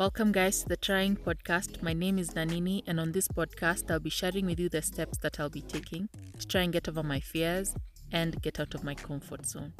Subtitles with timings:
[0.00, 1.82] Welcome, guys, to the Trying Podcast.
[1.82, 5.18] My name is Nanini, and on this podcast, I'll be sharing with you the steps
[5.18, 7.74] that I'll be taking to try and get over my fears
[8.10, 9.74] and get out of my comfort zone.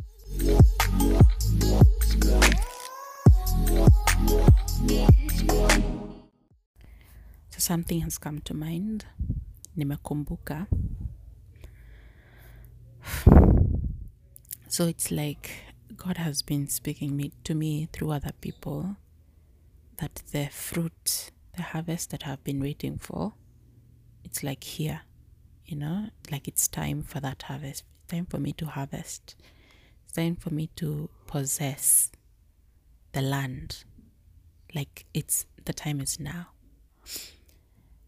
[7.49, 9.07] So, something has come to mind.
[9.75, 10.67] Nimekumbuka.
[14.69, 15.51] So, it's like
[15.97, 18.97] God has been speaking me, to me through other people
[20.01, 23.35] that the fruit, the harvest that I've been waiting for,
[24.25, 25.03] it's like here,
[25.65, 27.85] you know, like it's time for that harvest.
[28.05, 29.37] It's time for me to harvest.
[30.05, 32.11] It's time for me to possess
[33.13, 33.85] the land.
[34.75, 36.49] Like it's the time is now.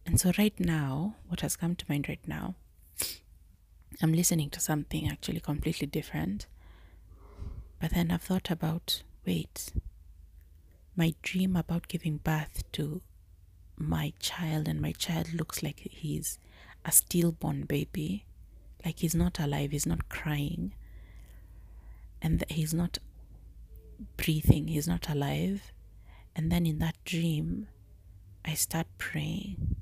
[0.05, 2.57] And so, right now, what has come to mind right now,
[4.01, 6.47] I'm listening to something actually completely different.
[7.81, 9.73] But then I've thought about wait,
[10.97, 13.01] my dream about giving birth to
[13.77, 16.39] my child, and my child looks like he's
[16.85, 18.25] a stillborn baby,
[18.85, 20.75] like he's not alive, he's not crying,
[22.21, 22.99] and he's not
[24.17, 25.73] breathing, he's not alive.
[26.35, 27.69] And then in that dream,
[28.45, 29.77] I start praying.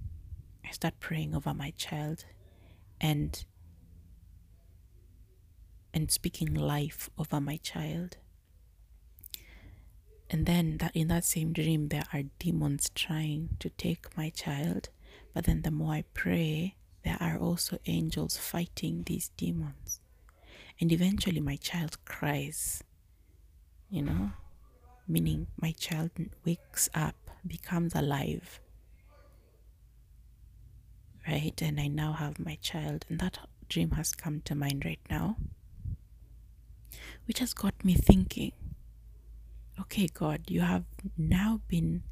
[0.65, 2.25] I start praying over my child
[3.01, 3.45] and
[5.93, 8.17] and speaking life over my child.
[10.31, 14.89] And then that in that same dream there are demons trying to take my child,
[15.35, 20.01] but then the more I pray, there are also angels fighting these demons.
[20.81, 22.85] And eventually my child cries.
[23.91, 24.31] You know?
[25.09, 26.11] Meaning my child
[26.45, 28.61] wakes up, becomes alive.
[31.27, 31.61] Right?
[31.61, 33.05] And I now have my child.
[33.09, 35.37] And that dream has come to mind right now.
[37.27, 38.53] Which has got me thinking
[39.83, 40.85] okay, God, you have
[41.17, 42.03] now been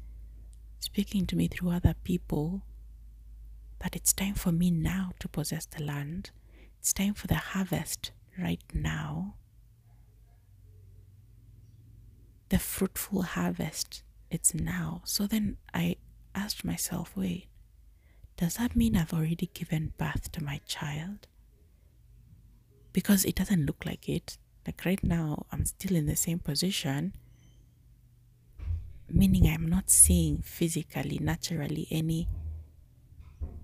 [0.79, 2.63] speaking to me through other people
[3.79, 6.31] that it's time for me now to possess the land.
[6.79, 9.35] It's time for the harvest right now.
[12.49, 15.01] The fruitful harvest, it's now.
[15.05, 15.97] So then I
[16.33, 17.47] asked myself, wait,
[18.37, 21.27] does that mean I've already given birth to my child?
[22.91, 24.37] Because it doesn't look like it.
[24.65, 27.13] Like right now, I'm still in the same position
[29.11, 32.27] meaning I'm not seeing physically, naturally any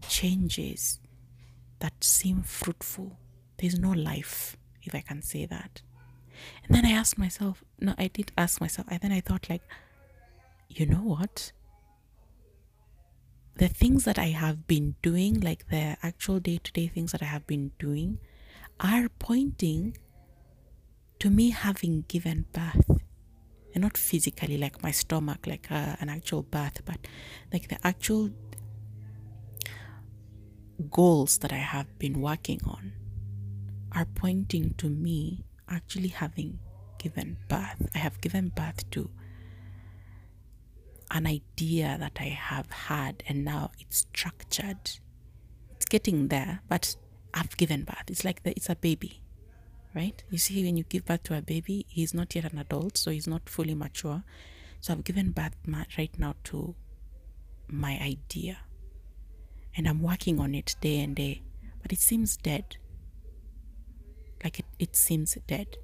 [0.08, 1.00] changes
[1.80, 3.18] that seem fruitful.
[3.58, 5.82] There's no life, if I can say that.
[6.66, 9.64] And then I asked myself, no, I did ask myself, and then I thought, like,
[10.70, 11.52] you know what?
[13.58, 17.22] The things that I have been doing, like the actual day to day things that
[17.22, 18.20] I have been doing,
[18.80, 19.98] are pointing
[21.20, 23.00] to me having given birth
[23.76, 26.98] and not physically like my stomach like uh, an actual birth but
[27.54, 28.32] like the actual
[30.90, 32.94] goals that i have been working on
[33.92, 36.60] are pointing to me actually having
[36.98, 37.90] given birth.
[37.94, 39.10] I have given birth to
[41.12, 44.90] an idea that i have had and now it's structured.
[45.76, 46.96] It's getting there but
[47.34, 48.08] i've given birth.
[48.08, 49.22] It's like the, it's a baby
[49.96, 50.22] right?
[50.30, 53.10] You see, when you give birth to a baby, he's not yet an adult, so
[53.12, 54.24] he's not fully mature.
[54.82, 55.56] So I've given birth
[55.98, 56.76] right now to
[57.68, 58.60] my idea.
[59.76, 61.42] And I'm working on it day and day.
[61.82, 62.78] But it seems dead.
[64.44, 65.78] Like it, it seems dead.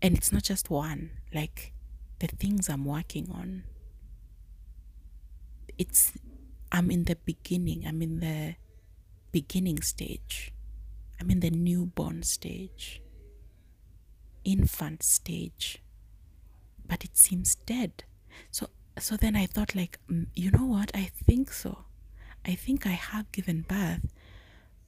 [0.00, 1.72] And it's not just one, like
[2.20, 3.64] the things I'm working on.
[5.76, 6.12] It's,
[6.72, 8.54] I'm in the beginning, I'm in the
[9.32, 10.52] beginning stage
[11.20, 13.02] I'm in the newborn stage,
[14.42, 15.82] infant stage,
[16.86, 18.04] but it seems dead.
[18.50, 20.90] So, so then I thought, like, mm, you know what?
[20.94, 21.84] I think so.
[22.46, 24.06] I think I have given birth.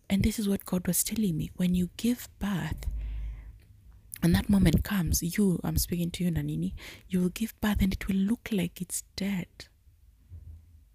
[0.08, 1.50] And this is what God was telling me.
[1.56, 2.86] When you give birth,
[4.22, 6.72] and that moment comes, you, I'm speaking to you, Nanini,
[7.08, 9.48] you will give birth and it will look like it's dead.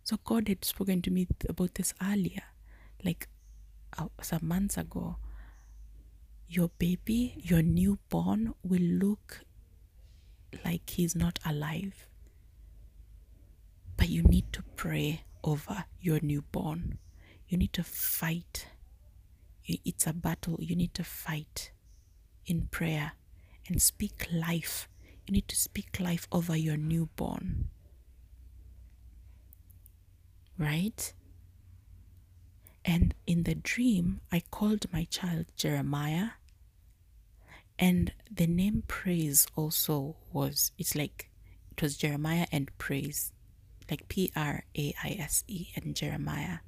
[0.04, 2.44] So God had spoken to me about this earlier,
[3.04, 3.28] like
[4.00, 5.18] uh, some months ago
[6.48, 9.42] your baby, your newborn, will look
[10.64, 12.08] like he's not alive.
[13.98, 17.00] But you need to pray over your newborn.
[17.48, 18.68] You need to fight.
[19.66, 20.58] It's a battle.
[20.60, 21.72] You need to fight
[22.46, 23.14] in prayer
[23.68, 24.88] and speak life.
[25.26, 27.70] You need to speak life over your newborn.
[30.58, 31.14] Right?
[32.88, 36.30] And in the dream, I called my child Jeremiah.
[37.78, 41.30] And the name praise also was, it's like
[41.72, 43.34] it was Jeremiah and praise,
[43.92, 46.60] like P R A I S E and Jeremiah.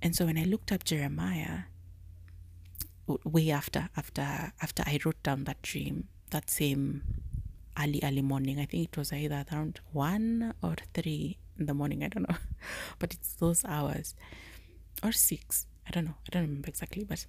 [0.00, 1.64] And so when I looked up Jeremiah,
[3.22, 7.02] way after after after I wrote down that dream, that same
[7.78, 12.02] early early morning, I think it was either around one or three in the morning,
[12.02, 12.36] I don't know,
[12.98, 14.14] but it's those hours
[15.02, 17.26] or six, I don't know, I don't remember exactly, but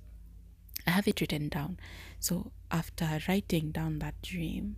[0.87, 1.77] I have it written down.
[2.19, 4.77] So after writing down that dream,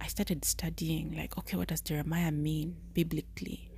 [0.00, 3.70] I started studying like, okay, what does Jeremiah mean biblically?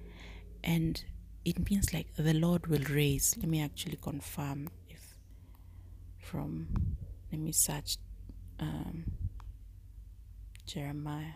[0.62, 1.03] And
[1.45, 3.37] it means like the Lord will raise.
[3.37, 5.19] Let me actually confirm if
[6.19, 6.97] from
[7.31, 7.99] let me search
[8.59, 9.05] um,
[10.67, 11.35] Jeremiah.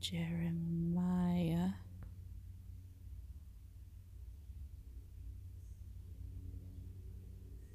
[0.00, 1.70] Jeremiah.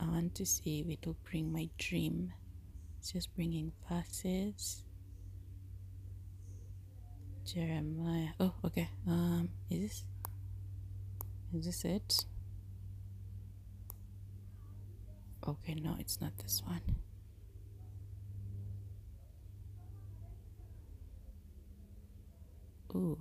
[0.02, 2.34] I want to see if it will bring my dream.
[2.98, 4.84] It's just bringing verses.
[7.46, 8.30] Jeremiah.
[8.40, 8.90] Oh, okay.
[9.08, 10.04] Um, is this
[11.54, 12.26] is this it?
[15.48, 16.82] Okay, no, it's not this one.
[22.96, 23.20] Ooh.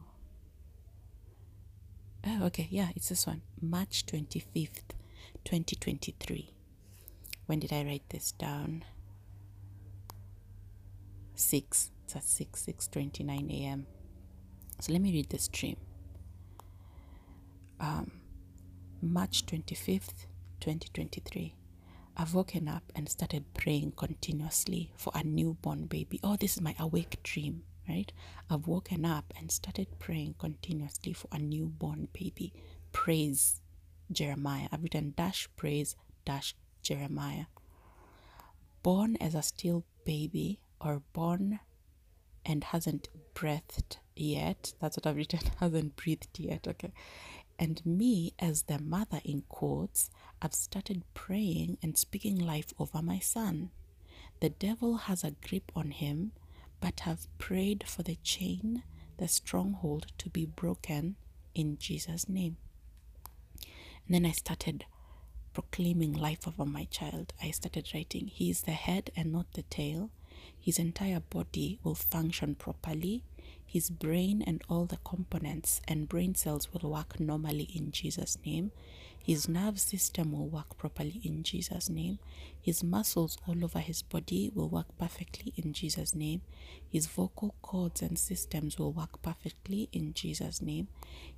[2.27, 3.43] Oh, okay, yeah, it's this one.
[3.61, 4.93] March 25th,
[5.45, 6.51] 2023.
[7.51, 8.85] When did I write this down?
[11.35, 11.91] 6.
[12.05, 13.87] It's at 6, 6.29 a.m.
[14.79, 15.77] So let me read this dream.
[17.81, 18.13] Um,
[19.03, 20.27] March 25th,
[20.61, 21.57] 2023.
[22.17, 26.21] I've woken up and started praying continuously for a newborn baby.
[26.23, 28.13] Oh, this is my awake dream, right?
[28.49, 32.53] I've woken up and started praying continuously for a newborn baby.
[32.93, 33.61] Praise
[34.13, 34.69] Jeremiah.
[34.71, 37.47] I've written dash praise dash Jeremiah.
[38.83, 41.61] Born as a still baby or born
[42.45, 44.75] and hasn't breathed yet.
[44.81, 46.67] That's what I've written, hasn't breathed yet.
[46.67, 46.93] Okay.
[47.59, 50.11] And me, as the mother in quotes,
[50.41, 53.71] I've started praying and speaking life over my son.
[54.41, 56.33] The devil has a grip on him,
[56.81, 58.83] but have prayed for the chain,
[59.19, 61.17] the stronghold to be broken
[61.55, 62.57] in Jesus' name.
[64.07, 64.87] And then I started
[65.53, 67.33] proclaiming life over my child.
[67.43, 70.11] I started writing, He is the head and not the tail.
[70.59, 73.23] His entire body will function properly
[73.71, 78.73] his brain and all the components and brain cells will work normally in Jesus' name.
[79.17, 82.19] His nerve system will work properly in Jesus' name.
[82.61, 86.41] His muscles all over his body will work perfectly in Jesus' name.
[86.91, 90.89] His vocal cords and systems will work perfectly in Jesus' name.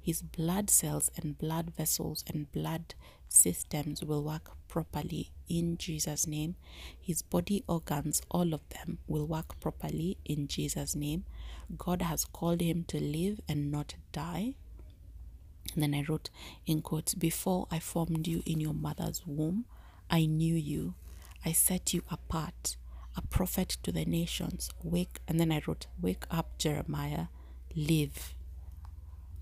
[0.00, 2.94] His blood cells and blood vessels and blood
[3.32, 6.56] systems will work properly in Jesus' name.
[6.99, 11.25] His body organs, all of them, will work properly in Jesus' name.
[11.76, 14.55] God has called him to live and not die.
[15.75, 16.31] And then I wrote
[16.67, 19.64] in quotes, Before I formed you in your mother's womb,
[20.11, 20.94] I knew you.
[21.44, 22.76] I set you apart,
[23.17, 24.70] a prophet to the nations.
[24.82, 27.26] Wake, and then I wrote, Wake up, Jeremiah,
[27.75, 28.34] live.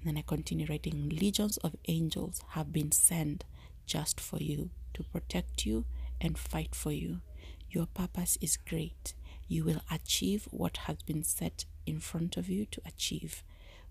[0.01, 3.45] And then I continue writing, Legions of angels have been sent
[3.91, 5.85] just for you to protect you
[6.21, 7.21] and fight for you.
[7.69, 9.15] Your purpose is great.
[9.49, 13.43] You will achieve what has been set in front of you to achieve.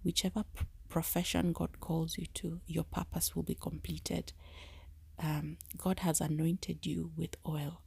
[0.01, 4.31] Whichever p- profession God calls you to, your purpose will be completed.
[5.21, 7.81] Um, God has anointed you with oil,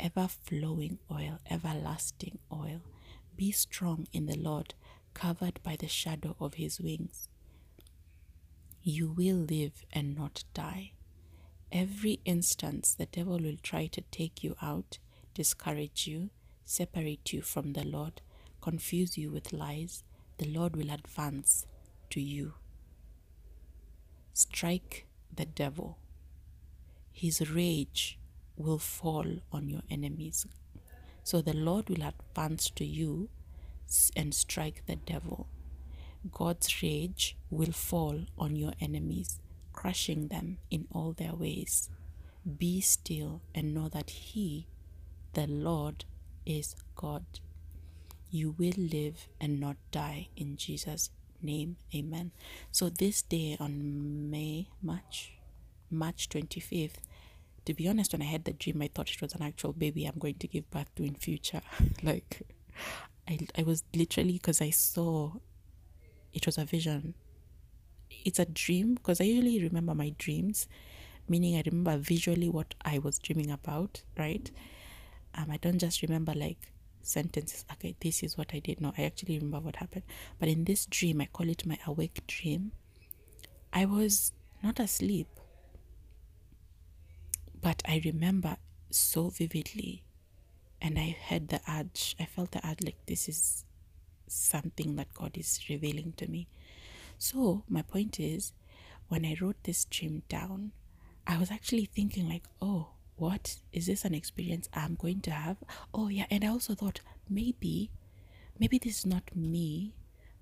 [0.00, 2.80] ever flowing oil, everlasting oil.
[3.36, 4.74] Be strong in the Lord,
[5.14, 7.28] covered by the shadow of his wings.
[8.82, 10.94] You will live and not die.
[11.72, 14.98] Every instance the devil will try to take you out,
[15.32, 16.28] discourage you,
[16.66, 18.20] separate you from the Lord,
[18.60, 20.04] confuse you with lies,
[20.36, 21.66] the Lord will advance
[22.10, 22.52] to you.
[24.34, 25.96] Strike the devil.
[27.10, 28.18] His rage
[28.56, 30.46] will fall on your enemies.
[31.24, 33.30] So the Lord will advance to you
[34.14, 35.46] and strike the devil.
[36.30, 39.40] God's rage will fall on your enemies,
[39.82, 41.90] crushing them in all their ways.
[42.58, 44.68] Be still and know that He,
[45.32, 46.04] the Lord,
[46.46, 47.24] is God.
[48.30, 51.10] You will live and not die in Jesus'
[51.42, 51.78] name.
[51.92, 52.30] Amen.
[52.70, 55.32] So this day on May, March,
[55.90, 57.02] March 25th,
[57.64, 60.04] to be honest, when I had the dream, I thought it was an actual baby
[60.04, 61.60] I'm going to give birth to in future.
[62.04, 62.42] like,
[63.28, 65.32] I, I was literally, because I saw
[66.32, 67.14] it was a vision.
[68.24, 70.68] It's a dream, because I usually remember my dreams,
[71.28, 74.50] meaning I remember visually what I was dreaming about, right?
[75.34, 77.64] Um, I don't just remember like sentences.
[77.72, 78.80] Okay, this is what I did.
[78.80, 80.04] No, I actually remember what happened.
[80.38, 82.72] But in this dream, I call it my awake dream.
[83.72, 85.28] I was not asleep,
[87.60, 88.56] but I remember
[88.90, 90.04] so vividly,
[90.80, 92.14] and I had the urge.
[92.20, 93.64] I felt the urge like this is
[94.28, 96.48] something that God is revealing to me.
[97.22, 98.52] So, my point is,
[99.06, 100.72] when I wrote this dream down,
[101.24, 105.58] I was actually thinking, like, oh, what is this an experience I'm going to have?
[105.94, 106.26] Oh, yeah.
[106.32, 106.98] And I also thought
[107.30, 107.92] maybe,
[108.58, 109.94] maybe this is not me,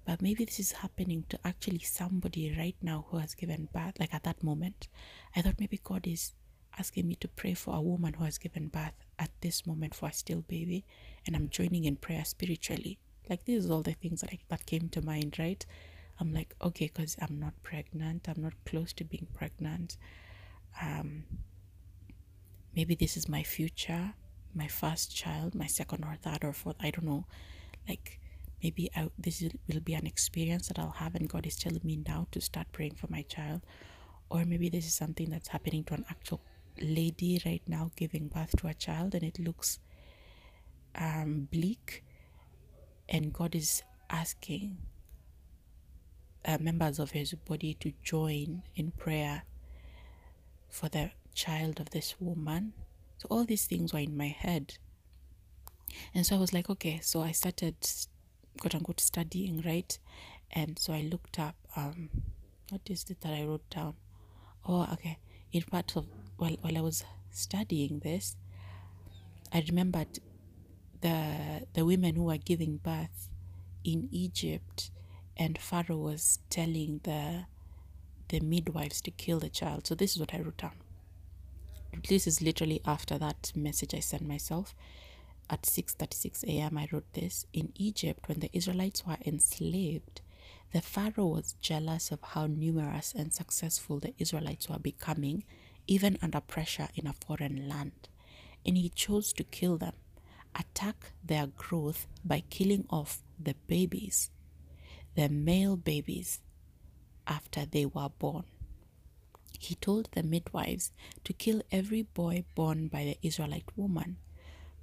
[0.07, 4.15] but maybe this is happening to actually somebody right now who has given birth, like
[4.15, 4.89] at that moment.
[5.37, 6.33] I thought maybe God is
[6.79, 10.09] asking me to pray for a woman who has given birth at this moment for
[10.09, 10.87] a still baby,
[11.27, 12.99] and I'm joining in prayer spiritually.
[13.29, 15.67] Like, this is all the things that, I, that came to mind, right?
[16.21, 19.97] I'm like, okay, because I'm not pregnant, I'm not close to being pregnant.
[20.81, 21.25] Um,
[22.77, 24.15] maybe this is my future,
[24.55, 26.77] my first child, my second or third or fourth.
[26.81, 27.25] I don't know.
[27.89, 28.21] Like,
[28.63, 31.99] maybe I, this will be an experience that I'll have, and God is telling me
[32.07, 33.63] now to start praying for my child.
[34.29, 36.41] Or maybe this is something that's happening to an actual
[36.81, 39.79] lady right now giving birth to a child, and it looks
[40.95, 42.05] um, bleak.
[43.09, 44.77] And God is asking
[46.45, 49.43] uh, members of his body to join in prayer
[50.69, 52.73] for the child of this woman.
[53.19, 54.79] So all these things were in my head.
[56.15, 57.75] And so I was like, okay, so I started
[58.59, 59.99] quote unquote studying, right?
[60.53, 62.11] And so I looked up um
[62.71, 63.95] what is it that I wrote down?
[64.67, 65.19] Oh, okay.
[65.53, 66.07] In part of
[66.37, 68.37] while while I was studying this,
[69.53, 70.19] I remembered
[71.01, 73.29] the the women who were giving birth
[73.85, 74.91] in Egypt
[75.41, 77.47] and Pharaoh was telling the
[78.29, 79.87] the midwives to kill the child.
[79.87, 80.77] So this is what I wrote down.
[82.09, 84.75] This is literally after that message I sent myself.
[85.49, 86.79] At 6:36 a.m.
[86.79, 87.47] I wrote this.
[87.53, 90.21] In Egypt when the Israelites were enslaved,
[90.73, 95.43] the Pharaoh was jealous of how numerous and successful the Israelites were becoming
[95.87, 98.09] even under pressure in a foreign land,
[98.65, 99.95] and he chose to kill them,
[100.55, 104.31] attack their growth by killing off the babies,
[105.15, 106.41] the male babies
[107.27, 108.45] after they were born.
[109.59, 110.93] He told the midwives
[111.25, 114.17] to kill every boy born by the Israelite woman.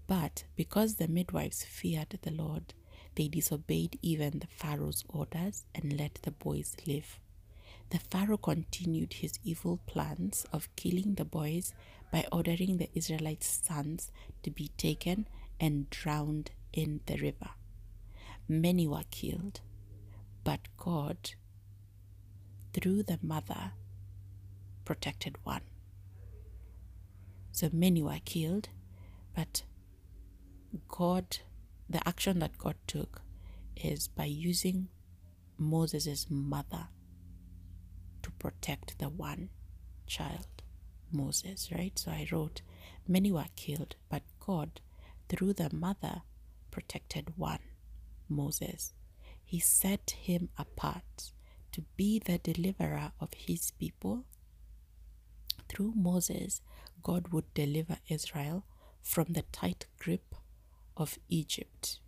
[0.06, 2.74] But because the midwives feared the Lord,
[3.16, 7.20] they disobeyed even the Pharaoh's orders and let the boys live.
[7.90, 11.74] The Pharaoh continued his evil plans of killing the boys
[12.12, 14.12] by ordering the Israelite sons
[14.44, 15.28] to be taken
[15.60, 17.50] and drowned in the river.
[18.48, 19.62] Many were killed,
[20.48, 21.32] but God
[22.72, 23.74] through the mother
[24.86, 25.64] protected one.
[27.52, 28.70] So many were killed,
[29.36, 29.64] but
[30.88, 31.40] God,
[31.90, 33.24] the action that God took
[33.76, 34.88] is by using
[35.58, 36.88] Moses' mother
[38.24, 39.50] to protect the one
[40.06, 40.48] child,
[41.12, 42.00] Moses, right?
[42.00, 42.62] So I wrote,
[43.06, 44.80] Many were killed, but God,
[45.28, 46.22] through the mother,
[46.72, 47.60] protected one,
[48.30, 48.94] Moses.
[49.48, 51.32] He set him apart
[51.72, 54.26] to be the deliverer of his people.
[55.70, 56.62] Through Moses,
[57.02, 58.66] God would deliver Israel
[59.02, 60.36] from the tight grip
[60.98, 62.02] of Egypt.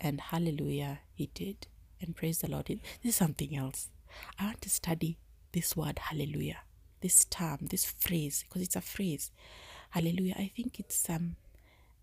[0.00, 1.66] And hallelujah, he did.
[2.00, 2.66] And praise the Lord.
[2.68, 3.90] This is something else.
[4.38, 5.18] I want to study
[5.52, 6.60] this word hallelujah,
[7.02, 9.30] this term, this phrase, because it's a phrase.
[9.90, 10.36] Hallelujah.
[10.38, 11.36] I think it's um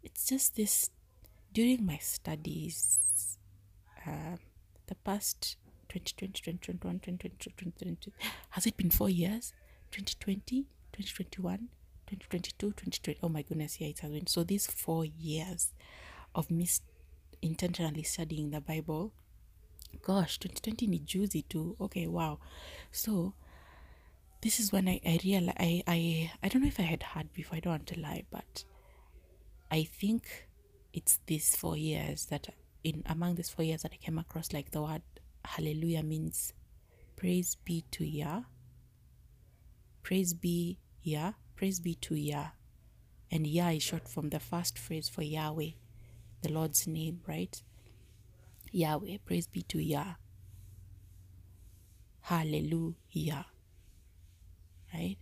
[0.03, 0.91] it's just this
[1.51, 3.37] during my studies,
[4.07, 4.37] uh,
[4.87, 5.57] the past
[5.89, 8.11] 2020, 2021, 2022,
[8.51, 9.53] Has it been four years?
[9.91, 11.69] 2020, 2021,
[12.07, 13.19] 2022, 2020.
[13.21, 14.27] Oh my goodness, yeah, it has been.
[14.27, 15.71] So these four years
[16.33, 16.67] of me
[17.41, 19.13] intentionally studying the Bible,
[20.01, 21.75] gosh, 2020 ni juicy too.
[21.79, 22.39] Okay, wow.
[22.91, 23.33] So
[24.41, 27.31] this is when I, I realized, I, I, I don't know if I had heard
[27.33, 28.63] before, I don't want to lie, but
[29.71, 30.47] I think
[30.91, 32.47] it's these four years that
[32.83, 35.01] in among these four years that I came across like the word
[35.45, 36.53] hallelujah means
[37.15, 38.41] praise be to Yah.
[40.01, 41.33] Praise be Yah.
[41.55, 42.47] Praise be to Yah.
[43.31, 45.71] And Yah is short from the first phrase for Yahweh,
[46.41, 47.61] the Lord's name, right?
[48.71, 50.15] Yahweh, praise be to Yah.
[52.21, 53.45] Hallelujah.
[54.93, 55.17] Right?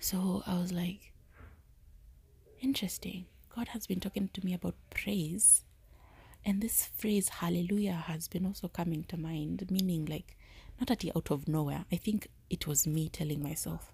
[0.00, 1.12] So I was like,
[2.60, 3.26] interesting.
[3.58, 5.64] God has been talking to me about praise
[6.44, 10.36] and this phrase, hallelujah, has been also coming to mind, meaning like
[10.78, 11.84] not at the out of nowhere.
[11.90, 13.92] I think it was me telling myself,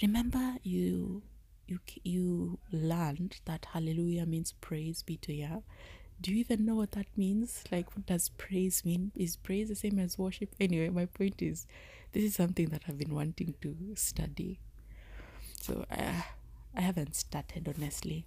[0.00, 1.24] remember you
[1.66, 5.58] you you learned that hallelujah means praise be to Yah.
[6.18, 7.64] Do you even know what that means?
[7.70, 9.12] Like, what does praise mean?
[9.14, 10.54] Is praise the same as worship?
[10.58, 11.66] Anyway, my point is,
[12.12, 14.58] this is something that I've been wanting to study.
[15.60, 16.22] So uh,
[16.74, 18.24] I haven't started, honestly.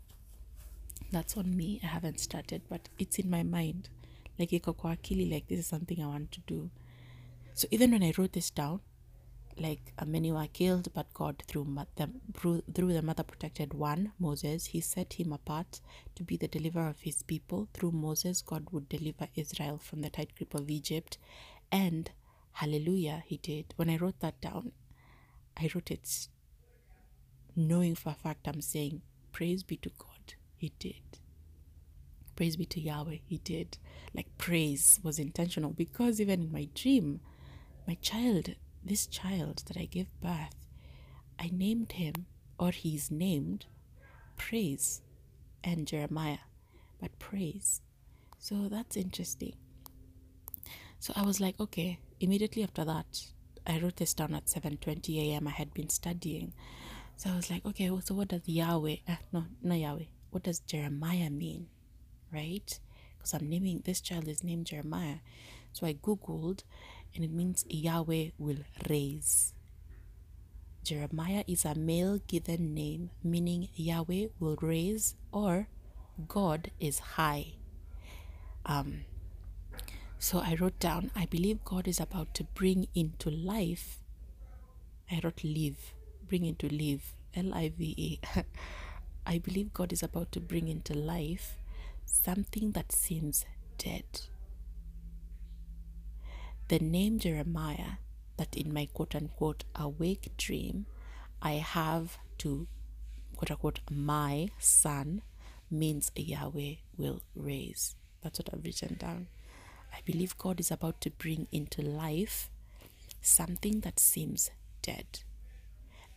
[1.11, 1.79] That's on me.
[1.83, 3.89] I haven't started, but it's in my mind.
[4.37, 6.69] Like, iko akili, like, this is something I want to do.
[7.53, 8.81] So even when I wrote this down,
[9.57, 12.09] like uh, many were killed, but God, through, the,
[12.73, 15.81] through the mother protected one, Moses, he set him apart
[16.15, 17.67] to be the deliverer of his people.
[17.73, 21.17] Through Moses, God would deliver Israel from the tight grip of Egypt.
[21.71, 22.09] And
[22.53, 23.73] hallelujah, he did.
[23.75, 24.71] When I wrote that down,
[25.57, 26.29] I wrote it
[27.55, 29.01] knowing for a fact I'm saying,
[29.31, 30.08] Praise be to God,
[30.59, 31.01] he did.
[32.35, 33.77] Praise be to Yahweh, he did.
[34.13, 37.19] Like praise was intentional because even in my dream,
[37.87, 40.55] my child this child that I gave birth,
[41.37, 42.25] I named him,
[42.57, 43.65] or he's named,
[44.37, 45.01] Praise
[45.63, 46.39] and Jeremiah,
[46.99, 47.81] but Praise.
[48.37, 49.55] So that's interesting.
[50.99, 53.23] So I was like, okay, immediately after that,
[53.67, 55.47] I wrote this down at 7:20 a.m.
[55.47, 56.53] I had been studying.
[57.15, 60.59] So I was like, okay, so what does Yahweh, uh, no, not Yahweh, what does
[60.59, 61.67] Jeremiah mean?
[62.31, 62.79] Right?
[63.17, 65.17] Because I'm naming, this child is named Jeremiah.
[65.73, 66.63] So I Googled
[67.15, 68.59] and it means Yahweh will
[68.89, 69.53] raise.
[70.83, 75.67] Jeremiah is a male given name, meaning Yahweh will raise or
[76.27, 77.53] God is high.
[78.65, 79.05] Um,
[80.17, 83.99] so I wrote down, I believe God is about to bring into life.
[85.11, 85.93] I wrote live,
[86.27, 88.19] bring into live, L I V E.
[89.25, 91.57] I believe God is about to bring into life
[92.05, 93.45] something that seems
[93.77, 94.03] dead
[96.69, 97.97] the name Jeremiah,
[98.37, 100.85] that in my quote unquote awake dream,
[101.41, 102.67] I have to
[103.35, 105.23] quote unquote my son
[105.71, 107.95] means Yahweh will raise.
[108.21, 109.27] That's what I've written down.
[109.91, 112.51] I believe God is about to bring into life
[113.19, 114.51] something that seems
[114.83, 115.21] dead.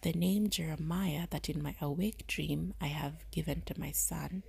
[0.03, 4.43] The name Jeremiah, that in my awake dream I have given to my son,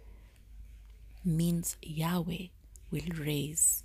[1.24, 2.48] means Yahweh
[2.92, 3.84] will raise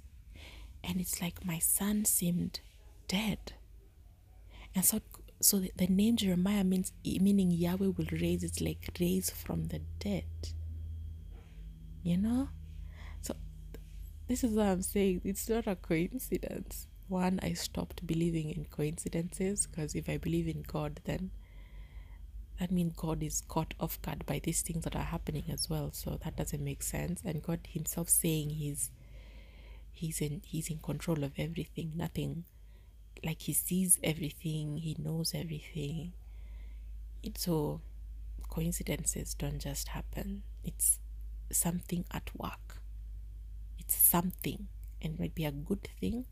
[0.82, 2.60] and it's like my son seemed
[3.08, 3.52] dead.
[4.74, 5.00] And so,
[5.40, 8.44] so the, the name Jeremiah means meaning Yahweh will raise.
[8.44, 10.24] It's like raise from the dead.
[12.02, 12.48] You know,
[13.20, 13.34] so
[14.28, 15.22] this is what I'm saying.
[15.24, 16.86] It's not a coincidence.
[17.08, 21.30] One, I stopped believing in coincidences because if I believe in God, then
[22.58, 25.90] that means God is caught off guard by these things that are happening as well.
[25.92, 27.22] So that doesn't make sense.
[27.24, 28.90] And God Himself saying He's
[29.92, 31.92] he's in he's in control of everything.
[31.94, 32.44] Nothing
[33.24, 36.12] like he sees everything he knows everything.
[37.22, 37.80] It's so
[38.48, 40.42] coincidences don't just happen.
[40.64, 40.98] It's
[41.50, 42.80] something at work.
[43.78, 44.68] It's something.
[45.00, 46.26] And it might be a good thing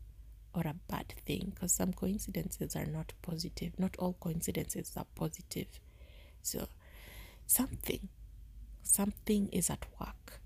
[0.53, 3.77] or a bad thing because some coincidences are not positive.
[3.77, 5.67] Not all coincidences are positive
[6.41, 6.67] so
[7.45, 8.09] something
[8.83, 10.39] something is at work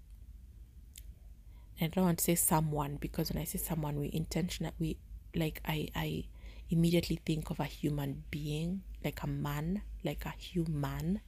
[1.81, 4.97] I don't want to say someone because when I say someone, we intentionally we
[5.33, 6.25] like I I
[6.69, 11.21] immediately think of a human being, like a man, like a human,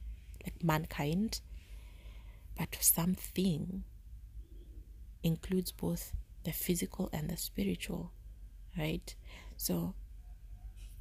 [0.44, 1.40] like mankind.
[2.56, 3.82] But something
[5.24, 6.12] includes both
[6.44, 8.12] the physical and the spiritual,
[8.78, 9.12] right?
[9.56, 9.94] So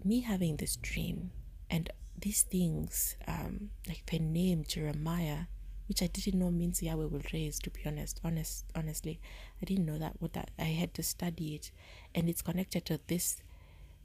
[0.04, 1.30] me having this dream
[1.70, 5.46] and these things, um, like the name Jeremiah,
[5.88, 8.22] which I didn't know means Yahweh will raise, to be honest.
[8.24, 9.20] Honest honestly.
[9.62, 11.72] I didn't know that what that I had to study it.
[12.16, 13.42] And it's connected to this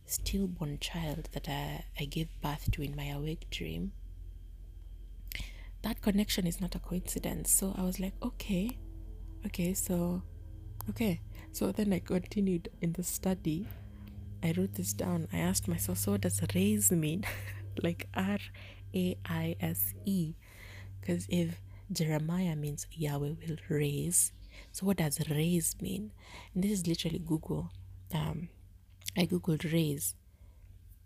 [0.06, 3.92] stillborn child that I, I gave birth to in my awake dream.
[5.82, 7.52] That connection is not a coincidence.
[7.52, 8.76] So I was like, okay,
[9.46, 10.22] okay, so
[10.90, 11.20] okay.
[11.52, 13.68] So then I continued in the study.
[14.42, 15.28] I wrote this down.
[15.32, 17.24] I asked myself, so what does raise mean?
[17.82, 18.38] like R
[18.94, 20.34] A I S E.
[21.00, 21.60] Because if
[21.90, 24.32] Jeremiah means Yahweh will raise.
[24.72, 26.12] So, what does raise mean?
[26.54, 27.70] And this is literally Google.
[28.12, 28.48] Um,
[29.16, 30.14] I googled raise,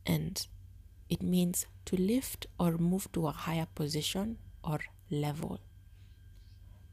[0.04, 0.44] and
[1.08, 4.80] it means to lift or move to a higher position or
[5.10, 5.60] level.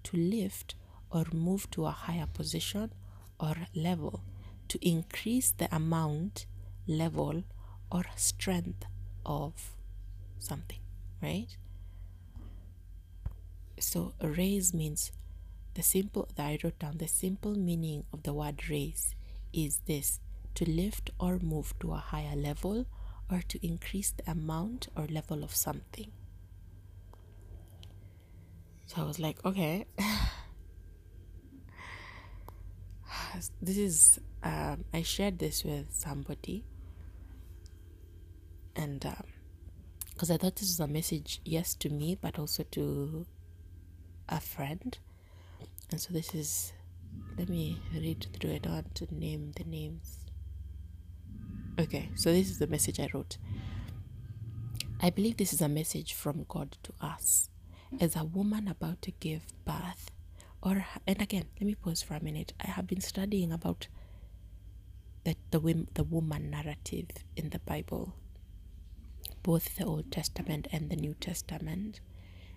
[0.04, 0.76] To lift
[1.10, 2.94] or move to a higher position
[3.40, 4.22] or level.
[4.68, 6.46] To increase the amount,
[6.88, 7.44] level,
[7.92, 8.86] or strength
[9.30, 9.54] of
[10.40, 10.80] something,
[11.22, 11.56] right?
[13.80, 15.12] So raise means
[15.76, 19.16] the simple that I wrote down the simple meaning of the word raise
[19.54, 20.20] is this
[20.56, 22.88] to lift or move to a higher level
[23.32, 26.12] or to increase the amount or level of something.
[28.88, 29.86] So I was like, okay.
[33.62, 36.66] this is, um, I shared this with somebody.
[38.80, 39.06] And
[40.14, 43.26] because um, I thought this was a message, yes, to me, but also to
[44.30, 44.98] a friend.
[45.92, 46.72] And so this is,
[47.38, 48.66] let me read through it.
[48.66, 50.20] I want to name the names.
[51.78, 53.38] Okay, so this is the message I wrote.
[55.02, 57.50] I believe this is a message from God to us
[58.00, 60.12] as a woman about to give birth.
[60.62, 62.54] Or, and again, let me pause for a minute.
[62.64, 63.88] I have been studying about
[65.26, 68.14] the, the, the woman narrative in the Bible,
[69.44, 72.02] both the Old Testament and the New Testament.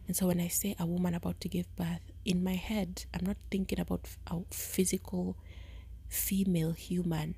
[0.06, 3.24] And so when I say a woman about to give birth, in my head, I'm
[3.24, 5.36] not thinking about a physical
[6.08, 7.36] female human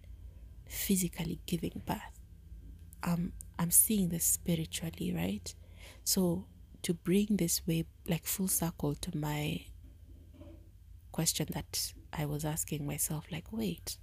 [0.66, 2.20] physically giving birth.
[3.02, 5.54] Um, I'm seeing this spiritually, right?
[6.04, 6.46] So
[6.82, 9.66] to bring this way, like full circle to my
[11.12, 13.98] question that I was asking myself, like, wait,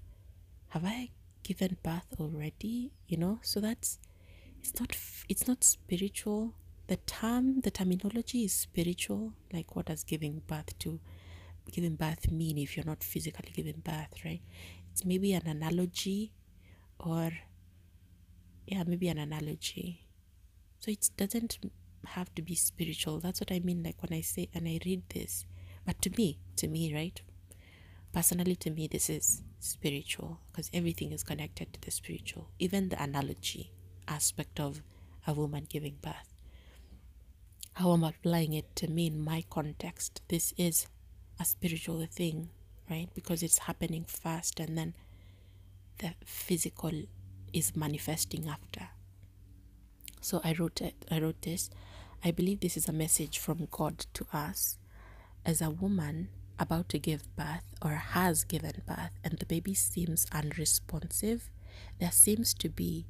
[0.70, 1.10] have I
[1.44, 2.92] given birth already?
[3.08, 4.00] You know, so that's
[4.62, 4.96] it's not
[5.28, 6.54] it's not spiritual.
[6.88, 9.34] The term, the terminology is spiritual.
[9.52, 11.00] Like, what does giving birth to
[11.72, 14.42] giving birth mean if you're not physically giving birth, right?
[14.92, 16.34] It's maybe an analogy
[17.00, 17.32] or
[18.68, 20.06] yeah, maybe an analogy.
[20.80, 21.60] So it doesn't
[22.06, 23.20] have to be spiritual.
[23.20, 25.46] That's what I mean, like when I say and I read this.
[25.86, 27.20] But to me, to me, right?
[28.12, 33.02] Personally, to me, this is spiritual because everything is connected to the spiritual, even the
[33.02, 33.72] analogy
[34.08, 34.82] aspect of
[35.28, 36.34] a woman giving birth.
[37.74, 40.88] How I'm applying it to me in my context, this is
[41.40, 42.50] a spiritual thing,
[42.90, 43.10] right?
[43.14, 44.94] Because it's happening fast and then
[46.00, 46.92] the physical
[47.54, 48.90] is manifesting after.
[50.22, 51.70] So I wrote it, I wrote this.
[52.24, 54.78] I believe this is a message from God to us
[55.44, 60.28] as a woman about to give birth or has given birth and the baby seems
[60.32, 61.50] unresponsive.
[62.00, 63.08] There seems to be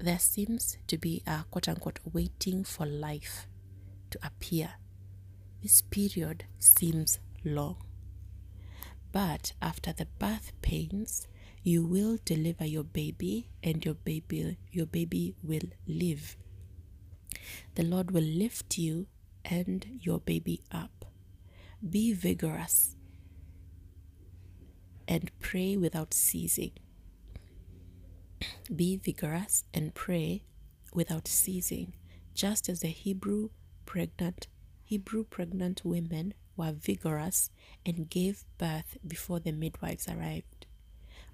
[0.00, 3.46] there seems to be a quote unquote waiting for life
[4.10, 4.70] to appear.
[5.62, 7.76] This period seems long.
[9.12, 11.26] But after the birth pains,
[11.62, 16.36] you will deliver your baby and your baby your baby will live
[17.74, 19.06] the lord will lift you
[19.44, 21.04] and your baby up
[21.88, 22.96] be vigorous
[25.06, 26.72] and pray without ceasing
[28.74, 30.42] be vigorous and pray
[30.92, 31.94] without ceasing
[32.34, 33.48] just as the hebrew
[33.86, 34.46] pregnant
[34.82, 37.50] hebrew pregnant women were vigorous
[37.84, 40.66] and gave birth before the midwives arrived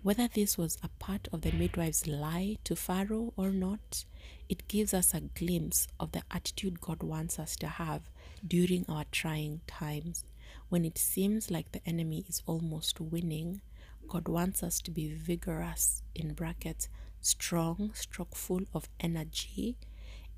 [0.06, 4.04] whether this was a part of the midwife's lie to Pharaoh or not,
[4.48, 8.02] it gives us a glimpse of the attitude God wants us to have
[8.46, 10.24] during our trying times.
[10.68, 13.62] When it seems like the enemy is almost winning,
[14.06, 16.88] God wants us to be vigorous, in brackets,
[17.26, 19.76] strong, stroke full of energy,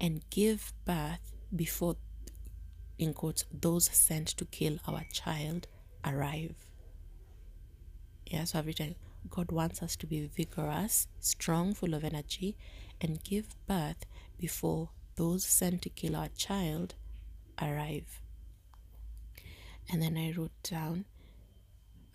[0.00, 1.96] and give birth before,
[2.98, 5.66] in quotes, those sent to kill our child
[6.04, 6.54] arrive.
[8.26, 8.94] Yeah, so time
[9.30, 12.56] God wants us to be vigorous, strong, full of energy,
[13.00, 14.04] and give birth
[14.38, 16.94] before those sent to kill our child
[17.60, 18.20] arrive.
[19.90, 21.06] And then I wrote down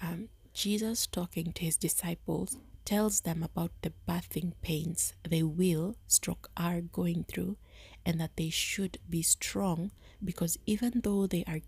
[0.02, 6.50] um, Jesus talking to his disciples tells them about the birthing pains they will, stroke,
[6.58, 7.58] are going through,
[8.06, 9.92] and that they should be strong
[10.24, 11.62] because even though they are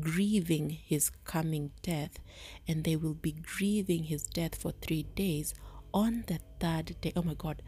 [0.00, 2.18] grieving his coming death,
[2.66, 5.54] and they will be grieving his death for three days.
[5.94, 7.62] On the third day, oh my God,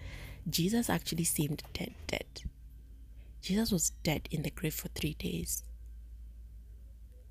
[0.49, 2.27] Jesus actually seemed dead, dead.
[3.43, 5.63] Jesus was dead in the grave for three days.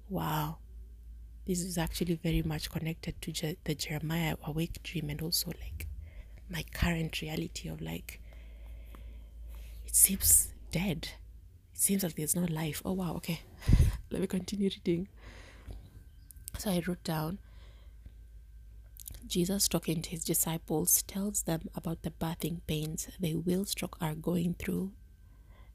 [0.08, 0.58] Wow.
[1.46, 5.88] This is actually very much connected to Je- the Jeremiah awake dream and also like
[6.50, 8.22] my current reality of like,
[9.86, 11.10] it seems dead.
[11.74, 12.82] It seems like there's no life.
[12.86, 13.42] Oh wow, okay.
[14.12, 15.08] Let me continue reading.
[16.58, 17.40] So I wrote down
[19.26, 24.16] Jesus talking to his disciples tells them about the birthing pains they will stroke are
[24.16, 24.92] going through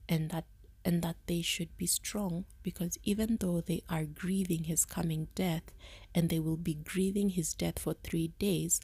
[0.09, 0.45] and that
[0.89, 5.67] and that they should be strong because even though they are grieving his coming death
[6.15, 8.81] and they will be grieving his death for 3 days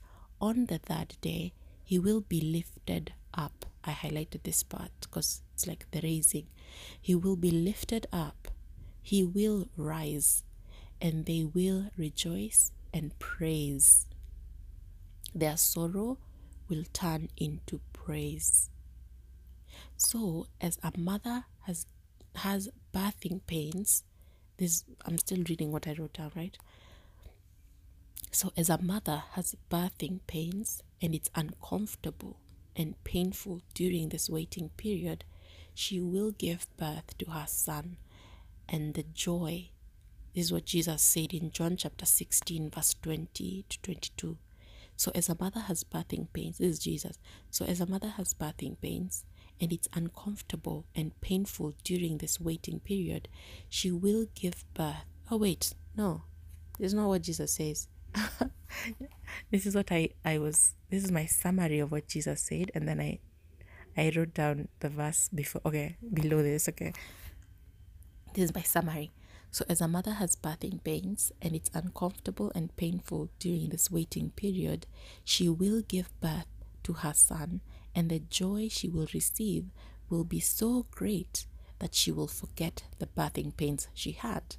[0.49, 3.15] on the third day he will be lifted
[3.45, 6.47] up i highlighted this part because it's like the raising
[7.01, 8.49] he will be lifted up
[9.05, 10.45] he will rise,
[10.99, 14.07] and they will rejoice and praise.
[15.35, 16.17] Their sorrow
[16.71, 18.71] will turn into praise.
[19.99, 21.87] So, as a mother has
[22.37, 24.05] has birthing pains
[24.57, 26.57] this I'm still reading what I wrote down, right?
[28.31, 32.39] So as a mother has birthing pains and it's uncomfortable
[32.77, 35.25] and painful during this waiting period,
[35.75, 37.97] she will give birth to her son
[38.69, 39.71] and the joy
[40.35, 44.37] this is what Jesus said in John chapter 16, verse 20 to 22.
[44.97, 47.21] So, as a mother has birthing pains, this is Jesus.
[47.53, 49.25] So, as a mother has birthing pains
[49.61, 53.29] and it's uncomfortable and painful during this waiting period,
[53.69, 55.05] she will give birth.
[55.31, 56.23] Oh, wait, no,
[56.79, 57.89] this is not what Jesus says.
[59.51, 62.87] this is what I, I was, this is my summary of what Jesus said, and
[62.89, 63.21] then I,
[63.97, 66.93] I wrote down the verse before, okay, below this, okay.
[68.35, 69.13] This is my summary.
[69.53, 74.31] So, as a mother has birthing pains and it's uncomfortable and painful during this waiting
[74.31, 74.89] period,
[75.25, 76.49] she will give birth
[76.83, 77.61] to her son,
[77.95, 79.67] and the joy she will receive
[80.09, 81.47] will be so great
[81.79, 84.57] that she will forget the birthing pains she had.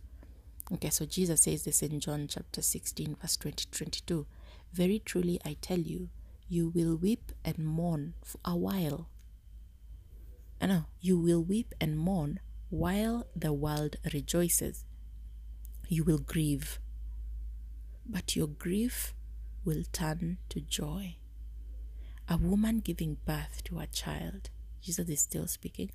[0.72, 4.26] Okay, so Jesus says this in John chapter 16, verse 20 22.
[4.74, 6.10] Very truly I tell you,
[6.48, 9.08] you will weep and mourn for a while.
[10.62, 14.86] Ah, I know, you will weep and mourn while the world rejoices,
[15.88, 16.80] you will grieve,
[18.06, 19.14] but your grief
[19.64, 21.18] will turn to joy.
[22.28, 24.50] A woman giving birth to a child,
[24.82, 25.92] Jesus is still speaking,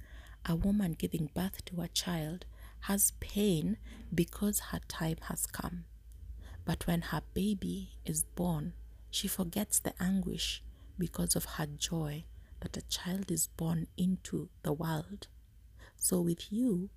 [0.46, 2.46] a woman giving birth to a child
[2.82, 3.76] has pain
[4.14, 5.84] because her time has come.
[6.64, 8.74] But when her baby is born,
[9.10, 10.62] she forgets the anguish
[10.98, 12.24] because of her joy
[12.60, 15.26] that a child is born into the world.
[15.96, 16.90] So, with you,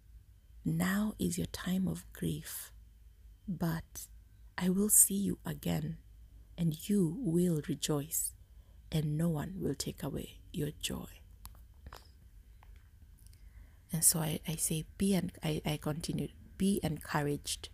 [0.64, 2.72] now is your time of grief,
[3.48, 4.08] but
[4.58, 5.98] I will see you again,
[6.58, 8.34] and you will rejoice,
[8.94, 11.08] and no one will take away your joy.
[13.92, 17.70] And so I, I say, be and I, I continue, be encouraged.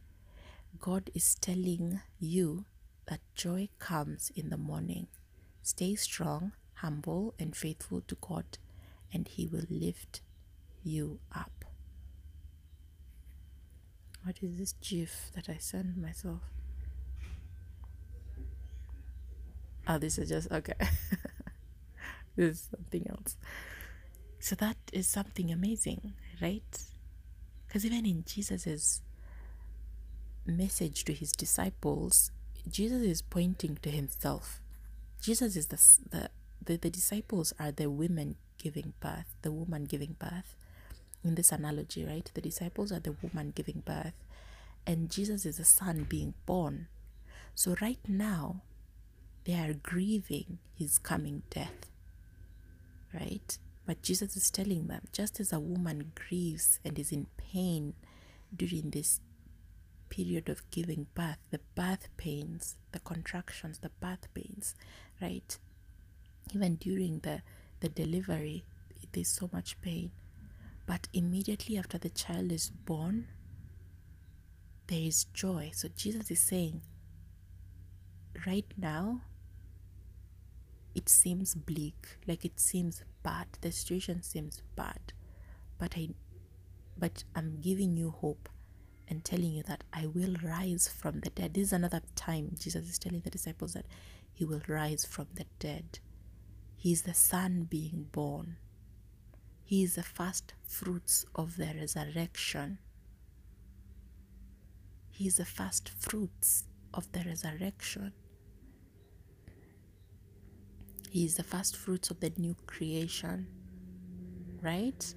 [0.79, 2.65] God is telling you
[3.07, 5.07] that joy comes in the morning.
[5.61, 8.57] Stay strong, humble, and faithful to God,
[9.13, 10.21] and He will lift
[10.83, 11.65] you up.
[14.23, 16.58] What is this gif that I send myself?
[19.89, 20.73] Oh, this is just okay.
[22.35, 23.37] this is something else.
[24.39, 26.83] So that is something amazing, right?
[27.67, 29.01] Because even in Jesus's
[30.45, 32.31] message to his disciples,
[32.69, 34.61] Jesus is pointing to himself.
[35.21, 36.29] Jesus is the, the
[36.63, 40.55] the, the disciples are the women giving birth, the woman giving birth
[41.23, 42.29] in this analogy, right?
[42.33, 44.13] The disciples are the woman giving birth,
[44.85, 46.87] and Jesus is the son being born.
[47.55, 48.61] So, right now,
[49.45, 51.89] they are grieving his coming death,
[53.13, 53.57] right?
[53.85, 57.93] But Jesus is telling them just as a woman grieves and is in pain
[58.55, 59.19] during this
[60.09, 64.75] period of giving birth, the birth pains, the contractions, the birth pains,
[65.21, 65.57] right?
[66.53, 67.41] Even during the,
[67.79, 68.65] the delivery,
[69.11, 70.11] there's so much pain
[70.89, 73.27] but immediately after the child is born,
[74.87, 75.69] there is joy.
[75.71, 76.81] So Jesus is saying,
[78.47, 79.21] right now,
[80.99, 83.47] it seems bleak, like it seems bad.
[83.61, 85.13] The situation seems bad,
[85.77, 86.09] but I,
[86.97, 88.49] but I'm giving you hope
[89.07, 91.53] and telling you that I will rise from the dead.
[91.53, 93.85] This is another time Jesus is telling the disciples that
[94.33, 95.99] He will rise from the dead.
[96.75, 98.57] He is the Son being born.
[99.63, 102.79] He is the first fruits of the resurrection.
[105.11, 108.11] He is the first fruits of the resurrection.
[111.09, 113.47] He is the first fruits of the new creation.
[114.61, 115.13] Right?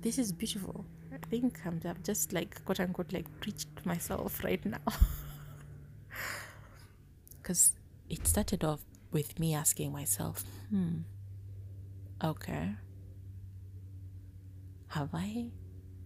[0.00, 0.84] This is beautiful.
[1.12, 4.78] I think I'm just like quote unquote like preached myself right now.
[7.40, 7.72] Because
[8.08, 8.80] it started off
[9.10, 10.98] with me asking myself, hmm,
[12.22, 12.70] okay,
[14.88, 15.50] have I?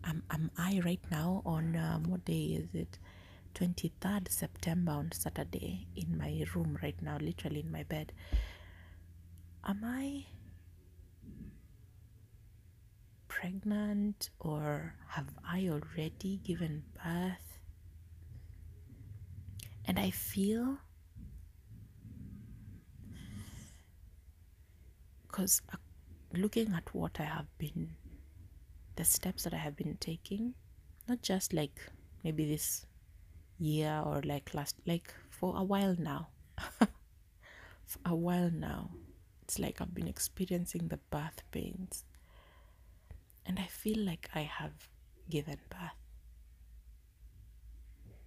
[0.05, 2.98] Am, am I right now on um, what day is it?
[3.55, 8.12] 23rd September on Saturday in my room right now, literally in my bed.
[9.66, 10.24] Am I
[13.29, 17.59] pregnant or have I already given birth?
[19.85, 20.79] And I feel
[25.26, 25.76] because uh,
[26.33, 27.90] looking at what I have been
[28.96, 30.55] the steps that I have been taking,
[31.09, 31.79] not just like
[32.24, 32.87] maybe this
[33.59, 36.29] year or like last, like for a while now.
[37.85, 38.90] for a while now,
[39.46, 42.04] it's like I've been experiencing the birth pains.
[43.46, 44.88] And I feel like I have
[45.30, 45.94] given birth.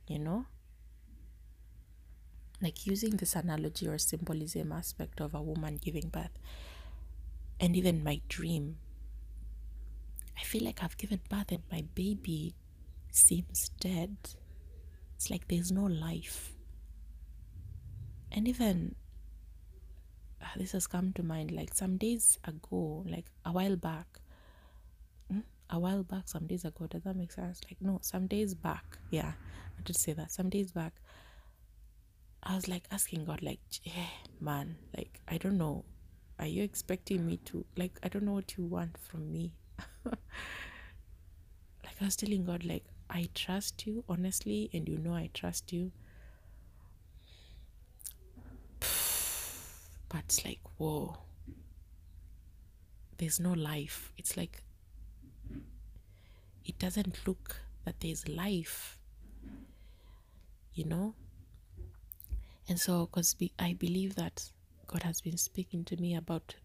[0.08, 0.46] you know?
[2.62, 6.38] Like using this analogy or symbolism aspect of a woman giving birth,
[7.60, 8.78] and even my dream.
[10.38, 12.56] I feel like I've given birth and my baby
[13.12, 14.16] seems dead.
[15.16, 16.54] It's like there's no life.
[18.32, 18.96] And even
[20.56, 24.08] this has come to mind like some days ago, like a while back,
[25.32, 26.88] hmm, a while back, some days ago.
[26.88, 27.62] Does that make sense?
[27.70, 28.98] Like, no, some days back.
[29.12, 29.32] Yeah,
[29.78, 30.32] I did say that.
[30.32, 30.94] Some days back,
[32.44, 34.08] I was like asking God, like, yeah,
[34.40, 35.84] man, like, I don't know.
[36.40, 39.52] Are you expecting me to, like, I don't know what you want from me.
[40.06, 40.16] like,
[42.02, 45.92] I was telling God, like, I trust you, honestly, and you know I trust you.
[50.10, 51.18] But it's like, whoa,
[53.18, 54.12] there's no life.
[54.18, 54.64] It's like,
[56.66, 58.98] it doesn't look that there's life,
[60.74, 61.14] you know?
[62.68, 64.52] And so, because I believe that
[64.88, 66.56] God has been speaking to me about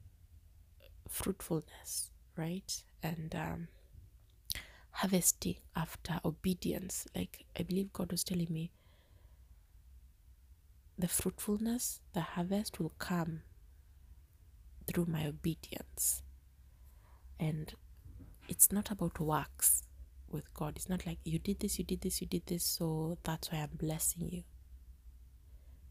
[1.08, 2.82] fruitfulness, right?
[3.02, 3.68] And um,
[4.90, 7.06] harvesting after obedience.
[7.14, 8.70] Like, I believe God was telling me
[10.98, 13.42] the fruitfulness, the harvest will come
[14.86, 16.22] through my obedience.
[17.40, 17.74] And
[18.48, 19.82] it's not about works
[20.30, 20.74] with God.
[20.76, 23.58] It's not like you did this, you did this, you did this, so that's why
[23.58, 24.42] I'm blessing you.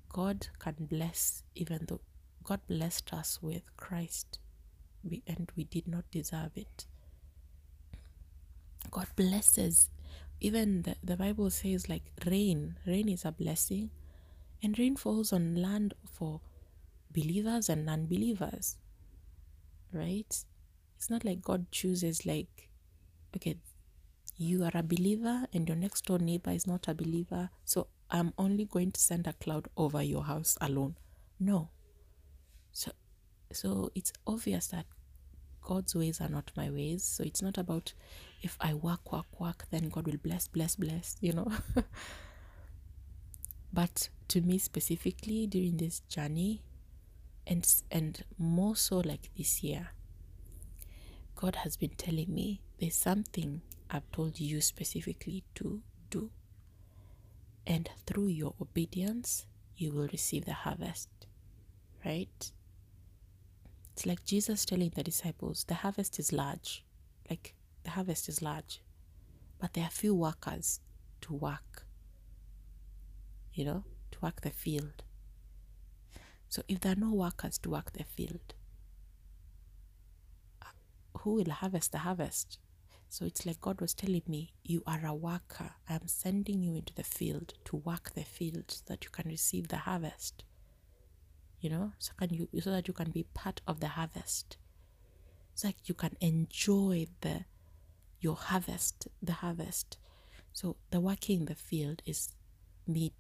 [0.10, 2.02] God can bless even though
[2.44, 4.40] God blessed us with Christ
[5.28, 6.86] and we did not deserve it.
[8.92, 9.90] God blesses.
[10.40, 13.90] Even the, the Bible says, like rain, rain is a blessing,
[14.64, 16.42] and rain falls on land for
[17.12, 18.78] believers and non believers,
[19.92, 20.44] right?
[20.96, 22.70] It's not like God chooses, like,
[23.36, 23.58] okay,
[24.38, 28.34] you are a believer and your next door neighbor is not a believer, so I'm
[28.38, 30.96] only going to send a cloud over your house alone.
[31.40, 31.70] No.
[32.72, 32.92] So
[33.52, 34.86] so it's obvious that
[35.62, 37.04] God's ways are not my ways.
[37.04, 37.94] So it's not about
[38.42, 41.52] if I work, work, work, then God will bless, bless, bless, you know.
[43.74, 46.64] but to me specifically during this journey,
[47.46, 49.90] and and more so like this year,
[51.36, 56.32] God has been telling me there's something I've told you specifically to do.
[57.68, 59.46] And through your obedience,
[59.78, 61.10] you will receive the harvest.
[62.04, 62.52] Right?
[63.92, 66.84] It's like Jesus telling the disciples, the harvest is large.
[67.30, 68.82] Like, the harvest is large.
[69.60, 70.80] But there are few workers
[71.22, 71.86] to work,
[73.54, 73.84] you know,
[74.24, 75.04] work the field.
[76.50, 78.54] So if there are no workers to work the field,
[81.20, 82.60] who will harvest the harvest?
[83.10, 85.72] So it's like God was telling me, You are a worker.
[85.88, 89.68] I'm sending you into the field to work the field so that you can receive
[89.68, 90.44] the harvest.
[91.60, 94.58] You know, so can you so that you can be part of the harvest.
[95.54, 97.46] It's like you can enjoy the
[98.20, 99.98] your harvest, the harvest.
[100.52, 102.34] So the working in the field is
[102.88, 103.14] me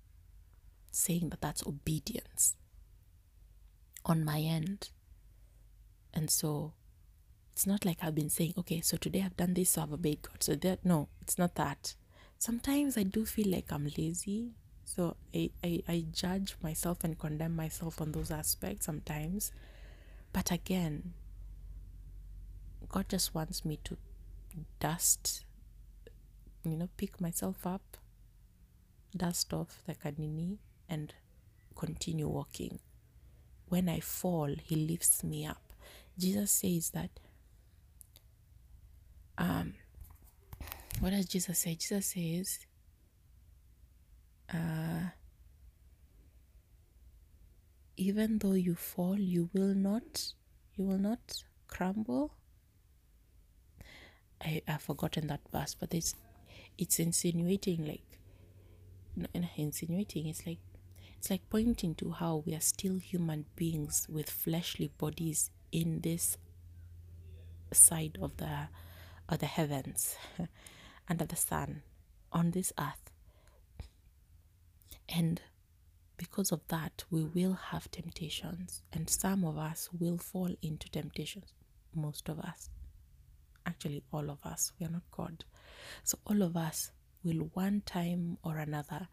[0.95, 2.55] saying that that's obedience
[4.05, 4.89] on my end.
[6.13, 6.73] And so
[7.51, 10.21] it's not like I've been saying, okay, so today I've done this, so I've obeyed
[10.21, 10.43] God.
[10.43, 11.95] So that no, it's not that.
[12.37, 14.51] Sometimes I do feel like I'm lazy.
[14.85, 19.51] So I, I, I judge myself and condemn myself on those aspects sometimes.
[20.33, 21.13] But again,
[22.89, 23.97] God just wants me to
[24.79, 25.45] dust,
[26.63, 27.97] you know, pick myself up,
[29.15, 30.57] dust off the kanini,
[30.89, 31.13] and
[31.75, 32.79] continue walking.
[33.67, 35.61] When I fall, He lifts me up.
[36.17, 37.09] Jesus says that
[39.37, 39.73] um,
[40.99, 41.75] what does Jesus say?
[41.75, 42.59] Jesus says,
[44.53, 45.09] uh,
[47.97, 50.33] even though you fall, you will not,
[50.75, 52.33] you will not crumble.
[54.41, 56.15] I I've forgotten that verse, but it's
[56.77, 58.19] it's insinuating like,
[59.15, 60.27] no, insinuating.
[60.27, 60.59] It's like
[61.23, 66.37] it's like pointing to how we are still human beings with fleshly bodies in this
[67.71, 68.67] side of the
[69.31, 70.17] or the heavens
[71.09, 71.81] under the sun
[72.33, 73.09] on this earth.
[75.07, 75.39] And
[76.17, 81.53] because of that, we will have temptations, and some of us will fall into temptations.
[81.95, 82.69] Most of us,
[83.65, 85.45] actually, all of us, we are not God.
[86.03, 86.91] So, all of us
[87.23, 89.07] will one time or another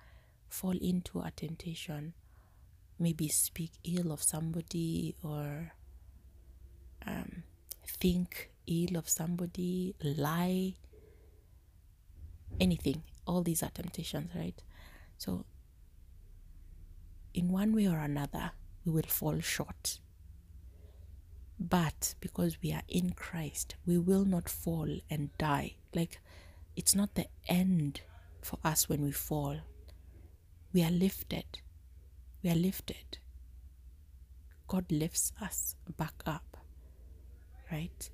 [0.51, 2.13] fall into a temptation,
[2.99, 5.73] maybe speak ill of somebody or
[7.07, 7.45] um,
[7.87, 10.75] think ill of somebody, lie,
[12.61, 13.03] anything.
[13.27, 14.61] All these are temptations, right?
[15.17, 15.45] So,
[17.33, 18.53] in one way or another,
[18.85, 20.01] we will fall short.
[21.59, 25.75] But because we are in Christ, we will not fall and die.
[25.95, 26.21] Like,
[26.75, 28.01] it's not the end
[28.43, 29.59] for us when we fall.
[30.73, 31.45] We are lifted.
[32.43, 33.19] We are lifted.
[34.69, 36.57] God lifts us back up,
[37.73, 38.11] right?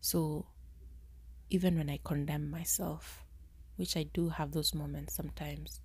[0.00, 0.46] So,
[1.50, 3.24] even when I condemn myself,
[3.76, 5.80] which I do have those moments sometimes,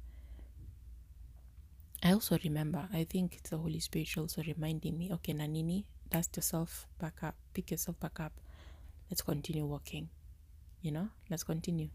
[2.04, 6.36] I also remember, I think it's the Holy Spirit also reminding me, okay, Nanini, dust
[6.38, 8.34] yourself back up, pick yourself back up.
[9.10, 10.10] Let's continue walking.
[10.86, 11.90] You know, let's continue.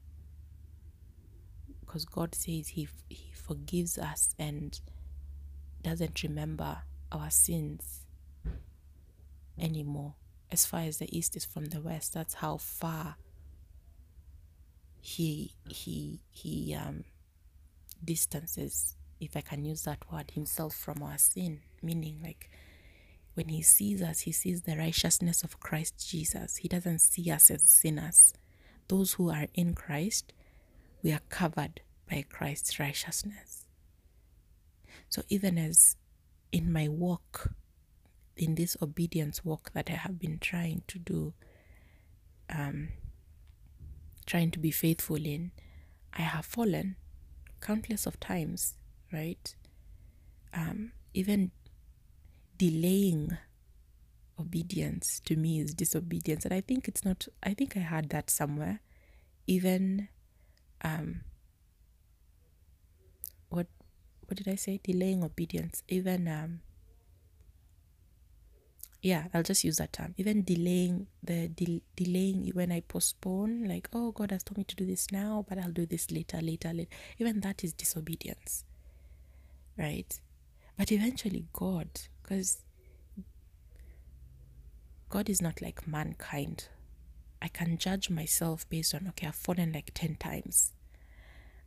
[1.79, 4.81] Because God says He He forgives us and
[5.81, 6.79] doesn't remember
[7.13, 8.01] our sins
[9.57, 10.15] anymore.
[10.51, 13.15] As far as the east is from the west, that's how far
[15.01, 17.05] he he he um
[18.05, 21.61] distances if I can use that word, himself from our sin.
[21.81, 22.51] Meaning, like,
[23.35, 26.57] when he sees us, he sees the righteousness of Christ Jesus.
[26.57, 28.35] He doesn't see us as sinners.
[28.91, 30.33] Those who are in Christ,
[31.03, 31.81] we are covered
[32.11, 33.65] by Christ's righteousness.
[35.09, 35.97] So, even as
[36.51, 37.53] in my walk,
[38.37, 41.35] in this obedience walk that I have been trying to do,
[42.49, 42.89] um,
[44.27, 45.53] trying to be faithful in,
[46.13, 46.97] I have fallen
[47.61, 48.75] countless of times
[49.13, 49.55] right?
[50.55, 51.51] Um, even
[52.59, 53.39] delaying
[54.41, 56.45] obedience to me is disobedience.
[56.45, 58.81] And I think it's not, I think I had that somewhere.
[59.47, 60.09] Even,
[60.83, 61.23] um,
[63.49, 63.67] what,
[64.27, 64.81] what did I say?
[64.83, 65.83] Delaying obedience.
[65.89, 66.61] Even, um,
[69.03, 70.15] yeah, I'll just use that term.
[70.19, 74.77] Even delaying the de- delaying when I postpone, like, oh, God has told me to
[74.77, 76.91] do this now, but I'll do this later, later, later.
[77.19, 78.65] Even that is disobedience
[79.81, 80.21] right?
[80.77, 81.89] But eventually, God,
[82.23, 82.59] because
[85.11, 86.69] God is not like mankind.
[87.43, 90.73] I can judge myself based on, okay, I've fallen like 10 times,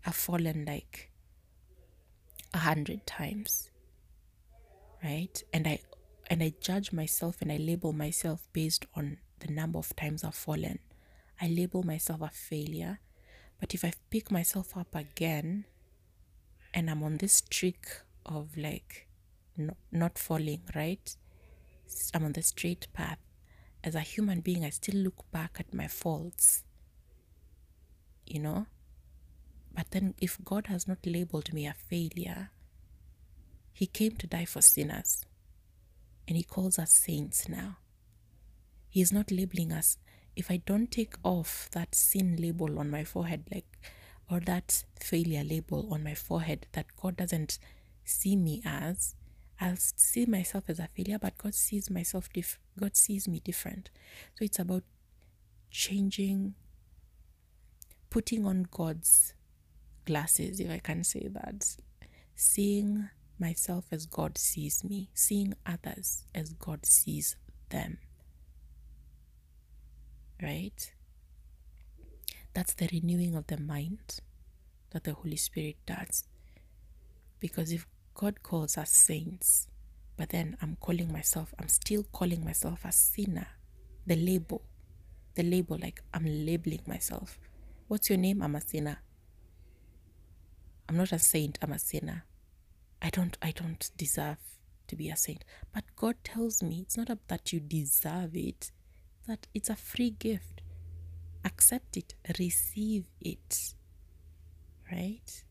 [0.05, 1.11] I've fallen like
[2.53, 3.69] a hundred times,
[5.03, 5.41] right?
[5.51, 5.79] And I
[6.27, 10.35] and I judge myself and I label myself based on the number of times I've
[10.35, 10.79] fallen.
[11.41, 12.99] I label myself a failure.
[13.59, 15.65] But if I pick myself up again
[16.73, 17.85] and I'm on this streak
[18.25, 19.07] of like
[19.57, 21.15] no, not falling, right?
[22.13, 23.19] I'm on the straight path.
[23.83, 26.63] As a human being, I still look back at my faults,
[28.25, 28.67] you know?
[29.75, 32.51] But then, if God has not labeled me a failure,
[33.73, 35.25] He came to die for sinners,
[36.27, 37.77] and He calls us saints now.
[38.89, 39.97] He is not labeling us.
[40.35, 43.65] If I don't take off that sin label on my forehead, like
[44.29, 47.59] or that failure label on my forehead that God doesn't
[48.03, 49.15] see me as.
[49.63, 53.91] I'll see myself as a failure, but God sees myself diff- God sees me different.
[54.35, 54.83] So it's about
[55.71, 56.55] changing,
[58.09, 59.35] putting on God's
[60.03, 61.77] glasses, if I can say that.
[62.35, 63.09] Seeing
[63.39, 67.37] myself as God sees me, seeing others as God sees
[67.69, 67.99] them.
[70.41, 70.91] Right?
[72.53, 74.19] That's the renewing of the mind
[74.89, 76.27] that the Holy Spirit does.
[77.39, 79.67] Because if God calls us saints,
[80.17, 83.47] but then I'm calling myself, I'm still calling myself a sinner,
[84.05, 84.61] the label,
[85.35, 87.39] the label, like I'm labeling myself.
[87.87, 88.41] What's your name?
[88.41, 88.99] I'm a sinner.
[90.87, 92.25] I'm not a saint, I'm a sinner.
[93.01, 94.37] I don't I don't deserve
[94.87, 95.43] to be a saint.
[95.73, 98.71] But God tells me it's not that you deserve it,
[99.27, 100.53] that it's a free gift
[101.45, 103.73] accept it, receive it.
[104.91, 105.43] Right?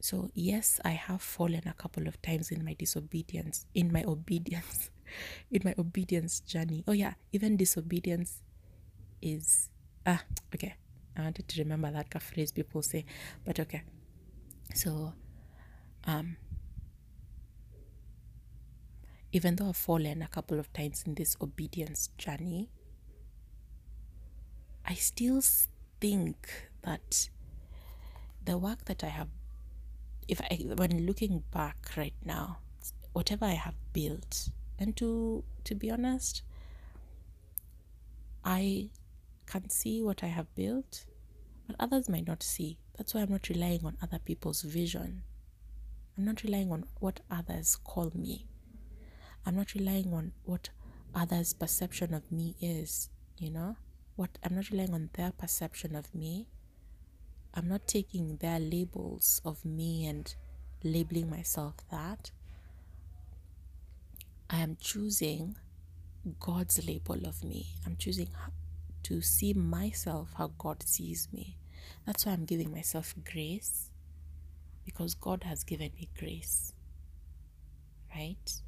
[0.00, 4.90] So, yes, I have fallen a couple of times in my disobedience, in my obedience,
[5.50, 6.84] in my obedience journey.
[6.86, 8.42] Oh, yeah, even disobedience
[9.20, 9.70] is.
[10.06, 10.22] Ah,
[10.54, 10.74] okay.
[11.16, 13.04] I wanted to remember that phrase people say,
[13.44, 13.82] but okay.
[14.74, 15.12] So,
[16.04, 16.36] um,
[19.32, 22.70] even though I've fallen a couple of times in this obedience journey,
[24.84, 25.42] I still
[26.00, 26.48] think
[26.82, 27.28] that
[28.44, 29.28] the work that I have,
[30.28, 32.58] if I, when looking back right now,
[33.12, 36.42] whatever I have built, and to to be honest,
[38.44, 38.90] I
[39.46, 41.04] can see what I have built,
[41.66, 42.78] but others might not see.
[42.96, 45.22] That's why I'm not relying on other people's vision.
[46.16, 48.46] I'm not relying on what others call me.
[49.46, 50.70] I'm not relying on what
[51.14, 53.08] others' perception of me is,
[53.38, 53.76] you know?
[54.18, 56.48] what I'm not relying on their perception of me.
[57.54, 60.34] I'm not taking their labels of me and
[60.84, 62.30] labeling myself that.
[64.50, 65.56] I am choosing
[66.40, 67.66] God's label of me.
[67.84, 68.28] I'm choosing
[69.04, 71.56] to see myself how God sees me.
[72.06, 73.90] That's why I'm giving myself grace
[74.84, 76.72] because God has given me grace.
[78.14, 78.60] Right?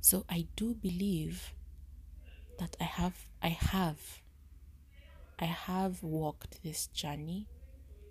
[0.00, 1.52] So I do believe
[2.58, 4.21] that I have I have
[5.42, 7.48] I have walked this journey.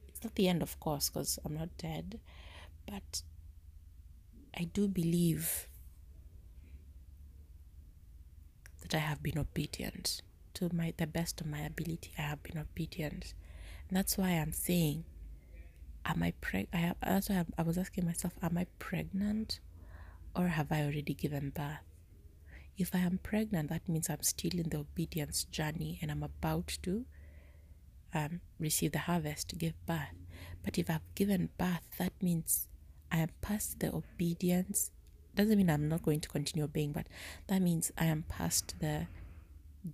[0.09, 2.19] It's not the end of course because I'm not dead,
[2.85, 3.21] but
[4.53, 5.69] I do believe
[8.81, 10.23] that I have been obedient
[10.55, 12.11] to my the best of my ability.
[12.17, 13.33] I have been obedient.
[13.87, 15.05] And that's why I'm saying,
[16.03, 16.67] am I preg?
[16.73, 19.61] I have, that's why I was asking myself, am I pregnant,
[20.35, 21.87] or have I already given birth?
[22.77, 26.77] If I am pregnant, that means I'm still in the obedience journey and I'm about
[26.83, 27.05] to
[28.13, 30.15] um, receive the harvest, to give birth.
[30.63, 32.67] But if I've given birth, that means
[33.11, 34.91] I am past the obedience
[35.35, 37.07] doesn't mean I'm not going to continue obeying, but
[37.47, 39.07] that means I am past the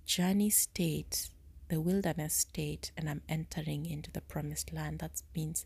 [0.04, 1.30] journey state,
[1.68, 4.98] the wilderness state, and I'm entering into the promised land.
[4.98, 5.64] That means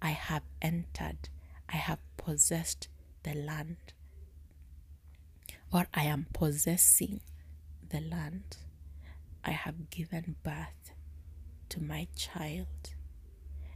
[0.00, 1.28] I have entered,
[1.68, 2.88] I have possessed
[3.24, 3.76] the land,
[5.72, 7.20] or I am possessing
[7.88, 8.58] the land.
[9.44, 10.77] I have given birth
[11.70, 12.66] to my child.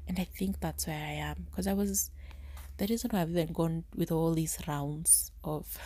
[0.09, 2.11] And I think that's where I am because I was
[2.79, 5.79] the reason why I've even gone with all these rounds of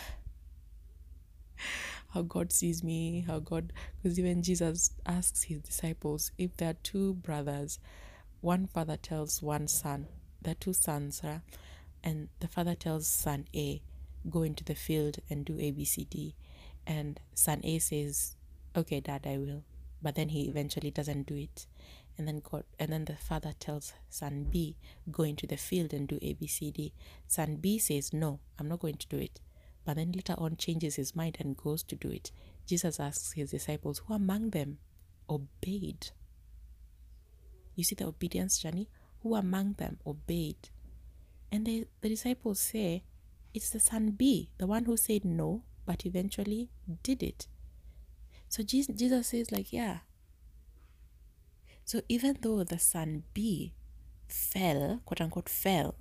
[2.14, 6.76] how God sees me, how God, because even Jesus asks his disciples if there are
[6.82, 7.78] two brothers,
[8.40, 10.06] one father tells one son,
[10.40, 11.40] there are two sons, right?
[12.06, 13.82] and the father tells son A,
[14.30, 16.34] go into the field and do ABCD,
[16.86, 18.36] and son A says,
[18.76, 19.64] okay, dad, I will,
[20.02, 21.66] but then he eventually doesn't do it
[22.18, 24.76] and then God and then the father tells son B
[25.10, 26.92] go into the field and do ABCD.
[27.26, 29.40] Son B says no, I'm not going to do it.
[29.84, 32.32] But then later on changes his mind and goes to do it.
[32.66, 34.78] Jesus asks his disciples, Who among them
[35.30, 36.10] obeyed?
[37.76, 38.88] You see the obedience journey?
[39.22, 40.70] Who among them obeyed?
[41.52, 43.04] And the, the disciples say,
[43.54, 46.70] It's the son B, the one who said no, but eventually
[47.04, 47.46] did it.
[48.48, 49.98] So Jesus, says, like, yeah,
[51.86, 53.72] so even though the son B
[54.26, 55.94] fell, quote unquote, fell,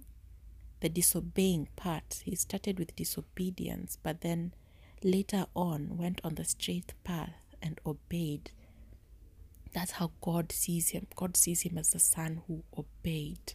[0.80, 4.54] the disobeying part, he started with disobedience, but then
[5.04, 8.50] later on went on the straight path and obeyed.
[9.74, 11.06] That's how God sees him.
[11.16, 13.54] God sees him as the son who obeyed.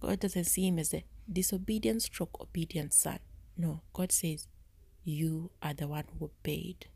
[0.00, 3.20] God doesn't see him as a disobedient stroke obedient son.
[3.56, 4.46] No, God says,
[5.04, 6.86] You are the one who obeyed.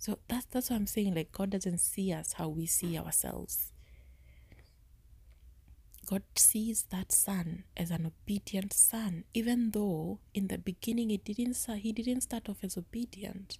[0.00, 1.14] So that's that's what I'm saying.
[1.14, 3.70] Like God doesn't see us how we see ourselves.
[6.06, 11.54] God sees that son as an obedient son, even though in the beginning it didn't
[11.76, 13.58] he didn't start off as obedient.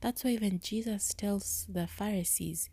[0.00, 2.68] That's why even Jesus tells the Pharisees,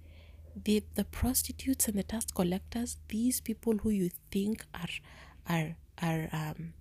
[0.55, 4.95] the the prostitutes and the tax collectors, these people who you think are
[5.47, 6.73] are are um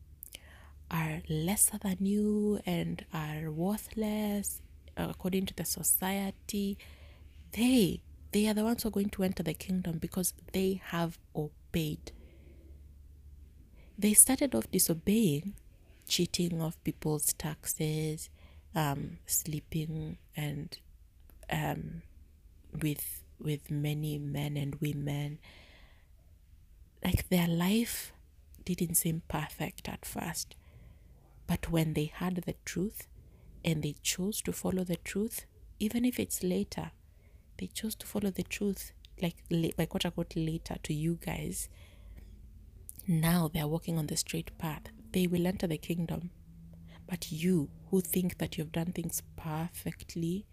[0.90, 4.62] are lesser than you and are worthless
[5.04, 6.78] according to the society,
[7.52, 8.00] they
[8.32, 12.12] they are the ones who are going to enter the kingdom because they have obeyed.
[13.98, 15.54] They started off disobeying,
[16.06, 18.28] cheating of people's taxes,
[18.74, 20.76] um, sleeping and
[21.50, 22.02] um,
[22.82, 25.38] with with many men and women.
[27.04, 28.12] Like their life
[28.64, 30.54] didn't seem perfect at first,
[31.46, 33.06] but when they heard the truth,
[33.64, 35.46] and they chose to follow the truth,
[35.78, 36.90] even if it's later,
[37.58, 41.68] they chose to follow the truth, like like quote unquote later to you guys.
[43.06, 44.82] Now they are walking on the straight path.
[45.12, 46.30] They will enter the kingdom.
[47.06, 50.46] But you who think that you've done things perfectly,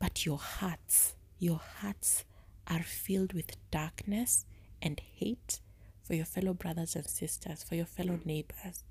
[0.00, 2.24] but your hearts, your hearts
[2.66, 4.44] are filled with darkness
[4.82, 5.60] and hate
[6.02, 8.82] for your fellow brothers and sisters, for your fellow neighbors.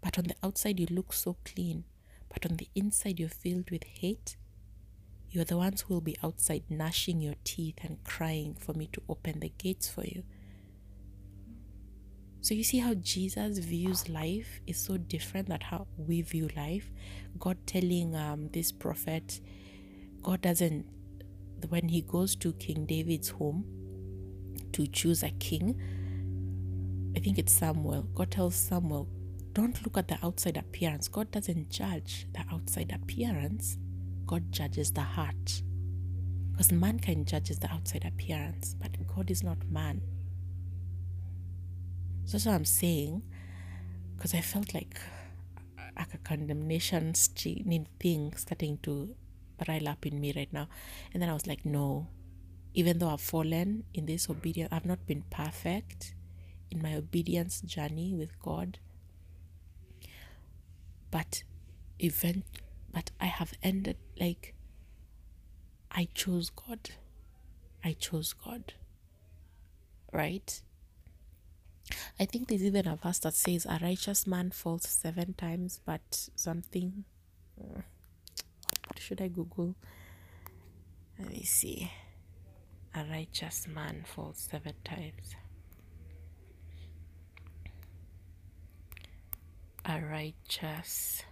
[0.00, 1.84] But on the outside, you look so clean
[2.28, 4.36] but on the inside you're filled with hate,
[5.30, 9.02] you're the ones who will be outside gnashing your teeth and crying for me to
[9.08, 10.22] open the gates for you.
[12.40, 16.90] So you see how Jesus views life is so different than how we view life.
[17.38, 19.40] God telling um, this prophet,
[20.22, 20.86] God doesn't,
[21.68, 23.64] when he goes to King David's home
[24.72, 25.78] to choose a king,
[27.16, 28.02] I think it's Samuel.
[28.14, 29.08] God tells Samuel,
[29.58, 31.08] don't look at the outside appearance.
[31.08, 33.76] God doesn't judge the outside appearance,
[34.24, 35.62] God judges the heart.
[36.52, 40.00] Because mankind judges the outside appearance, but God is not man.
[42.24, 43.22] So that's what I'm saying.
[44.16, 45.00] Because I felt like
[45.96, 49.16] like a condemnation thing starting to
[49.66, 50.68] rile up in me right now.
[51.12, 52.06] And then I was like, no,
[52.74, 56.14] even though I've fallen in this obedience, I've not been perfect
[56.70, 58.78] in my obedience journey with God.
[61.10, 61.42] But
[61.98, 62.44] event
[62.92, 64.54] but I have ended like
[65.90, 66.90] I chose God.
[67.84, 68.74] I chose God.
[70.12, 70.60] Right?
[72.20, 76.28] I think there's even a verse that says a righteous man falls seven times, but
[76.34, 77.04] something.
[77.58, 77.80] Hmm.
[78.86, 79.74] What should I Google?
[81.18, 81.90] Let me see.
[82.94, 85.34] A righteous man falls seven times.
[89.90, 91.22] A righteous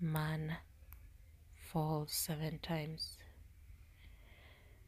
[0.00, 0.56] man
[1.54, 3.16] falls seven times.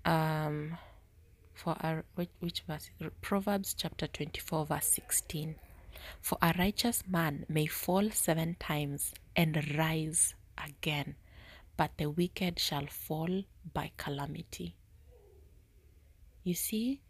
[0.05, 0.77] Um,
[1.55, 2.91] for a which, which verse?
[3.21, 5.55] Proverbs chapter 24, verse 16.
[6.21, 10.35] For a righteous man may fall seven times and rise
[10.67, 11.15] again,
[11.77, 14.75] but the wicked shall fall by calamity.
[16.43, 17.03] You see,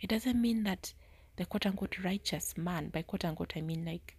[0.00, 0.94] it doesn't mean that
[1.36, 4.16] the quote unquote righteous man, by quote unquote, I mean like,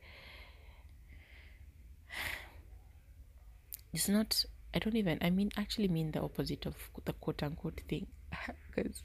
[3.94, 4.44] it's not,
[4.74, 8.08] I don't even, I mean, actually mean the opposite of the quote unquote thing.
[8.76, 9.04] Because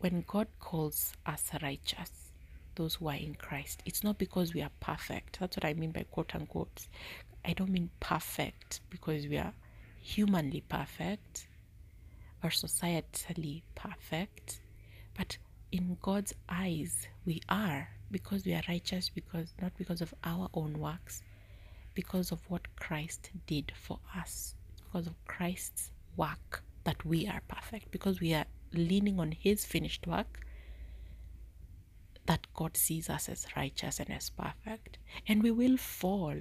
[0.00, 2.10] when God calls us righteous,
[2.74, 5.38] those who are in Christ, it's not because we are perfect.
[5.40, 6.86] That's what I mean by quote unquote.
[7.44, 9.52] I don't mean perfect because we are
[10.00, 11.46] humanly perfect
[12.42, 14.60] or societally perfect,
[15.16, 15.38] but
[15.70, 20.78] in God's eyes, we are because we are righteous, because not because of our own
[20.78, 21.22] works,
[21.94, 27.90] because of what Christ did for us, because of Christ's work that we are perfect,
[27.90, 30.40] because we are leaning on His finished work,
[32.26, 34.98] that God sees us as righteous and as perfect.
[35.26, 36.36] And we will fall.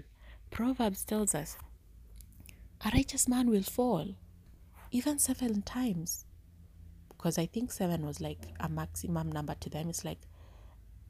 [0.52, 1.58] Proverbs tells us
[2.86, 4.16] a righteous man will fall
[4.92, 6.26] even seven times.
[7.18, 9.90] Because I think seven was like a maximum number to them.
[9.90, 10.20] It's like,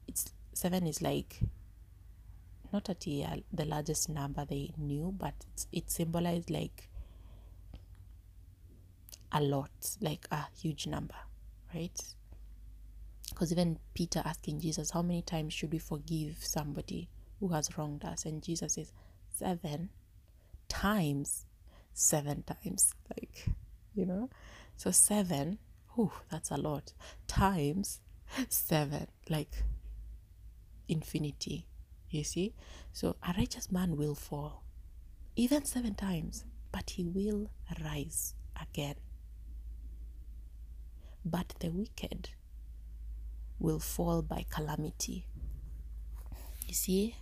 [0.08, 1.40] it's seven is like
[2.72, 5.34] not at the, uh, the largest number they knew, but
[5.72, 6.90] it symbolized like
[9.32, 11.16] a lot, like a huge number,
[11.74, 12.02] right?
[13.30, 18.04] Because even Peter asking Jesus, How many times should we forgive somebody who has wronged
[18.04, 18.26] us?
[18.26, 18.92] And Jesus says,
[19.32, 19.90] Seven
[20.68, 21.46] times,
[21.94, 22.94] seven times.
[23.18, 23.48] Like,
[23.96, 24.30] you know?
[24.76, 25.60] So seven,
[25.98, 26.94] whew, that's a lot.
[27.28, 28.00] Times
[28.50, 29.64] seven, like
[30.88, 31.68] infinity.
[32.10, 32.54] You see?
[32.94, 34.64] So a righteous man will fall,
[35.36, 37.50] even seven times, but he will
[37.84, 38.96] rise again
[41.30, 42.30] but the wicked
[43.60, 45.26] will fall by calamity.
[46.66, 47.16] You see?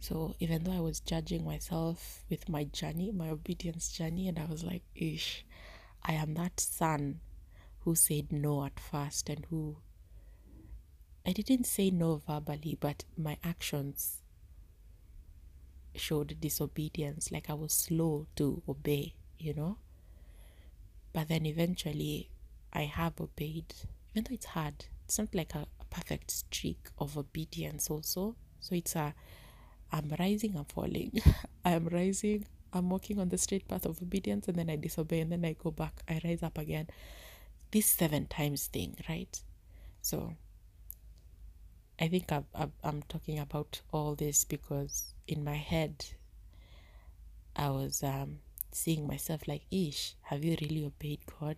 [0.00, 4.46] So even though I was judging myself with my journey, my obedience journey, and I
[4.46, 5.44] was like, ish,
[6.02, 7.20] I am that son
[7.84, 9.76] who said no at first and who
[11.24, 14.22] I didn't say no verbally, but my actions
[15.94, 17.30] showed disobedience.
[17.30, 19.78] Like I was slow to obey, you know?
[21.12, 22.30] But then eventually
[22.72, 23.74] I have obeyed,
[24.10, 24.86] even though it's hard.
[25.04, 28.34] It's not like a, a perfect streak of obedience, also.
[28.60, 29.14] So it's a
[29.92, 31.20] I'm rising, I'm falling.
[31.64, 35.20] I am rising, I'm walking on the straight path of obedience, and then I disobey,
[35.20, 36.88] and then I go back, I rise up again.
[37.72, 39.40] This seven times thing, right?
[40.00, 40.34] So
[41.98, 42.42] I think i
[42.84, 46.04] am talking about all this because in my head,
[47.56, 48.38] I was um,
[48.70, 51.56] seeing myself like, Ish, have you really obeyed God?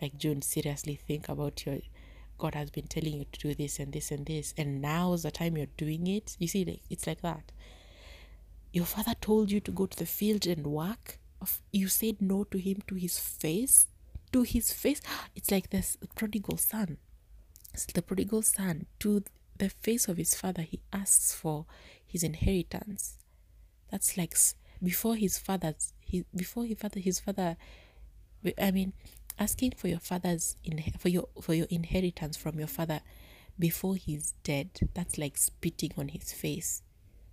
[0.00, 1.78] like June, seriously think about your
[2.38, 5.30] God has been telling you to do this and this and this, and now's the
[5.30, 6.36] time you're doing it.
[6.38, 7.50] You see, like it's like that.
[8.72, 11.18] Your father told you to go to the field and work.
[11.72, 13.86] You said no to him to his face.
[14.32, 15.00] To his face.
[15.36, 16.98] It's like this prodigal son.
[17.72, 18.86] It's the prodigal son.
[19.00, 19.22] To
[19.58, 21.66] the face of his father, he asks for
[22.06, 23.18] his inheritance.
[23.90, 24.36] That's like
[24.82, 27.56] before his father's he before his father his father
[28.60, 28.92] I mean
[29.38, 33.00] asking for your father's in for your for your inheritance from your father
[33.58, 36.82] before he's dead that's like spitting on his face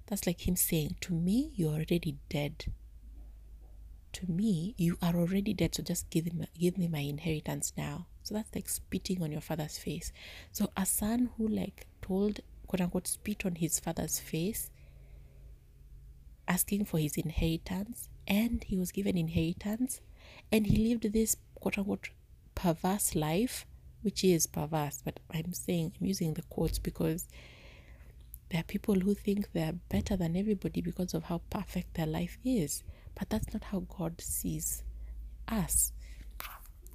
[0.08, 2.66] that's like him saying to me you're already dead
[4.14, 8.06] to me you are already dead so just give me give me my inheritance now
[8.24, 10.12] So that's like spitting on your father's face.
[10.52, 14.72] So a son who like told quote unquote spit on his father's face,
[16.48, 20.00] asking for his inheritance, and he was given inheritance,
[20.52, 22.10] and he lived this quote unquote
[22.56, 23.66] perverse life,
[24.02, 27.28] which is perverse, but I'm saying I'm using the quotes because
[28.50, 32.38] there are people who think they're better than everybody because of how perfect their life
[32.46, 32.84] is.
[33.16, 34.84] But that's not how God sees
[35.48, 35.92] us.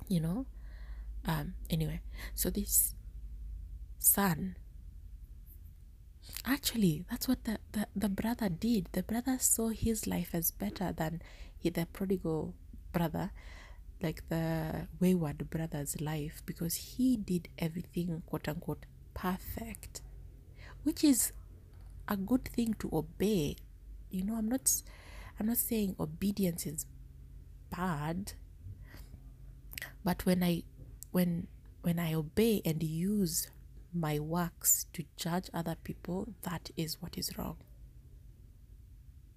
[0.08, 0.46] You know?
[1.26, 2.00] Um, anyway,
[2.34, 2.94] so this
[3.98, 4.56] son
[6.46, 8.88] actually that's what the, the, the brother did.
[8.92, 11.20] The brother saw his life as better than
[11.58, 12.54] he, the prodigal
[12.92, 13.30] brother,
[14.02, 20.02] like the wayward brother's life, because he did everything quote unquote perfect,
[20.84, 21.32] which is
[22.06, 23.56] a good thing to obey.
[24.10, 24.82] You know, I'm not
[25.38, 26.86] I'm not saying obedience is
[27.70, 28.32] bad,
[30.04, 30.64] but when I
[31.12, 31.46] when
[31.82, 33.48] when I obey and use
[33.94, 37.56] my works to judge other people, that is what is wrong.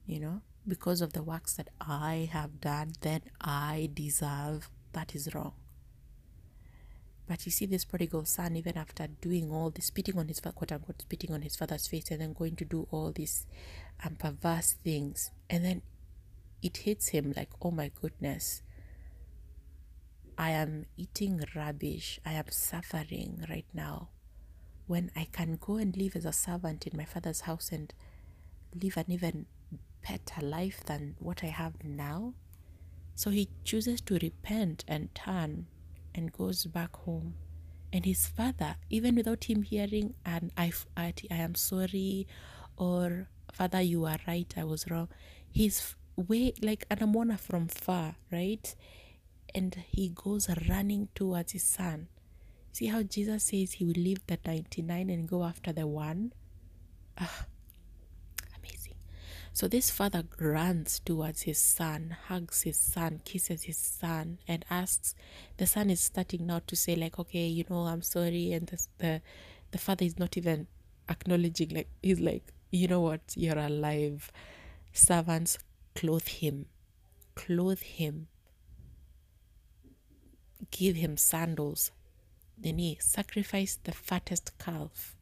[0.06, 5.34] You know, because of the works that I have done, then I deserve that is
[5.34, 5.54] wrong.
[7.28, 10.72] But you see, this prodigal son, even after doing all this, spitting on his quote
[10.72, 13.46] unquote, spitting on his father's face, and then going to do all these
[14.04, 15.82] um, perverse things, and then
[16.62, 18.62] it hits him like, oh my goodness,
[20.38, 22.20] I am eating rubbish.
[22.26, 24.10] I am suffering right now.
[24.88, 27.94] When I can go and live as a servant in my father's house and
[28.82, 29.46] live an even
[30.08, 32.34] better life than what I have now.
[33.16, 35.68] So he chooses to repent and turn
[36.16, 37.36] and goes back home.
[37.94, 42.28] And his father, even without him hearing an I, I, I am sorry
[42.78, 45.10] or Father, you are right, I was wrong,
[45.52, 48.76] he's way like anamona from far, right?
[49.54, 52.08] And he goes running towards his son.
[52.72, 56.32] See how Jesus says he will leave the 99 and go after the one?
[57.18, 57.46] Ah,
[58.58, 58.96] Amazing.
[59.54, 65.16] so this father runs towards his son, hugs his son, kisses his son, and asks.
[65.58, 68.88] The son is starting now to say like, "Okay, you know, I'm sorry," and the
[69.00, 69.22] the,
[69.72, 70.68] the father is not even
[71.10, 71.70] acknowledging.
[71.70, 73.22] Like he's like, "You know what?
[73.36, 74.32] You're alive."
[74.94, 75.58] Servants
[75.96, 76.66] clothe him,
[77.36, 78.28] clothe him,
[80.72, 81.92] give him sandals.
[82.58, 85.16] Then he sacrifice the fattest calf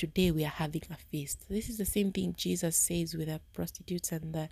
[0.00, 1.44] today we are having a feast.
[1.50, 4.48] This is the same thing Jesus says with the prostitutes and the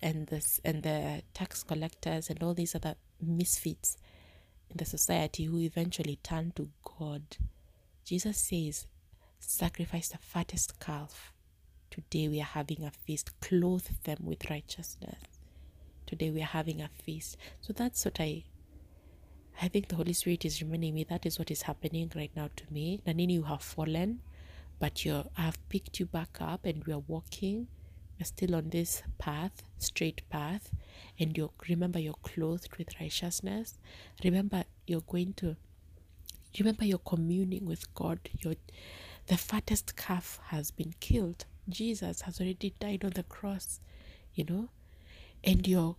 [0.00, 3.96] and the and the tax collectors and all these other misfits
[4.70, 7.22] in the society who eventually turn to God.
[8.04, 8.86] Jesus says,
[9.40, 11.32] sacrifice the fattest calf.
[12.08, 13.38] Today we are having a feast.
[13.40, 15.22] Clothe them with righteousness.
[16.06, 17.36] Today we are having a feast.
[17.60, 18.44] So that's what I
[19.62, 22.48] I think the Holy Spirit is reminding me that is what is happening right now
[22.56, 23.02] to me.
[23.06, 24.20] Nanini, you have fallen
[24.78, 27.68] but you're I've picked you back up and we are walking
[28.18, 30.72] you're still on this path straight path
[31.18, 33.78] and you remember you're clothed with righteousness
[34.24, 35.56] remember you're going to
[36.58, 38.54] remember you're communing with God your
[39.26, 43.80] the fattest calf has been killed Jesus has already died on the cross
[44.34, 44.68] you know
[45.44, 45.96] and you're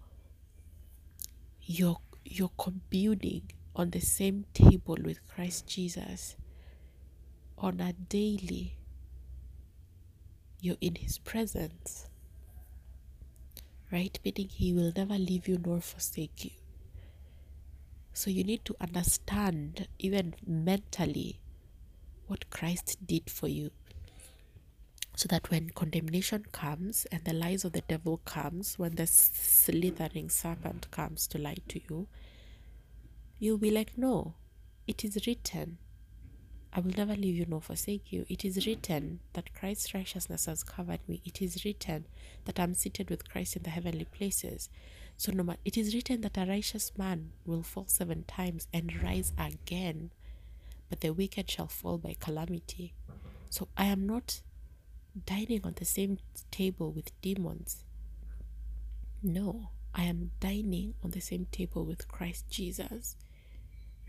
[1.62, 6.36] you're you're communing on the same table with Christ Jesus
[7.62, 8.76] on a daily,
[10.60, 12.08] you're in His presence.
[13.92, 14.18] Right?
[14.26, 16.52] Meaning He will never leave you nor forsake you.
[18.14, 21.40] So you need to understand, even mentally,
[22.28, 23.72] what Christ did for you.
[25.22, 30.32] So that when condemnation comes and the lies of the devil comes, when the slithering
[30.32, 32.08] serpent comes to lie to you,
[33.38, 34.34] you'll be like, no,
[34.88, 35.78] it is written
[36.74, 38.26] I will never leave you nor forsake you.
[38.30, 41.22] It is written that Christ's righteousness has covered me.
[41.24, 42.08] It is written
[42.46, 44.70] that I'm seated with Christ in the heavenly places.
[45.18, 49.04] So no matter, it is written that a righteous man will fall seven times and
[49.04, 50.10] rise again,
[50.90, 52.96] but the wicked shall fall by calamity.
[53.52, 54.42] So I am not
[55.26, 56.18] dining on the same
[56.50, 57.84] table with demons.
[59.24, 63.16] No, I am dining on the same table with Christ Jesus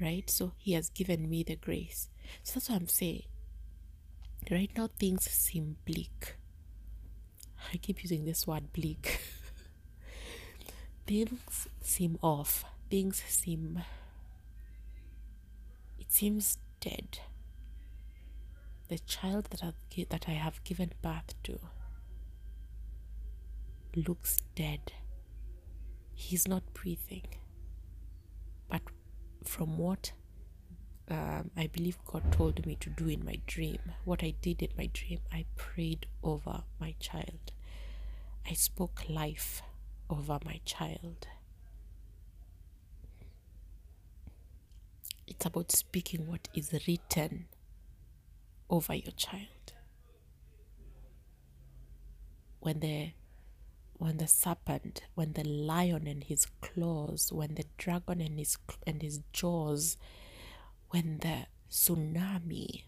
[0.02, 0.28] right?
[0.28, 2.08] So He has given me the grace.
[2.42, 3.22] So that's what I'm saying.
[4.50, 6.36] Right now, things seem bleak.
[7.72, 9.20] I keep using this word bleak.
[11.06, 12.64] things seem off.
[12.90, 13.82] Things seem.
[15.98, 17.20] It seems dead.
[18.92, 19.72] The child that I,
[20.10, 21.58] that I have given birth to
[23.96, 24.92] looks dead.
[26.12, 27.24] He's not breathing.
[28.68, 28.82] But
[29.44, 30.12] from what
[31.10, 34.68] um, I believe God told me to do in my dream, what I did in
[34.76, 37.52] my dream, I prayed over my child.
[38.46, 39.62] I spoke life
[40.10, 41.28] over my child.
[45.26, 47.46] It's about speaking what is written
[48.72, 49.74] over your child.
[52.60, 53.12] When the
[53.98, 58.56] when the serpent, when the lion and his claws, when the dragon and his
[58.86, 59.96] and his jaws,
[60.88, 62.84] when the tsunami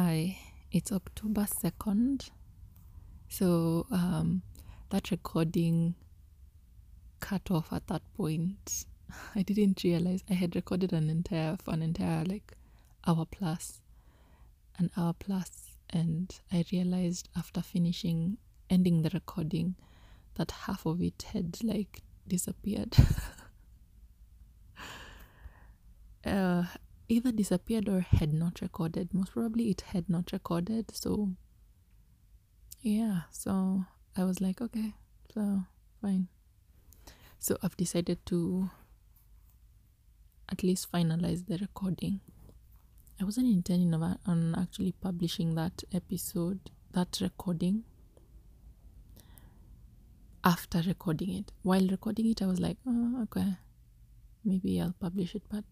[0.00, 0.38] Hi,
[0.70, 2.30] it's October 2nd.
[3.28, 4.42] So, um,
[4.90, 5.96] that recording
[7.18, 8.86] cut off at that point.
[9.34, 12.52] I didn't realize I had recorded an entire, for an entire like
[13.08, 13.80] hour plus,
[14.78, 18.36] an hour plus, and I realized after finishing,
[18.70, 19.74] ending the recording,
[20.36, 22.96] that half of it had like disappeared.
[26.24, 26.66] uh,
[27.08, 29.12] either disappeared or had not recorded.
[29.14, 30.90] Most probably it had not recorded.
[30.94, 31.30] So,
[32.80, 33.84] yeah, so
[34.16, 34.94] I was like, okay,
[35.32, 35.62] so
[36.02, 36.28] fine.
[37.38, 38.70] So I've decided to
[40.50, 42.20] at least finalize the recording.
[43.20, 47.84] I wasn't intending on actually publishing that episode, that recording
[50.44, 51.52] after recording it.
[51.62, 53.56] While recording it, I was like, oh, okay,
[54.44, 55.64] maybe I'll publish it, but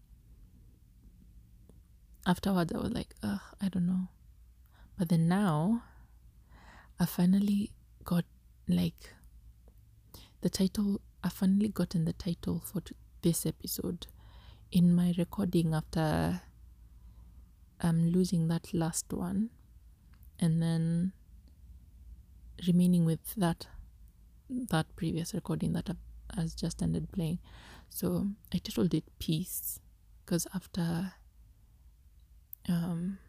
[2.27, 4.09] afterwards I was like, ugh, I don't know.
[4.97, 5.83] But then now
[6.99, 7.71] I finally
[8.03, 8.25] got
[8.67, 9.13] like
[10.41, 12.81] the title, I finally gotten the title for
[13.21, 14.07] this episode
[14.71, 16.41] in my recording after
[17.79, 19.49] um losing that last one
[20.39, 21.13] and then
[22.67, 23.67] remaining with that
[24.49, 25.93] that previous recording that I
[26.35, 27.39] has just ended playing.
[27.89, 29.79] So I titled it Peace
[30.25, 31.13] because after
[32.67, 33.19] um,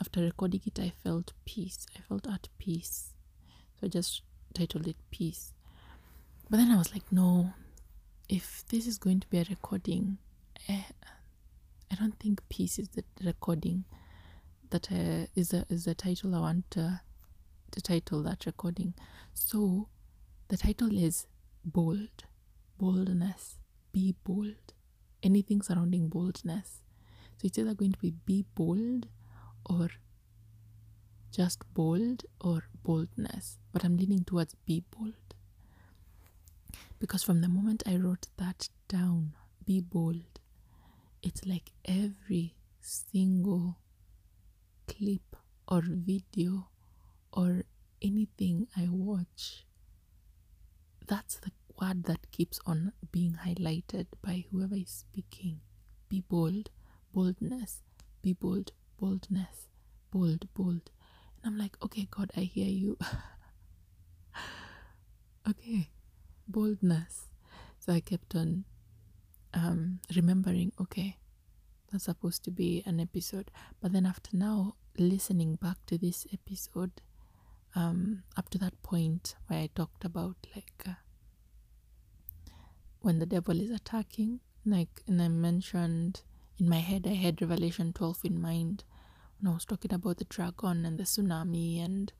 [0.00, 1.86] after recording it, I felt peace.
[1.96, 3.14] I felt at peace.
[3.78, 4.22] So I just
[4.54, 5.52] titled it Peace.
[6.50, 7.52] But then I was like, no,
[8.28, 10.18] if this is going to be a recording,
[10.68, 10.82] eh,
[11.90, 13.84] I don't think peace is the recording
[14.70, 17.02] that uh, is the is the title I want to
[17.82, 18.94] title that recording.
[19.34, 19.88] So
[20.48, 21.26] the title is
[21.64, 22.24] bold,
[22.78, 23.56] boldness,
[23.92, 24.74] be bold,
[25.22, 26.81] anything surrounding boldness.
[27.42, 29.08] So it's either going to be be bold
[29.66, 29.90] or
[31.32, 33.58] just bold or boldness.
[33.72, 35.34] But I'm leaning towards be bold.
[37.00, 39.32] Because from the moment I wrote that down,
[39.66, 40.38] be bold,
[41.20, 43.78] it's like every single
[44.86, 45.34] clip
[45.66, 46.68] or video
[47.32, 47.64] or
[48.00, 49.66] anything I watch,
[51.08, 55.60] that's the word that keeps on being highlighted by whoever is speaking.
[56.08, 56.70] Be bold,
[57.12, 57.82] boldness,
[58.22, 59.68] be bold, boldness,
[60.10, 60.90] bold, bold.
[61.42, 62.96] And I'm like, okay, God, I hear you.
[65.48, 65.90] okay,
[66.48, 67.28] boldness.
[67.78, 68.64] So I kept on
[69.54, 71.18] um, remembering, okay,
[71.90, 73.50] that's supposed to be an episode.
[73.80, 77.02] But then after now, listening back to this episode,
[77.74, 80.92] um, up to that point where I talked about like uh,
[83.00, 86.22] when the devil is attacking, like, and I mentioned
[86.58, 88.84] in my head, I had Revelation 12 in mind
[89.40, 92.12] when I was talking about the dragon and the tsunami and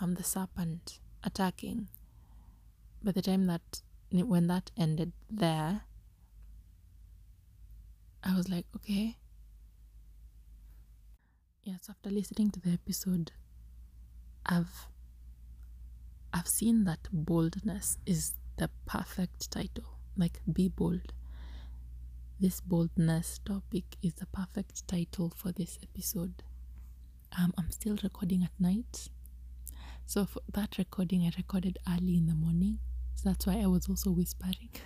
[0.00, 1.88] um, the serpent attacking.
[3.02, 5.82] By the time that, when that ended there,
[8.22, 9.16] I was like, okay.
[11.62, 13.32] Yes, after listening to the episode,
[14.46, 14.88] I've
[16.32, 19.98] I've seen that boldness is the perfect title.
[20.16, 21.12] Like be bold.
[22.40, 26.42] This boldness topic is the perfect title for this episode.
[27.38, 29.08] Um, I'm still recording at night.
[30.06, 32.78] So, for that recording, I recorded early in the morning.
[33.14, 34.70] So, that's why I was also whispering.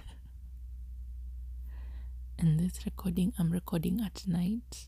[2.39, 4.87] and this recording, I'm recording at night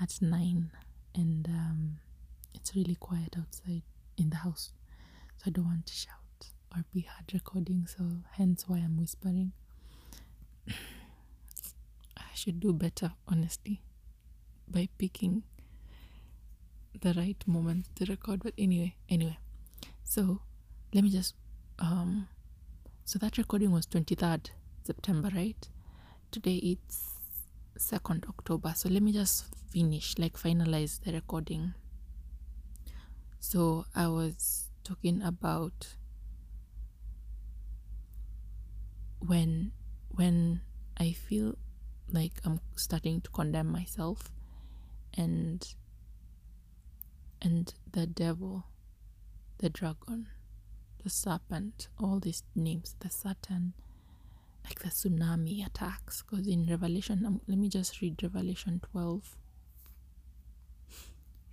[0.00, 0.70] at 9.
[1.14, 1.98] And um,
[2.54, 3.82] it's really quiet outside
[4.16, 4.72] in the house.
[5.38, 6.14] So, I don't want to shout.
[6.74, 9.52] or be hard recording, so hence why I'm whispering.
[12.38, 13.82] Should do better, honestly,
[14.68, 15.42] by picking
[17.00, 18.44] the right moment to record.
[18.44, 19.38] But anyway, anyway,
[20.04, 20.40] so
[20.94, 21.34] let me just
[21.80, 22.28] um,
[23.04, 24.50] so that recording was 23rd
[24.84, 25.68] September, right?
[26.30, 27.14] Today it's
[27.76, 28.72] 2nd October.
[28.76, 31.74] So let me just finish, like finalize the recording.
[33.40, 35.96] So I was talking about
[39.18, 39.72] when
[40.10, 40.60] when
[40.96, 41.56] I feel
[42.12, 44.30] like I'm starting to condemn myself
[45.16, 45.66] and
[47.40, 48.66] and the devil,
[49.58, 50.26] the dragon,
[51.04, 53.74] the serpent, all these names, the Satan,
[54.64, 56.22] like the tsunami attacks.
[56.22, 59.36] Because in Revelation, um, let me just read Revelation 12.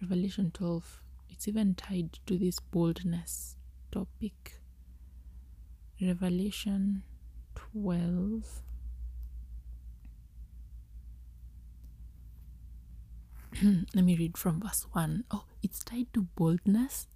[0.02, 3.56] Revelation 12, it's even tied to this boldness
[3.92, 4.60] topic.
[6.02, 7.04] Revelation
[7.56, 8.62] 12.
[13.96, 15.24] let me read from verse 1.
[15.32, 17.08] Oh, it's tied to boldness,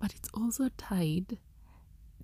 [0.00, 1.38] but it's also tied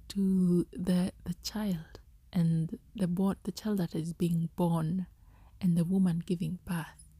[0.08, 2.00] to the the child
[2.32, 5.06] and the born the child that is being born
[5.60, 7.10] and the woman giving birth.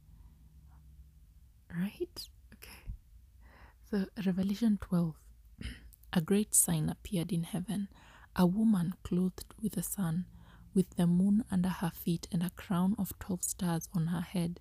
[1.77, 2.27] Right?
[2.55, 2.89] Okay.
[3.89, 5.15] So Revelation 12
[6.13, 7.87] A great sign appeared in heaven,
[8.35, 10.25] a woman clothed with the sun,
[10.73, 14.59] with the moon under her feet and a crown of 12 stars on her head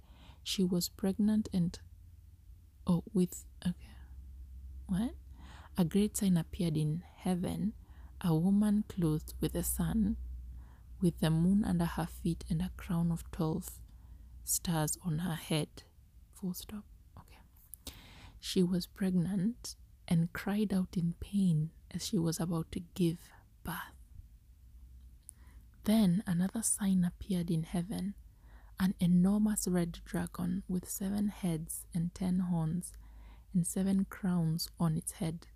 [0.50, 1.78] she was pregnant and
[2.84, 3.94] oh with okay
[4.88, 5.14] what?
[5.78, 7.72] A great sign appeared in heaven
[8.20, 10.16] a woman clothed with the sun
[11.00, 13.70] with the moon under her feet and a crown of 12
[14.42, 15.68] stars on her head
[16.34, 16.82] full stop
[17.16, 17.94] okay.
[18.40, 19.76] She was pregnant
[20.08, 23.18] and cried out in pain as she was about to give
[23.62, 23.94] birth.
[25.84, 28.14] Then another sign appeared in heaven
[28.82, 32.94] an enormous red dragon with seven heads and ten horns
[33.52, 35.46] and seven crowns on its head.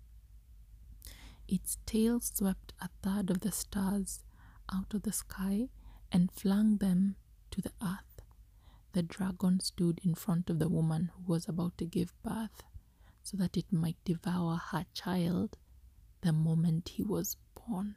[1.47, 4.23] Its tail swept a third of the stars
[4.71, 5.67] out of the sky
[6.11, 7.15] and flung them
[7.49, 8.21] to the earth.
[8.93, 12.61] The dragon stood in front of the woman who was about to give birth
[13.23, 15.57] so that it might devour her child
[16.21, 17.95] the moment he was born.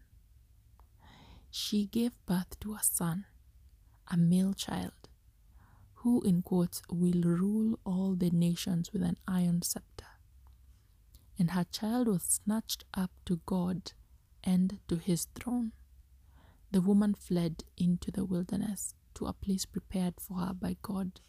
[1.50, 3.26] She gave birth to a son,
[4.10, 5.07] a male child
[6.08, 10.06] who, in quotes, will rule all the nations with an iron scepter.
[11.38, 13.92] And her child was snatched up to God
[14.42, 15.72] and to his throne.
[16.70, 21.20] The woman fled into the wilderness to a place prepared for her by God,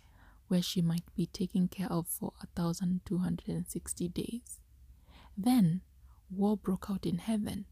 [0.48, 4.62] where she might be taken care of for a thousand two hundred and sixty days.
[5.38, 5.82] Then
[6.32, 7.66] war broke out in heaven.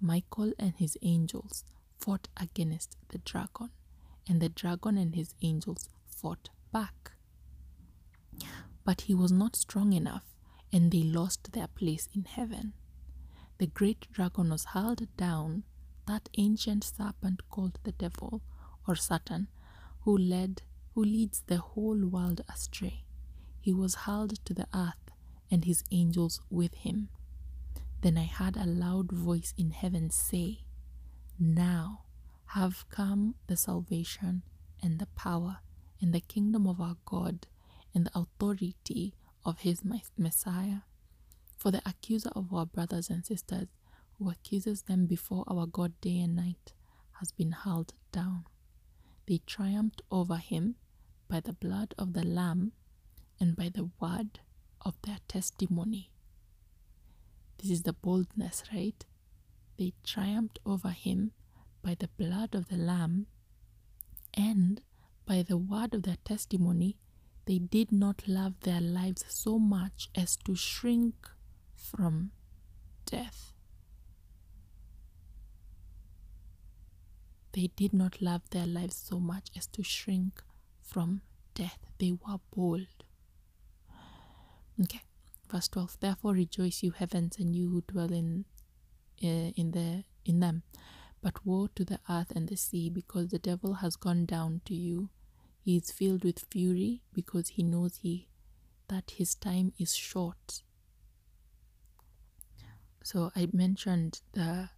[0.00, 1.64] Michael and his angels
[1.98, 3.70] fought against the dragon,
[4.28, 5.88] and the dragon and his angels
[6.22, 7.12] fought back.
[8.84, 10.24] But he was not strong enough,
[10.72, 12.72] and they lost their place in heaven.
[13.58, 15.64] The great dragon was hurled down,
[16.06, 18.42] that ancient serpent called the devil
[18.86, 19.48] or Satan,
[20.00, 20.62] who led
[20.94, 23.04] who leads the whole world astray.
[23.60, 25.10] He was hurled to the earth,
[25.50, 27.08] and his angels with him.
[28.02, 30.64] Then I heard a loud voice in heaven say,
[31.38, 32.02] Now
[32.46, 34.42] have come the salvation
[34.82, 35.58] and the power
[36.02, 37.46] and the kingdom of our God
[37.94, 39.82] and the authority of his
[40.18, 40.80] Messiah.
[41.56, 43.68] For the accuser of our brothers and sisters,
[44.18, 46.72] who accuses them before our God day and night,
[47.20, 48.44] has been hurled down.
[49.26, 50.74] They triumphed over him
[51.28, 52.72] by the blood of the Lamb
[53.38, 54.40] and by the word
[54.84, 56.10] of their testimony.
[57.58, 59.04] This is the boldness, right?
[59.78, 61.30] They triumphed over him
[61.82, 63.26] by the blood of the Lamb
[64.34, 64.80] and
[65.26, 66.96] by the word of their testimony,
[67.46, 71.14] they did not love their lives so much as to shrink
[71.74, 72.30] from
[73.06, 73.52] death.
[77.52, 80.42] They did not love their lives so much as to shrink
[80.80, 81.20] from
[81.54, 81.78] death.
[81.98, 82.86] They were bold.
[84.80, 85.02] Okay,
[85.50, 85.98] verse 12.
[86.00, 88.46] Therefore rejoice, you heavens, and you who dwell in,
[89.22, 90.62] uh, in, the, in them
[91.22, 94.74] but woe to the earth and the sea, because the devil has gone down to
[94.74, 95.08] you.
[95.60, 98.28] He is filled with fury, because he knows he
[98.88, 100.62] that his time is short.
[103.04, 104.70] So I mentioned the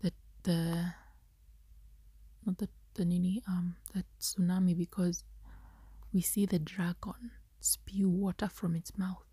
[0.00, 0.12] the
[0.42, 0.94] the
[2.44, 5.24] not the the nini um the tsunami because
[6.12, 9.24] we see the dragon spew water from its mouth.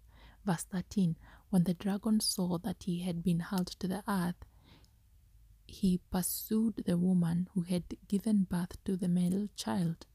[0.45, 1.15] Verse 13
[1.49, 4.45] When the dragon saw that he had been hurled to the earth,
[5.71, 10.05] he pursued the woman who had given birth to the male child.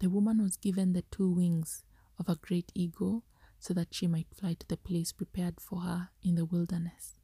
[0.00, 1.84] The woman was given the two wings
[2.18, 3.24] of a great eagle
[3.60, 7.14] so that she might fly to the place prepared for her in the wilderness,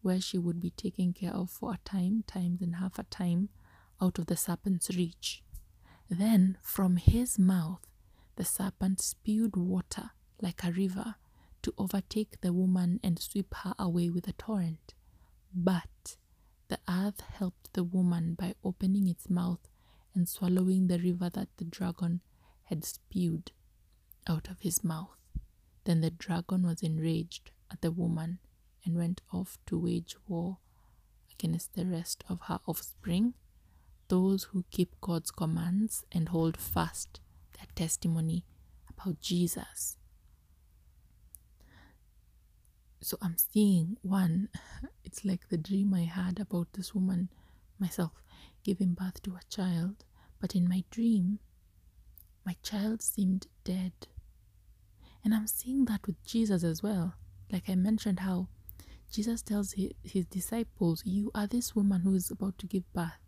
[0.00, 3.48] where she would be taken care of for a time, times and half a time,
[4.00, 5.42] out of the serpent's reach.
[6.08, 7.84] Then from his mouth
[8.36, 10.10] the serpent spewed water
[10.40, 11.16] like a river
[11.62, 14.94] to overtake the woman and sweep her away with a torrent.
[15.52, 16.16] But
[16.68, 19.68] the earth helped the woman by opening its mouth
[20.14, 22.20] and swallowing the river that the dragon
[22.64, 23.52] had spewed
[24.28, 25.16] out of his mouth.
[25.84, 28.38] Then the dragon was enraged at the woman
[28.84, 30.58] and went off to wage war
[31.32, 33.34] against the rest of her offspring,
[34.08, 37.20] those who keep God's commands and hold fast
[37.56, 38.44] their testimony
[38.90, 39.96] about Jesus.
[43.00, 44.48] So I'm seeing one,
[45.04, 47.28] it's like the dream I had about this woman,
[47.78, 48.12] myself,
[48.64, 50.04] giving birth to a child.
[50.40, 51.38] But in my dream,
[52.44, 53.92] my child seemed dead.
[55.24, 57.14] And I'm seeing that with Jesus as well.
[57.50, 58.48] Like I mentioned, how
[59.10, 63.18] Jesus tells his, disciples, You are this woman who is about to give birth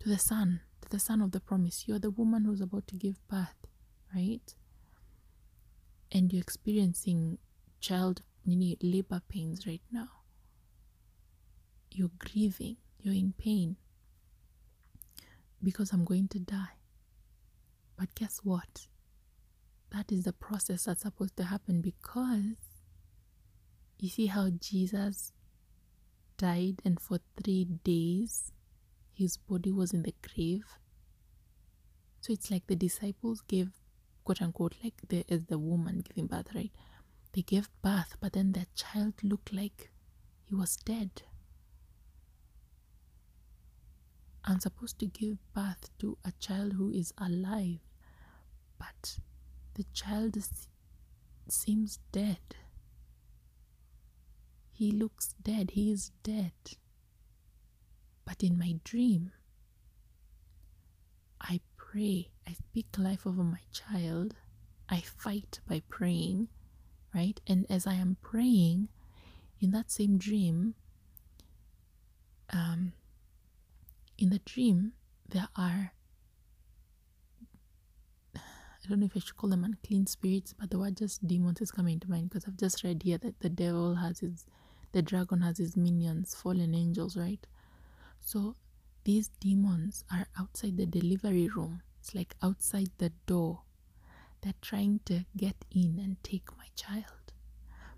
[0.00, 1.84] to the son, to the son of the promise.
[1.86, 3.66] You're the woman who's about to give birth,
[4.14, 4.54] right?
[6.12, 7.38] And you're experiencing
[7.80, 8.22] child
[8.54, 10.08] need labor pains right now.
[11.90, 13.76] You're grieving, you're in pain
[15.62, 16.76] because I'm going to die.
[17.98, 18.86] But guess what?
[19.92, 22.56] That is the process that's supposed to happen because
[23.98, 25.32] you see how Jesus
[26.36, 28.52] died and for three days
[29.14, 30.66] his body was in the grave.
[32.20, 33.70] So it's like the disciples gave
[34.24, 36.72] quote unquote like the as the woman giving birth, right?
[37.36, 39.90] They gave birth, but then their child looked like
[40.46, 41.20] he was dead.
[44.42, 47.80] I'm supposed to give birth to a child who is alive,
[48.78, 49.18] but
[49.74, 50.38] the child
[51.46, 52.38] seems dead.
[54.72, 56.52] He looks dead, he is dead.
[58.24, 59.32] But in my dream,
[61.38, 64.36] I pray, I speak life over my child,
[64.88, 66.48] I fight by praying,
[67.16, 67.40] right?
[67.46, 68.88] And as I am praying
[69.60, 70.74] in that same dream,
[72.52, 72.92] um,
[74.18, 74.92] in the dream,
[75.28, 75.92] there are,
[78.36, 81.60] I don't know if I should call them unclean spirits, but the word just demons
[81.60, 84.44] is coming to mind because I've just read here that the devil has his,
[84.92, 87.44] the dragon has his minions, fallen angels, right?
[88.20, 88.56] So
[89.04, 91.82] these demons are outside the delivery room.
[92.00, 93.62] It's like outside the door
[94.42, 97.32] they're trying to get in and take child.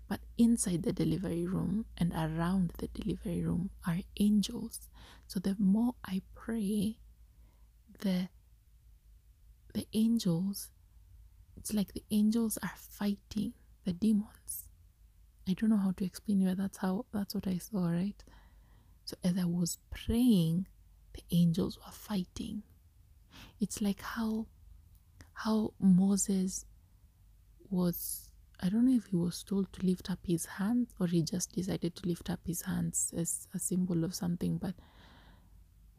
[0.07, 4.89] But inside the delivery room and around the delivery room are angels.
[5.27, 6.97] So the more I pray,
[7.99, 8.29] the
[9.73, 10.69] the angels
[11.57, 13.53] it's like the angels are fighting
[13.83, 14.65] the demons.
[15.47, 18.23] I don't know how to explain but that's how that's what I saw, right?
[19.05, 20.67] So as I was praying,
[21.13, 22.63] the angels were fighting.
[23.59, 24.47] It's like how
[25.33, 26.65] how Moses
[27.69, 28.28] was
[28.61, 31.53] I don't know if he was told to lift up his hands or he just
[31.53, 34.57] decided to lift up his hands as a symbol of something.
[34.57, 34.75] But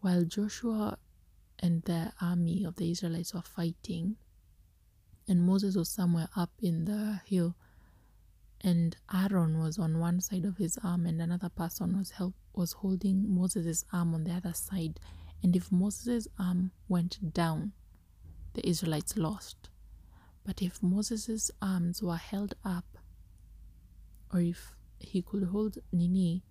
[0.00, 0.98] while Joshua
[1.58, 4.16] and the army of the Israelites were fighting,
[5.26, 7.54] and Moses was somewhere up in the hill,
[8.60, 12.72] and Aaron was on one side of his arm, and another person was help was
[12.72, 15.00] holding Moses' arm on the other side.
[15.42, 17.72] And if Moses' arm went down,
[18.52, 19.70] the Israelites lost.
[20.44, 22.98] But if Moses' arms were held up,
[24.32, 26.44] or if he could hold Nini,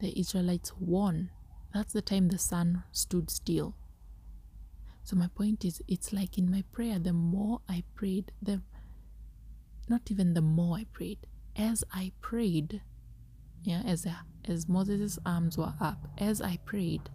[0.00, 1.30] the Israelites won.
[1.74, 3.74] That's the time the sun stood still.
[5.02, 8.62] So my point is, it's like in my prayer, the more I prayed, the
[9.88, 11.18] not even the more I prayed,
[11.56, 12.82] as I prayed,
[13.62, 14.06] yeah, as
[14.44, 17.08] as Moses' arms were up, as I prayed,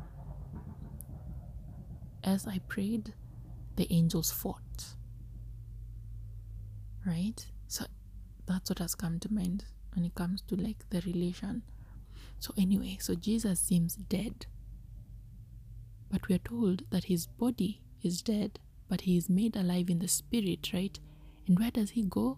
[2.24, 3.14] as I prayed,
[3.76, 4.63] the angels fought.
[7.06, 7.46] Right?
[7.68, 7.86] So
[8.46, 11.64] that's what has come to mind when it comes to like the relation.
[12.40, 14.48] So, anyway, so Jesus seems dead.
[16.12, 18.60] But we are told that his body is dead,
[18.90, 21.00] but he is made alive in the spirit, right?
[21.48, 22.38] And where does he go?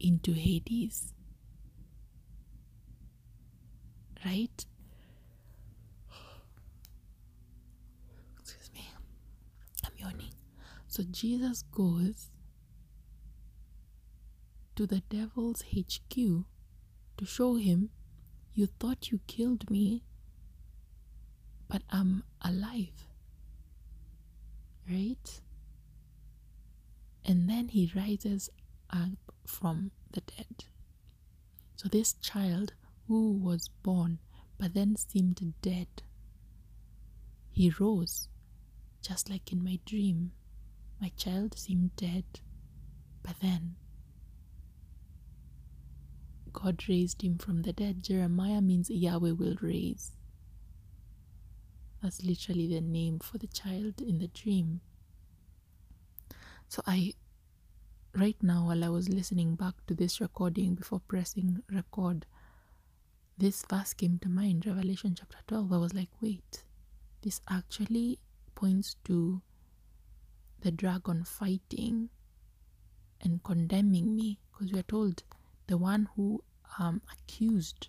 [0.00, 1.12] Into Hades.
[4.24, 4.64] Right?
[8.40, 8.88] Excuse me.
[9.84, 10.34] I'm yawning.
[10.88, 12.30] So Jesus goes
[14.78, 17.90] to the devil's HQ to show him
[18.54, 20.04] You thought you killed me,
[21.68, 23.08] but I'm alive.
[24.88, 25.40] Right?
[27.24, 28.50] And then he rises
[28.88, 30.66] up from the dead.
[31.74, 32.74] So, this child
[33.08, 34.20] who was born
[34.58, 35.88] but then seemed dead,
[37.50, 38.28] he rose,
[39.02, 40.30] just like in my dream.
[41.00, 42.26] My child seemed dead,
[43.24, 43.74] but then
[46.60, 48.02] God raised him from the dead.
[48.02, 50.16] Jeremiah means Yahweh will raise.
[52.02, 54.80] That's literally the name for the child in the dream.
[56.66, 57.12] So I,
[58.12, 62.26] right now, while I was listening back to this recording before pressing record,
[63.36, 65.72] this verse came to mind, Revelation chapter 12.
[65.72, 66.64] I was like, wait,
[67.22, 68.18] this actually
[68.56, 69.42] points to
[70.62, 72.08] the dragon fighting
[73.20, 75.22] and condemning me because we are told
[75.68, 76.42] the one who
[76.78, 77.88] um, accused.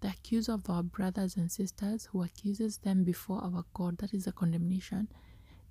[0.00, 4.26] The accuser of our brothers and sisters who accuses them before our god that is
[4.26, 5.08] a condemnation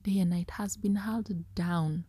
[0.03, 2.05] day and night has been held down.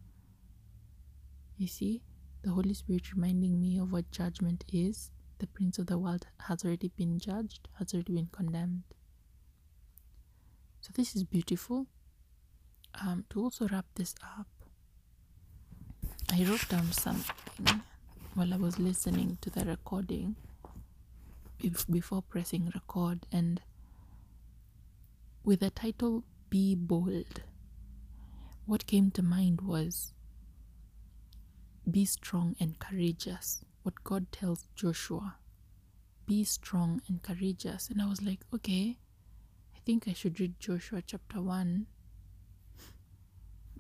[1.57, 2.03] You see
[2.43, 5.11] the holy spirit reminding me of what judgment is.
[5.39, 8.83] The prince of the world has already been judged has already been condemned.
[10.81, 11.87] So this is beautiful.
[13.03, 14.47] Um, to also wrap this up
[16.33, 17.83] i wrote down something
[18.35, 20.35] while I was listening to the recording
[21.89, 23.61] before pressing record and
[25.45, 27.43] with the title Be Bold,
[28.67, 30.15] what came to mind was
[31.89, 33.65] be strong and courageous.
[33.85, 35.37] What God tells Joshua,
[36.27, 37.89] be strong and courageous.
[37.89, 38.99] And I was like, okay,
[39.77, 41.87] I think I should read Joshua chapter 1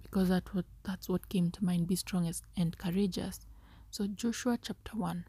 [0.01, 3.47] because that what that's what came to mind be strong and courageous
[3.95, 5.25] so, Joshua chapter 1.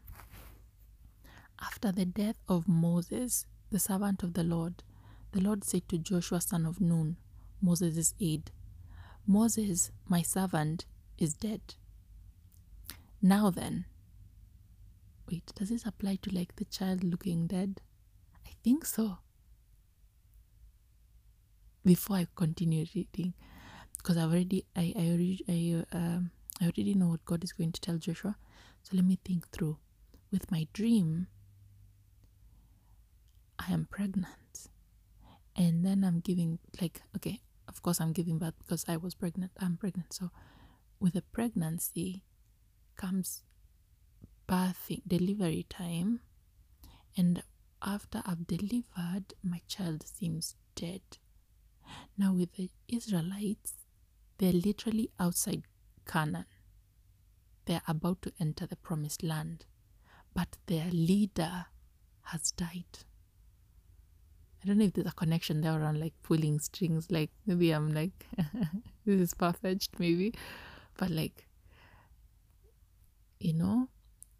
[1.62, 4.82] After the death of Moses, the servant of the Lord,
[5.30, 7.16] the Lord said to Joshua, son of Nun,
[7.62, 8.50] Moses' aide,
[9.24, 10.84] Moses, my servant,
[11.16, 11.60] is dead.
[13.22, 13.84] Now then,
[15.30, 17.80] wait, does this apply to like the child looking dead?
[18.44, 19.18] I think so.
[21.84, 23.34] Before I continue reading,
[23.96, 27.80] because I've already, I, I I, um, I already know what God is going to
[27.80, 28.36] tell Joshua.
[28.86, 29.78] So let me think through.
[30.30, 31.26] With my dream,
[33.58, 34.68] I am pregnant.
[35.56, 39.50] And then I'm giving, like, okay, of course I'm giving birth because I was pregnant.
[39.58, 40.12] I'm pregnant.
[40.12, 40.30] So
[41.00, 42.22] with a pregnancy
[42.94, 43.42] comes
[44.46, 46.20] birthing, delivery time.
[47.16, 47.42] And
[47.82, 51.00] after I've delivered, my child seems dead.
[52.16, 53.74] Now, with the Israelites,
[54.38, 55.62] they're literally outside
[56.06, 56.44] Canaan
[57.66, 59.66] they're about to enter the promised land,
[60.34, 61.66] but their leader
[62.22, 62.84] has died.
[64.62, 67.10] I don't know if there's a connection there around like pulling strings.
[67.10, 68.26] Like maybe I'm like,
[69.04, 70.34] this is perfect, maybe,
[70.96, 71.46] but like,
[73.38, 73.88] you know,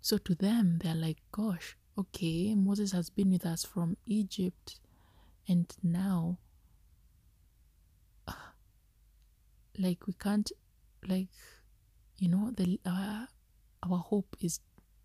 [0.01, 4.79] so to them, they're like, gosh, okay, Moses has been with us from Egypt,
[5.49, 6.39] and now,
[9.79, 10.53] like, we can't,
[11.09, 11.27] like,
[12.19, 13.27] you know the uh,
[13.83, 14.61] our hope is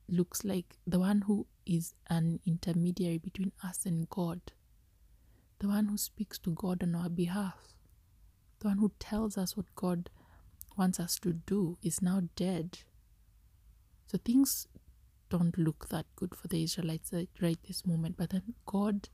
[0.10, 4.42] looks like the one who is an intermediary between us and god.
[5.60, 7.76] The one who speaks to god on our behalf.
[8.60, 10.10] The one who tells us what god
[10.78, 12.80] wants us to do is now dead.
[14.08, 14.68] So things
[15.32, 19.08] don't look that good for the israelites right this moment but then god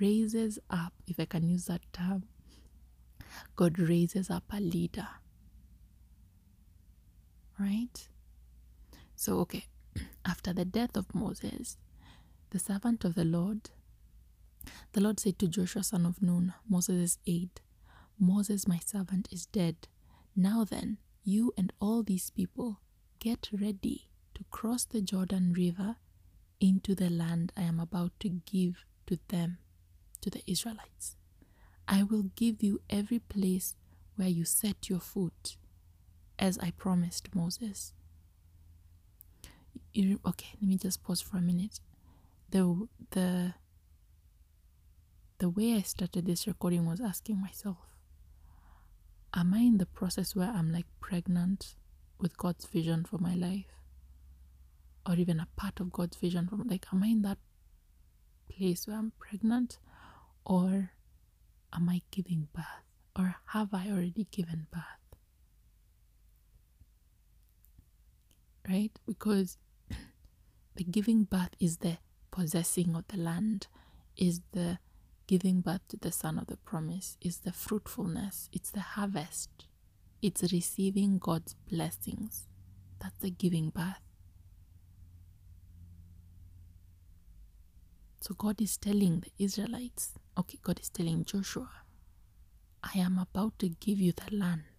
[0.00, 2.22] raises up if i can use that term
[3.54, 5.08] god raises up a leader
[7.58, 8.08] right?
[9.16, 9.66] So, okay,
[10.26, 11.76] after the death of Moses,
[12.50, 13.70] the servant of the Lord,
[14.92, 17.60] the Lord said to Joshua, son of Nun, Moses' aide,
[18.18, 19.88] Moses, my servant, is dead.
[20.34, 22.80] Now then, you and all these people
[23.18, 25.96] get ready to cross the Jordan River
[26.60, 29.58] into the land I am about to give to them,
[30.20, 31.16] to the Israelites.
[31.86, 33.74] I will give you every place
[34.16, 35.56] where you set your foot
[36.38, 37.92] as I promised Moses.
[39.92, 41.80] You, okay, let me just pause for a minute.
[42.50, 43.54] The the
[45.38, 47.76] the way I started this recording was asking myself,
[49.34, 51.74] am I in the process where I'm like pregnant
[52.18, 53.66] with God's vision for my life?
[55.06, 57.38] Or even a part of God's vision from like am I in that
[58.48, 59.78] place where I'm pregnant?
[60.44, 60.90] Or
[61.72, 62.64] am I giving birth?
[63.16, 65.07] Or have I already given birth?
[68.68, 68.98] Right?
[69.06, 69.56] Because
[70.76, 71.98] the giving birth is the
[72.30, 73.66] possessing of the land,
[74.16, 74.78] is the
[75.26, 79.66] giving birth to the son of the promise, is the fruitfulness, it's the harvest,
[80.22, 82.46] it's receiving God's blessings.
[83.00, 84.00] That's the giving birth.
[88.20, 91.70] So God is telling the Israelites, okay, God is telling Joshua,
[92.82, 94.77] I am about to give you the land.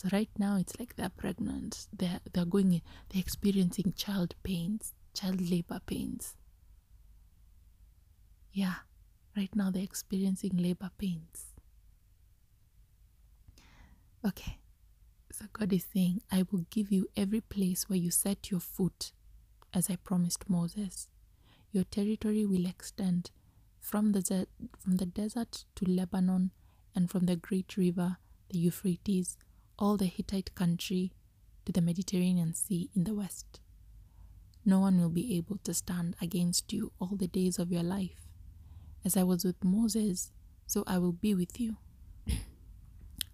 [0.00, 1.86] So right now it's like they're pregnant.
[1.92, 6.36] They're they're going they're experiencing child pains, child labor pains.
[8.50, 8.76] Yeah.
[9.36, 11.48] Right now they're experiencing labor pains.
[14.26, 14.56] Okay.
[15.32, 19.12] So God is saying, I will give you every place where you set your foot,
[19.74, 21.08] as I promised Moses.
[21.72, 23.30] Your territory will extend
[23.78, 24.46] from the,
[24.78, 26.52] from the desert to Lebanon
[26.94, 28.16] and from the great river,
[28.48, 29.36] the Euphrates,
[29.80, 31.12] all the Hittite country
[31.64, 33.60] to the Mediterranean Sea in the west.
[34.64, 38.26] No one will be able to stand against you all the days of your life.
[39.04, 40.32] As I was with Moses,
[40.66, 41.76] so I will be with you.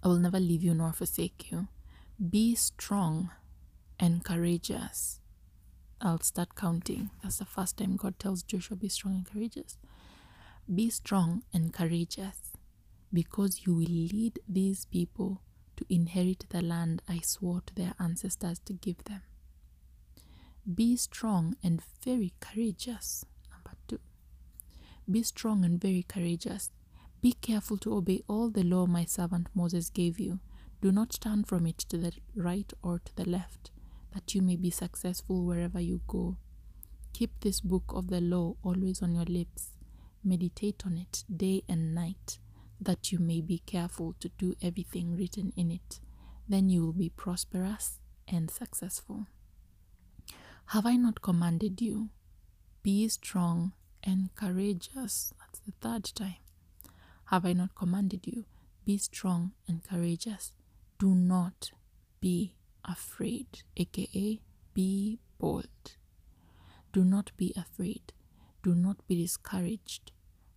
[0.02, 1.66] I will never leave you nor forsake you.
[2.30, 3.30] Be strong
[3.98, 5.20] and courageous.
[6.00, 7.10] I'll start counting.
[7.22, 9.78] That's the first time God tells Joshua, Be strong and courageous.
[10.72, 12.52] Be strong and courageous
[13.12, 15.42] because you will lead these people
[15.76, 19.22] to inherit the land I swore to their ancestors to give them.
[20.72, 23.24] Be strong and very courageous.
[23.50, 24.00] Number two.
[25.10, 26.70] Be strong and very courageous.
[27.22, 30.40] Be careful to obey all the law my servant Moses gave you.
[30.80, 33.70] Do not turn from it to the right or to the left,
[34.12, 36.36] that you may be successful wherever you go.
[37.12, 39.70] Keep this book of the law always on your lips.
[40.22, 42.38] Meditate on it day and night,
[42.80, 46.00] that you may be careful to do everything written in it.
[46.48, 47.98] Then you will be prosperous
[48.28, 49.26] and successful.
[50.66, 52.10] Have I not commanded you?
[52.82, 53.72] Be strong
[54.02, 55.32] and courageous.
[55.38, 56.36] That's the third time.
[57.26, 58.44] Have I not commanded you?
[58.84, 60.52] Be strong and courageous.
[60.98, 61.72] Do not
[62.20, 62.54] be
[62.84, 64.40] afraid, aka
[64.74, 65.96] be bold.
[66.92, 68.12] Do not be afraid.
[68.62, 70.12] Do not be discouraged,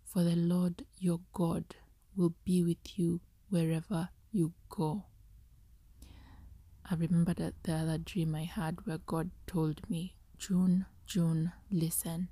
[0.05, 1.75] for the Lord your God
[2.19, 5.05] will be with you wherever you go.
[6.89, 12.29] I remember that the other dream I had where God told me, June, June, listen,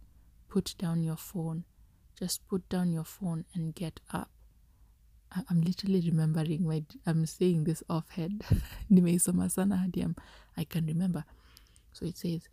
[0.49, 1.64] put down your phone.
[2.19, 4.30] Just put down your phone and get up.
[5.31, 8.41] I- I'm literally remembering my I'm saying this offhead.
[10.57, 11.23] I can remember.
[11.93, 12.49] So it says,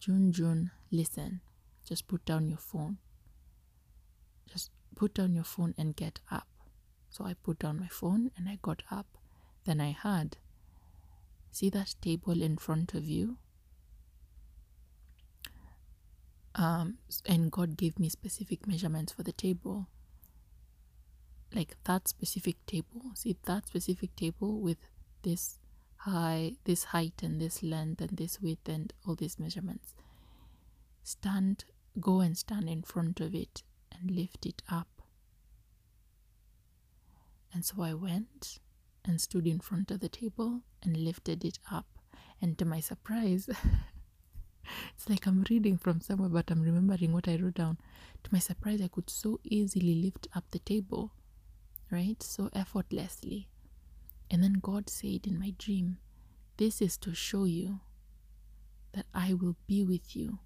[0.00, 1.40] June, June, listen.
[1.88, 2.98] Just put down your phone.
[4.50, 6.46] Just put down your phone and get up.
[7.10, 9.06] So I put down my phone and I got up.
[9.64, 10.36] Then I heard,
[11.50, 13.38] see that table in front of you?
[16.54, 19.88] Um, and God gave me specific measurements for the table.
[21.54, 23.02] Like that specific table.
[23.14, 24.78] See that specific table with
[25.22, 25.58] this
[25.98, 29.94] high, this height and this length and this width and all these measurements.
[31.02, 31.64] Stand,
[32.00, 33.62] go and stand in front of it
[33.92, 34.97] and lift it up.
[37.52, 38.58] And so I went
[39.04, 41.86] and stood in front of the table and lifted it up.
[42.40, 43.48] And to my surprise,
[44.94, 47.78] it's like I'm reading from somewhere, but I'm remembering what I wrote down.
[48.24, 51.12] To my surprise, I could so easily lift up the table,
[51.90, 52.22] right?
[52.22, 53.48] So effortlessly.
[54.30, 55.98] And then God said in my dream,
[56.58, 57.80] This is to show you
[58.92, 60.38] that I will be with you.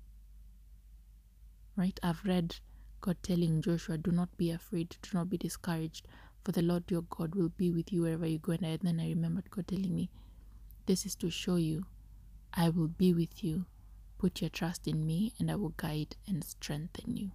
[1.77, 1.99] Right?
[2.03, 2.57] I've read
[3.01, 6.07] God telling Joshua, Do not be afraid, do not be discouraged,
[6.45, 8.53] for the Lord your God will be with you wherever you go.
[8.53, 10.11] And then I remembered God telling me,
[10.87, 11.85] This is to show you
[12.55, 13.67] I will be with you.
[14.19, 17.33] Put your trust in me, and I will guide and strengthen you.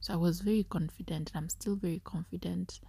[0.00, 2.80] So I was very confident, and I'm still very confident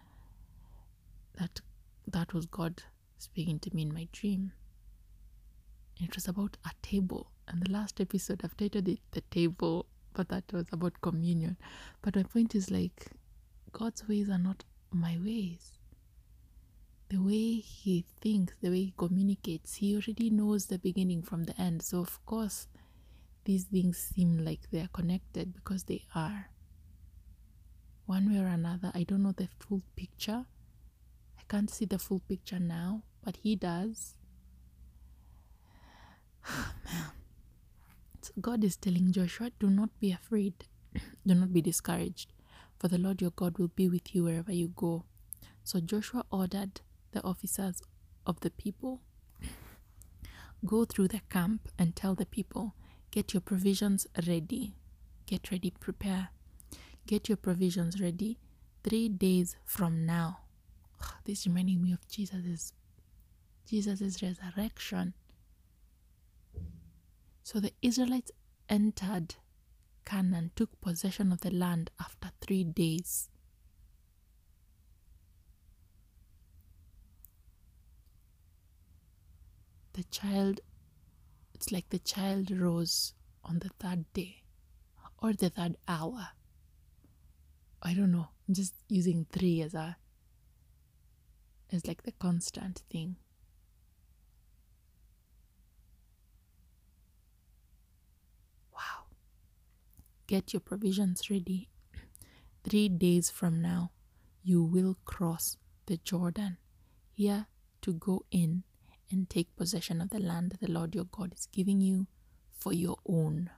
[1.39, 1.61] that
[2.07, 2.83] that was God
[3.17, 4.53] speaking to me in my dream.
[5.99, 7.31] And it was about a table.
[7.47, 11.57] And the last episode, I've titled it The Table, but that was about communion.
[12.01, 13.07] But my point is like,
[13.77, 15.77] God's ways are not my ways.
[17.09, 21.61] The way He thinks, the way He communicates, He already knows the beginning from the
[21.61, 21.83] end.
[21.83, 22.67] So, of course,
[23.45, 26.49] these things seem like they're connected because they are.
[28.07, 30.45] One way or another, I don't know the full picture.
[31.37, 34.15] I can't see the full picture now, but He does.
[36.49, 37.11] Man.
[38.41, 40.53] God is telling Joshua, do not be afraid,
[41.27, 42.33] do not be discouraged,
[42.79, 45.05] for the Lord your God will be with you wherever you go.
[45.63, 46.81] So Joshua ordered
[47.11, 47.81] the officers
[48.25, 49.01] of the people
[50.65, 52.75] go through the camp and tell the people,
[53.11, 54.75] get your provisions ready.
[55.25, 56.29] get ready, prepare,
[57.05, 58.39] get your provisions ready.
[58.83, 60.39] Three days from now.
[61.25, 62.71] This reminding me of Jesus's
[63.69, 65.13] Jesus's resurrection.
[67.43, 68.31] So the Israelites
[68.69, 69.35] entered
[70.07, 73.29] Canaan, took possession of the land after three days.
[79.93, 80.61] The child,
[81.53, 83.13] it's like the child rose
[83.43, 84.43] on the third day
[85.21, 86.29] or the third hour.
[87.81, 88.27] I don't know.
[88.47, 89.97] I'm just using three as a
[91.71, 93.17] as like the constant thing.
[98.73, 99.05] Wow.
[100.27, 101.69] Get your provisions ready.
[102.63, 103.91] Three days from now,
[104.43, 106.57] you will cross the Jordan
[107.13, 107.47] here
[107.81, 108.63] to go in
[109.09, 112.07] and take possession of the land the Lord your God is giving you
[112.51, 113.49] for your own.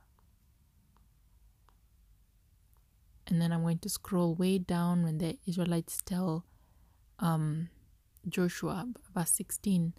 [3.26, 6.46] And then I'm going to scroll way down when the Israelites tell
[7.20, 7.70] um,
[8.28, 9.94] Joshua, verse 16.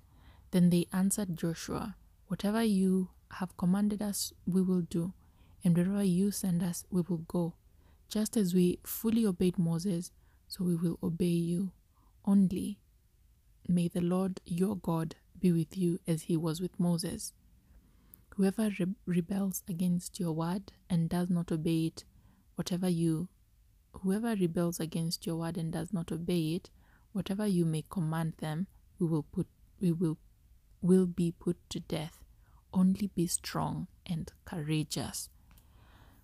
[0.50, 5.14] Then they answered Joshua, Whatever you have commanded us, we will do,
[5.64, 7.54] and wherever you send us, we will go.
[8.08, 10.10] Just as we fully obeyed Moses,
[10.48, 11.72] so we will obey you.
[12.24, 12.78] Only
[13.68, 17.32] may the Lord your God be with you as he was with Moses.
[18.36, 22.04] Whoever re- rebels against your word and does not obey it,
[22.56, 23.28] whatever you
[23.92, 26.70] whoever rebels against your word and does not obey it,
[27.12, 28.66] whatever you may command them,
[28.98, 29.46] we will put
[29.80, 30.18] we will
[30.82, 32.22] will be put to death.
[32.72, 35.28] Only be strong and courageous.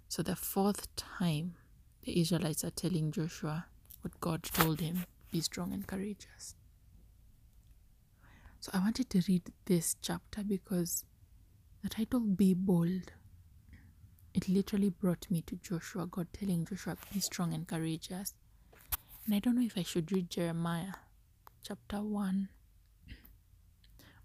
[0.09, 1.55] So the fourth time
[2.03, 3.67] the Israelites are telling Joshua
[4.03, 6.55] what God told him, be strong and courageous.
[8.61, 11.05] So I wanted to read this chapter because
[11.83, 13.13] the title Be Bold
[14.37, 18.35] it literally brought me to Joshua, God telling Joshua, be strong and courageous.
[19.25, 20.93] And I don't know if I should read Jeremiah
[21.63, 22.51] chapter 1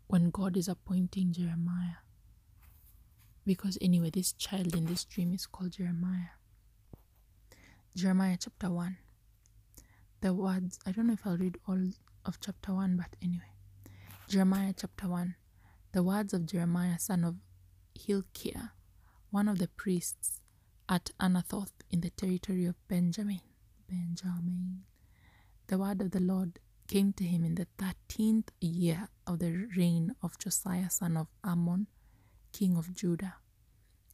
[0.07, 2.03] when God is appointing Jeremiah.
[3.45, 6.37] Because anyway, this child in this dream is called Jeremiah.
[7.95, 8.97] Jeremiah chapter 1.
[10.21, 11.81] The words, I don't know if I'll read all
[12.25, 13.51] of chapter 1, but anyway.
[14.27, 15.35] Jeremiah chapter 1.
[15.91, 17.35] The words of Jeremiah, son of
[17.99, 18.71] Hilkiah,
[19.31, 20.39] one of the priests
[20.87, 23.41] at Anathoth in the territory of Benjamin.
[23.89, 24.83] Benjamin.
[25.67, 30.15] The word of the Lord came to him in the thirteenth year of the reign
[30.21, 31.87] of Josiah son of Amon,
[32.51, 33.35] king of Judah,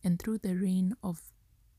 [0.04, 1.22] and through the reign of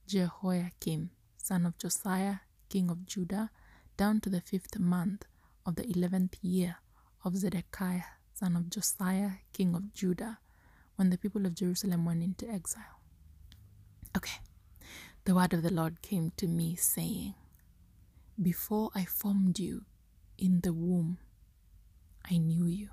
[0.07, 2.37] Jehoiakim son of Josiah,
[2.69, 3.51] king of Judah,
[3.97, 5.25] down to the fifth month
[5.65, 6.77] of the eleventh year
[7.25, 10.39] of Zedekiah son of Josiah, king of Judah,
[10.97, 13.01] when the people of Jerusalem went into exile.
[14.17, 14.39] Okay.
[15.25, 17.35] The word of the Lord came to me saying,
[18.41, 19.85] Before I formed you
[20.39, 21.19] in the womb,
[22.31, 22.91] I knew you.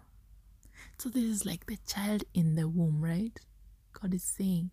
[0.97, 3.39] So this is like the child in the womb, right?
[4.01, 4.71] God is saying,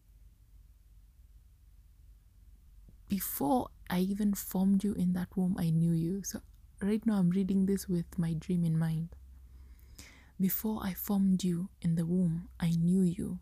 [3.08, 6.22] Before I even formed you in that womb, I knew you.
[6.24, 6.40] So
[6.80, 9.10] right now I'm reading this with my dream in mind.
[10.40, 13.38] Before I formed you in the womb, I knew you.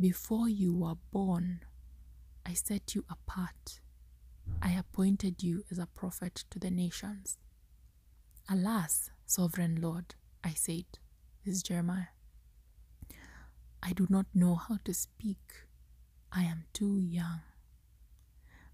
[0.00, 1.60] Before you were born,
[2.44, 3.80] I set you apart.
[4.60, 7.38] I appointed you as a prophet to the nations.
[8.48, 10.86] Alas, sovereign Lord, I said,
[11.44, 12.06] this is Jeremiah.
[13.82, 15.66] I do not know how to speak.
[16.30, 17.40] I am too young.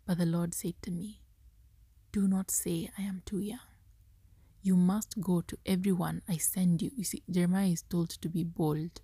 [0.04, 1.22] But the Lord said to me,
[2.12, 3.58] Do not say I am too young.
[4.60, 6.90] You must go to everyone I send you.
[6.94, 9.00] You see, Jeremiah is told to be bold.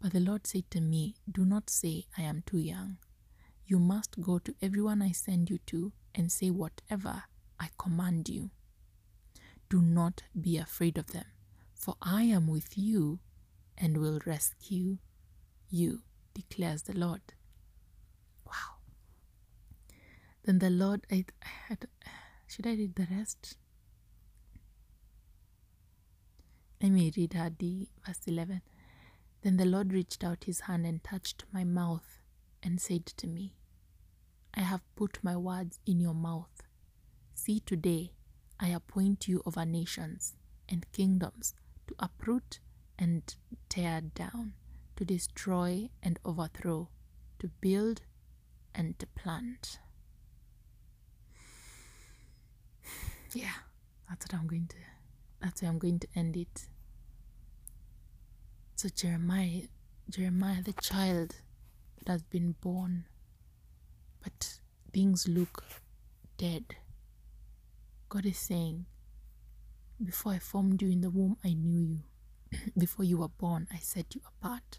[0.00, 2.98] But the Lord said to me, Do not say, I am too young.
[3.66, 7.24] You must go to everyone I send you to and say whatever
[7.58, 8.50] I command you.
[9.68, 11.24] Do not be afraid of them,
[11.74, 13.18] for I am with you
[13.78, 14.98] and will rescue
[15.68, 16.02] you,
[16.34, 17.20] declares the Lord.
[18.46, 18.80] Wow.
[20.44, 21.24] Then the Lord, I,
[21.68, 21.88] had,
[22.46, 23.56] should I read the rest?
[26.82, 28.62] Let me read the verse 11.
[29.42, 32.20] Then the Lord reached out his hand and touched my mouth
[32.62, 33.54] and said to me,
[34.54, 36.62] I have put my words in your mouth.
[37.34, 38.12] See, today
[38.58, 40.34] I appoint you over nations
[40.68, 41.54] and kingdoms
[41.86, 42.60] to uproot
[42.98, 43.34] and
[43.68, 44.54] tear down,
[44.96, 46.88] to destroy and overthrow,
[47.38, 48.02] to build
[48.74, 49.78] and to plant.
[53.32, 53.50] Yeah,
[54.08, 54.76] that's what I'm going to
[55.42, 56.68] that's where I'm going to end it.
[58.76, 59.62] So Jeremiah
[60.08, 61.36] Jeremiah the child
[61.98, 63.04] that has been born
[64.22, 64.58] but
[64.92, 65.64] things look
[66.36, 66.76] dead.
[68.08, 68.86] God is saying,
[70.02, 72.00] Before I formed you in the womb, I knew you.
[72.78, 74.78] Before you were born, I set you apart.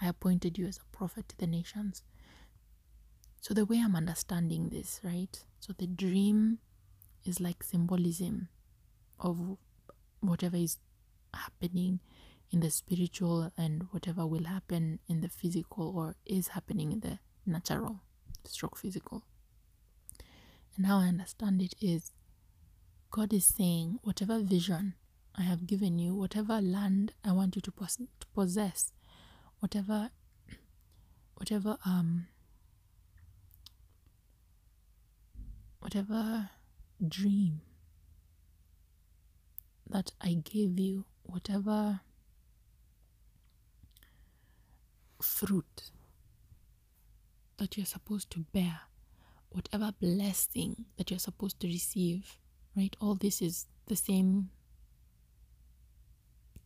[0.00, 2.02] I appointed you as a prophet to the nations.
[3.40, 5.42] So, the way I'm understanding this, right?
[5.60, 6.58] So, the dream
[7.24, 8.48] is like symbolism
[9.18, 9.56] of
[10.20, 10.78] whatever is
[11.34, 12.00] happening
[12.50, 17.18] in the spiritual and whatever will happen in the physical or is happening in the
[17.46, 18.00] natural
[18.44, 19.22] stroke physical
[20.76, 22.10] and how i understand it is
[23.10, 24.94] god is saying whatever vision
[25.40, 28.92] i have given you whatever land i want you to, pos- to possess
[29.60, 30.10] whatever
[31.34, 32.26] whatever um
[35.80, 36.50] whatever
[37.06, 37.62] dream
[39.88, 42.00] that I gave you, whatever
[45.20, 45.90] fruit
[47.58, 48.80] that you're supposed to bear,
[49.50, 52.38] whatever blessing that you're supposed to receive,
[52.76, 52.94] right?
[53.00, 54.50] All this is the same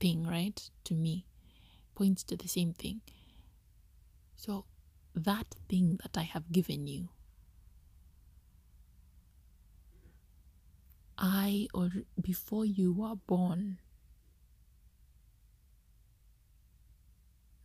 [0.00, 0.70] thing, right?
[0.84, 1.26] To me,
[1.94, 3.02] points to the same thing.
[4.36, 4.66] So,
[5.14, 7.08] that thing that I have given you,
[11.18, 11.90] I or
[12.20, 13.78] before you were born,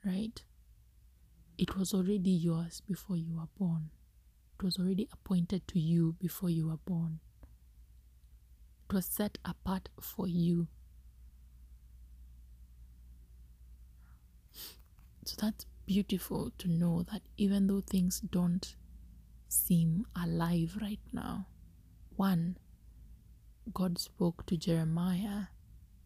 [0.06, 0.44] right?
[1.60, 3.92] It was already yours before you were born.
[4.60, 7.20] It was already appointed to you before you were born.
[8.90, 10.68] It was set apart for you.
[15.26, 18.76] So that's beautiful to know that even though things don't
[19.48, 21.48] seem alive right now,
[22.16, 22.58] one,
[23.74, 25.46] God spoke to Jeremiah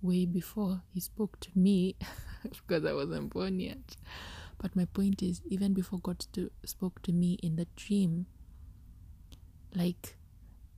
[0.01, 1.95] way before he spoke to me
[2.43, 3.95] because I wasn't born yet.
[4.59, 8.27] But my point is, even before God st- spoke to me in the dream,
[9.73, 10.17] like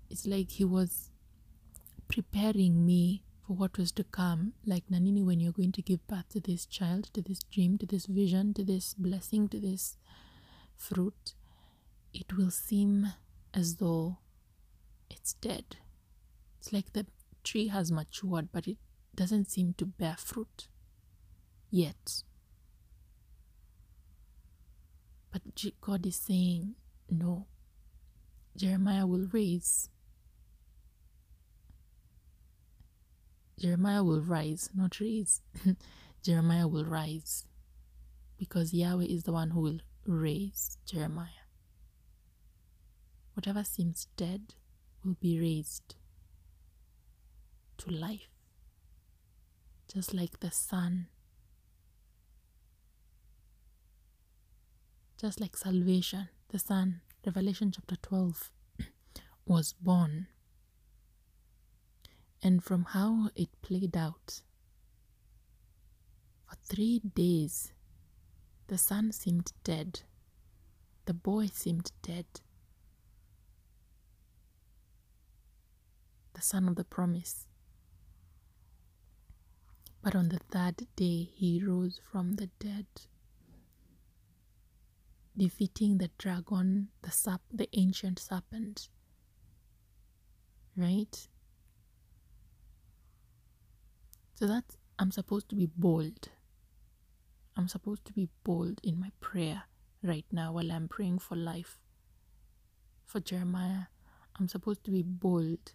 [0.10, 1.10] it's like he was
[2.07, 4.53] preparing me for what was to come.
[4.65, 7.85] Like Nanini, when you're going to give birth to this child, to this dream, to
[7.85, 9.97] this vision, to this blessing, to this
[10.76, 11.35] fruit,
[12.13, 13.13] it will seem
[13.53, 14.17] as though
[15.09, 15.77] it's dead.
[16.59, 17.05] It's like the
[17.43, 18.77] tree has matured, but it
[19.13, 20.67] doesn't seem to bear fruit
[21.69, 22.23] yet.
[25.31, 25.41] But
[25.81, 26.76] God is saying,
[27.09, 27.47] no,
[28.55, 29.89] Jeremiah will raise.
[33.60, 35.41] Jeremiah will rise, not raise.
[36.23, 37.45] Jeremiah will rise
[38.38, 41.45] because Yahweh is the one who will raise Jeremiah.
[43.34, 44.56] Whatever seems dead
[45.03, 45.95] will be raised
[47.77, 48.30] to life,
[49.91, 51.07] just like the sun,
[55.19, 58.52] just like salvation, the Son, Revelation chapter 12,
[59.45, 60.27] was born.
[62.41, 64.41] And from how it played out,
[66.45, 67.74] for three days,
[68.68, 70.02] the son seemed dead,
[71.06, 72.26] the boy seemed dead.
[76.34, 77.48] The son of the promise.
[80.03, 82.86] But on the third day, he rose from the dead
[85.38, 88.90] defeating the dragon, the sap, the ancient serpent.
[90.78, 91.28] Right?
[94.36, 94.66] So that
[94.99, 96.28] I'm supposed to be bold.
[97.56, 99.64] I'm supposed to be bold in my prayer
[100.03, 101.80] right now while I'm praying for life.
[103.06, 103.84] For Jeremiah,
[104.38, 105.72] I'm supposed to be bold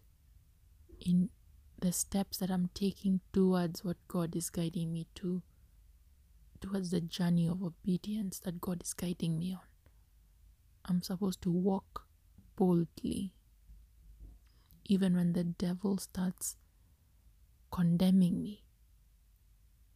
[1.01, 1.31] in
[1.81, 5.43] the steps that I'm taking towards what God is guiding me to
[6.61, 9.61] towards the journey of obedience that God is guiding me on.
[10.85, 12.05] I'm supposed to walk
[12.57, 13.33] boldly,
[14.85, 16.57] even when the devil starts
[17.71, 18.63] condemning me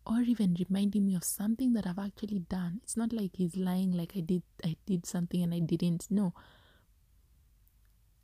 [0.06, 2.80] or even reminding me of something that I've actually done.
[2.82, 6.06] It's not like he's lying like I did I did something and I didn't.
[6.10, 6.34] No.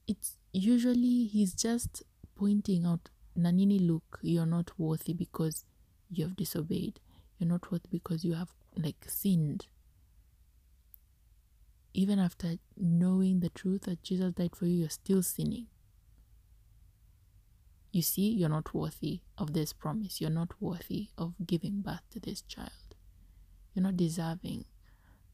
[0.06, 2.02] It's usually he's just
[2.36, 5.64] pointing out Nanini look, you're not worthy because
[6.10, 7.00] you have disobeyed
[7.38, 9.66] you're not worth because you have like sinned
[11.94, 15.66] even after knowing the truth that jesus died for you you're still sinning
[17.92, 20.20] you see you're not worthy of this promise.
[20.20, 22.70] You're not worthy of giving birth to this child.
[23.74, 24.64] You're not deserving.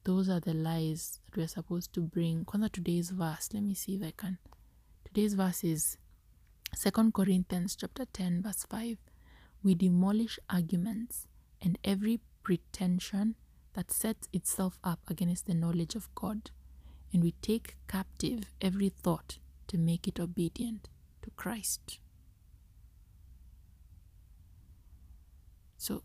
[0.05, 2.45] Those are the lies that we're supposed to bring.
[2.45, 3.49] Kwanza today's verse.
[3.53, 4.39] Let me see if i can.
[5.05, 5.99] Today's verse is
[6.75, 8.99] Second corinthians chapter 10 verse 5
[9.63, 11.27] we demolish arguments
[11.61, 13.35] and every pretension
[13.75, 16.51] that sets itself up against the knowledge of God,
[17.13, 20.89] and we take captive every thought to make it obedient
[21.23, 21.99] to Christ.
[25.87, 26.03] So,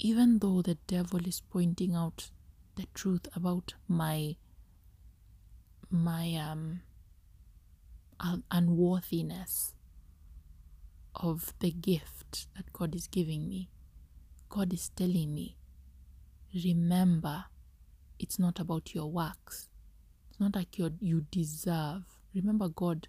[0.00, 2.30] even though the devil is pointing out
[2.74, 4.34] the truth about my
[5.88, 6.80] my um
[8.18, 9.74] un- unworthiness
[11.14, 13.70] of the gift that God is giving me,
[14.48, 15.56] God is telling me,
[16.64, 17.44] remember,
[18.18, 19.68] it's not about your works.
[20.30, 22.02] It's not like you you deserve.
[22.34, 23.06] Remember, God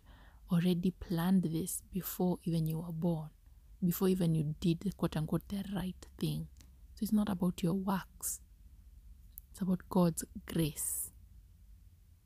[0.52, 3.30] already planned this before even you were born,
[3.84, 6.48] before even you did the quote unquote the right thing.
[6.96, 8.42] So it's not about your works.
[9.52, 11.12] It's about God's grace.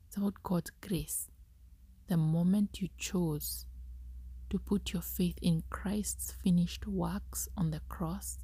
[0.06, 1.28] It's about God's grace.
[2.08, 3.66] The moment you chose
[4.50, 8.38] to put your faith in Christ's finished works on the cross,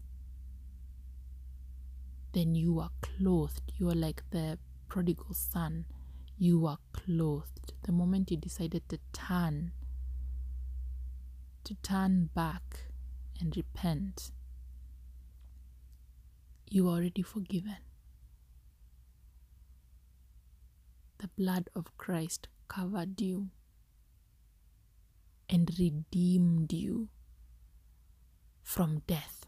[2.32, 3.72] then you are clothed.
[3.76, 4.58] You are like the
[4.88, 5.86] prodigal son.
[6.38, 7.72] You are clothed.
[7.82, 9.72] The moment you decided to turn,
[11.64, 12.87] to turn back
[13.40, 14.32] and repent,
[16.70, 17.76] you are already forgiven.
[21.18, 23.48] The blood of Christ covered you
[25.48, 27.08] and redeemed you
[28.62, 29.46] from death.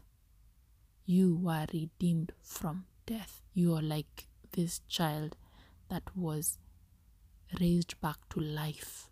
[1.05, 3.41] You were redeemed from death.
[3.53, 5.35] You are like this child
[5.89, 6.57] that was
[7.59, 9.10] raised back to life.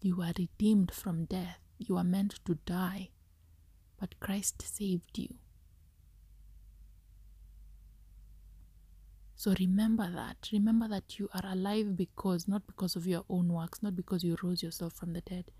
[0.00, 1.58] You are redeemed from death.
[1.78, 3.10] You are meant to die,
[3.98, 5.34] but Christ saved you.
[9.34, 10.48] So remember that.
[10.52, 14.36] Remember that you are alive because, not because of your own works, not because you
[14.42, 15.50] rose yourself from the dead,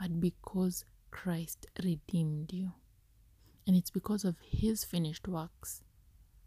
[0.00, 2.72] but because Christ redeemed you.
[3.66, 5.82] And it's because of his finished works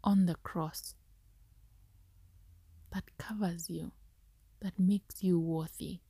[0.02, 0.94] on the cross
[2.92, 3.92] that covers you,
[4.60, 6.00] that makes you worthy.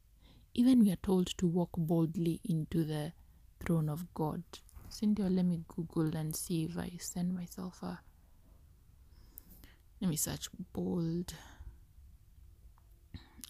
[0.54, 3.12] Even we are told to walk boldly into the
[3.64, 4.42] throne of God.
[4.88, 8.00] Cindy, let me Google and see if I send myself a.
[10.00, 11.34] Let me search bold.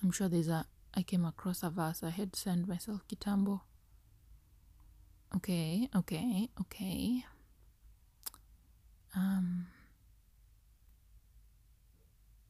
[0.03, 0.67] I'm sure there's a.
[0.95, 2.03] I came across a verse.
[2.03, 3.61] I had sent myself Kitambo.
[5.37, 7.25] Okay, okay, okay.
[9.17, 9.69] Um.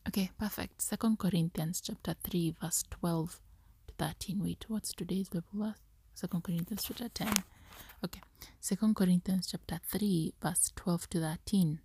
[0.09, 0.83] Okay, perfect.
[0.83, 3.41] Second Corinthians chapter three, verse twelve
[4.01, 4.43] to thirteen.
[4.43, 5.81] Wait, what's today's Bible verse?
[6.15, 7.33] Second Corinthians chapter ten.
[8.05, 8.21] Okay,
[8.59, 11.81] Second Corinthians chapter three, verse twelve to thirteen.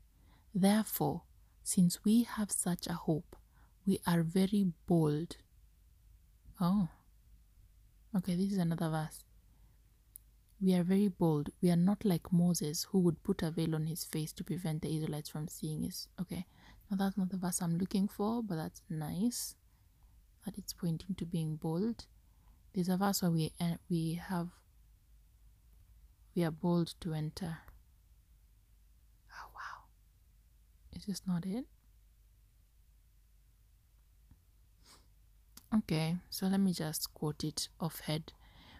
[0.53, 1.23] Therefore,
[1.63, 3.35] since we have such a hope,
[3.85, 5.37] we are very bold.
[6.61, 6.87] Oh,
[8.15, 8.35] okay.
[8.35, 9.25] This is another verse.
[10.61, 11.49] We are very bold.
[11.61, 14.81] We are not like Moses, who would put a veil on his face to prevent
[14.81, 16.07] the Israelites from seeing his.
[16.21, 16.45] Okay,
[16.89, 19.55] now that's not the verse I'm looking for, but that's nice
[20.45, 22.05] that it's pointing to being bold.
[22.73, 24.49] There's a verse where we uh, we have
[26.35, 27.57] we are bold to enter.
[29.31, 29.85] Oh wow,
[30.93, 31.65] is this not it?
[35.75, 38.31] Okay, so let me just quote it off head,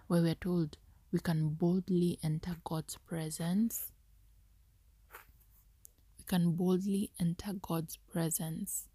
[0.07, 0.77] where we're told
[1.11, 3.91] we can boldly enter God's presence.
[6.17, 8.87] We can boldly enter God's presence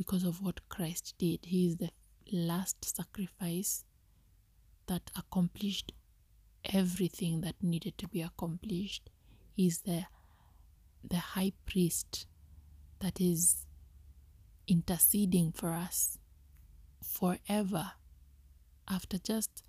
[0.00, 1.40] because of what Christ did.
[1.44, 1.90] He is the
[2.32, 3.84] last sacrifice
[4.86, 5.92] that accomplished
[6.72, 9.10] everything that needed to be accomplished.
[9.52, 10.06] He is the
[11.04, 12.26] the high priest
[13.00, 13.66] that is
[14.66, 16.16] interceding for us
[17.02, 17.92] forever
[18.88, 19.62] after just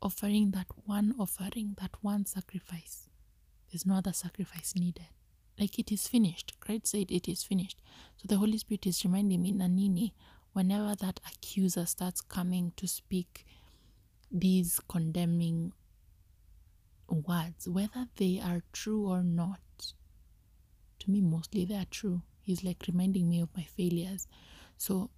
[0.00, 3.08] offering that one offering, that one sacrifice.
[3.72, 5.15] There's no other sacrifice needed.
[5.58, 6.54] Like it is finished.
[6.60, 7.80] Christ said it is finished.
[8.16, 10.12] So the Holy Spirit is reminding me, Nanini,
[10.52, 13.46] whenever that accuser starts coming to speak
[14.30, 15.72] these condemning
[17.08, 19.60] words, whether they are true or not,
[20.98, 22.22] to me, mostly they are true.
[22.42, 24.26] He's like reminding me of my failures.
[24.76, 25.10] So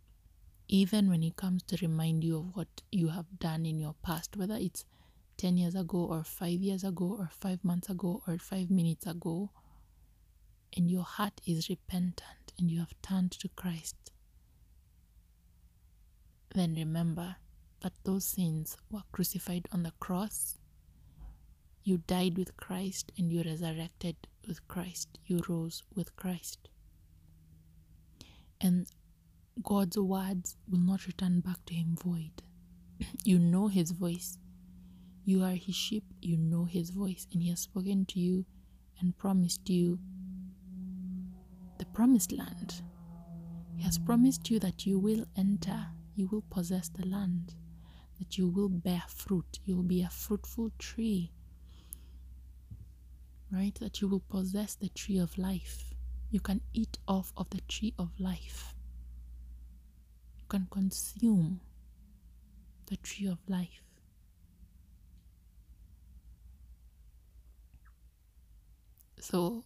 [0.69, 4.37] even when he comes to remind you of what you have done in your past,
[4.37, 4.85] whether it's
[5.39, 9.51] 10 years ago or 5 years ago or 5 months ago or 5 minutes ago,
[10.77, 13.97] and your heart is repentant and you have turned to Christ,
[16.55, 17.37] then remember
[17.83, 20.59] that those sins were crucified on the cross.
[21.85, 24.17] You died with Christ and you resurrected
[24.47, 25.19] with Christ.
[25.27, 26.69] You rose with Christ.
[28.61, 28.87] And
[29.63, 32.43] God's words will not return back to him void.
[33.25, 34.39] you know his voice.
[35.25, 38.47] You are his sheep, you know his voice, and he has spoken to you
[38.99, 39.99] and promised you
[41.99, 42.83] promised land.
[43.75, 45.85] He has promised you that you will enter,
[46.15, 47.57] you will possess the land,
[48.21, 51.33] that you will bear fruit, you will be a fruitful tree,
[53.51, 53.75] right?
[53.81, 55.93] That you will possess the tree of life.
[56.31, 58.77] You can eat off of the tree of life.
[60.39, 61.61] You can consume
[62.87, 63.83] the tree of life.
[69.19, 69.65] So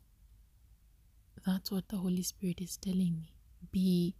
[1.45, 3.33] that's what the Holy Spirit is telling me.
[3.71, 4.15] Be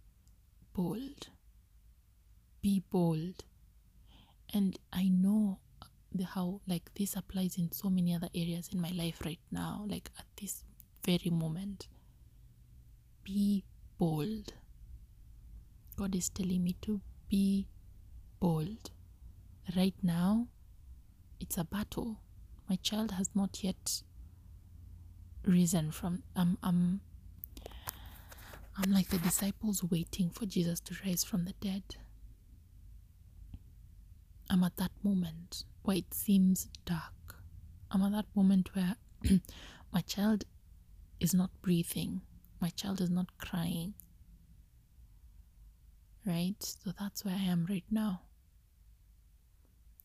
[0.73, 1.29] bold.
[2.61, 3.43] Be bold.
[4.53, 5.59] And I know
[6.11, 9.85] the how like this applies in so many other areas in my life right now,
[9.87, 10.63] like at this
[11.05, 11.87] very moment.
[13.23, 13.63] Be
[13.97, 14.53] bold.
[15.95, 17.67] God is telling me to be
[18.39, 18.91] bold.
[19.75, 20.47] Right now,
[21.39, 22.19] it's a battle.
[22.69, 24.01] My child has not yet
[25.45, 27.01] risen from I'm I'm
[28.75, 31.83] I'm like the disciples waiting for Jesus to rise from the dead.
[34.49, 37.35] I'm at that moment where it seems dark.
[37.91, 38.95] I'm at that moment where
[39.93, 40.45] my child
[41.19, 42.21] is not breathing,
[42.59, 43.93] my child is not crying.
[46.25, 46.55] Right?
[46.61, 48.21] So that's where I am right now.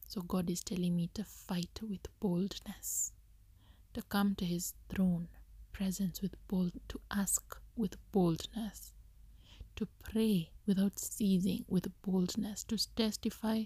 [0.06, 3.12] So God is telling me to fight with boldness
[3.94, 5.28] to come to his throne
[5.72, 8.92] presence with bold to ask with boldness
[9.76, 13.62] to pray without ceasing with boldness to testify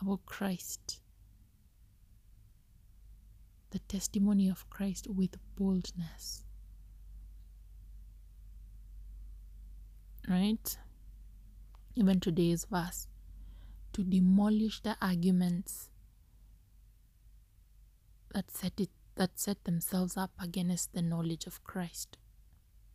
[0.00, 1.00] about Christ.
[3.70, 6.44] The testimony of Christ with boldness.
[10.26, 10.78] Right?
[11.94, 13.06] Even today's verse
[13.92, 15.90] to demolish the arguments
[18.32, 22.16] that set it that set themselves up against the knowledge of Christ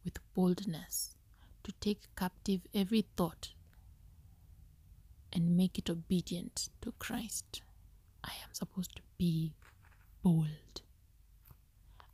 [0.06, 1.16] with boldness
[1.64, 3.50] to take captive every thought
[5.34, 7.62] and make it obedient to Christ.
[8.24, 9.54] I am supposed to be
[10.24, 10.82] bold.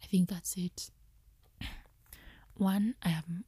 [0.01, 0.89] I think that's it.
[2.55, 3.43] One, I am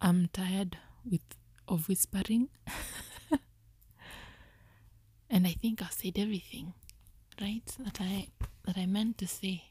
[0.00, 0.76] I'm tired
[1.10, 1.22] with
[1.66, 2.48] of whispering.
[5.30, 6.74] and I think I've said everything
[7.40, 8.28] right that i
[8.64, 9.64] that i meant to say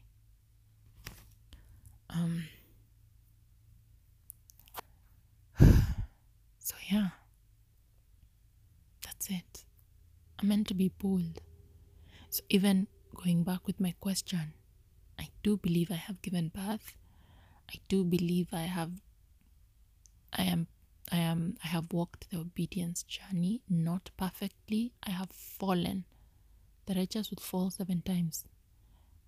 [2.10, 2.44] um
[6.58, 7.08] so yeah.
[9.04, 9.64] That's it.
[10.38, 11.40] I'm meant to be bold.
[12.30, 14.52] So even going back with my question
[15.18, 16.94] i do believe i have given birth.
[17.68, 18.92] I do believe i have
[20.32, 20.66] i am
[21.10, 24.92] i am i have walked the obedience journey not perfectly.
[25.02, 26.04] I have fallen.
[26.86, 28.44] The righteous will fall seven times,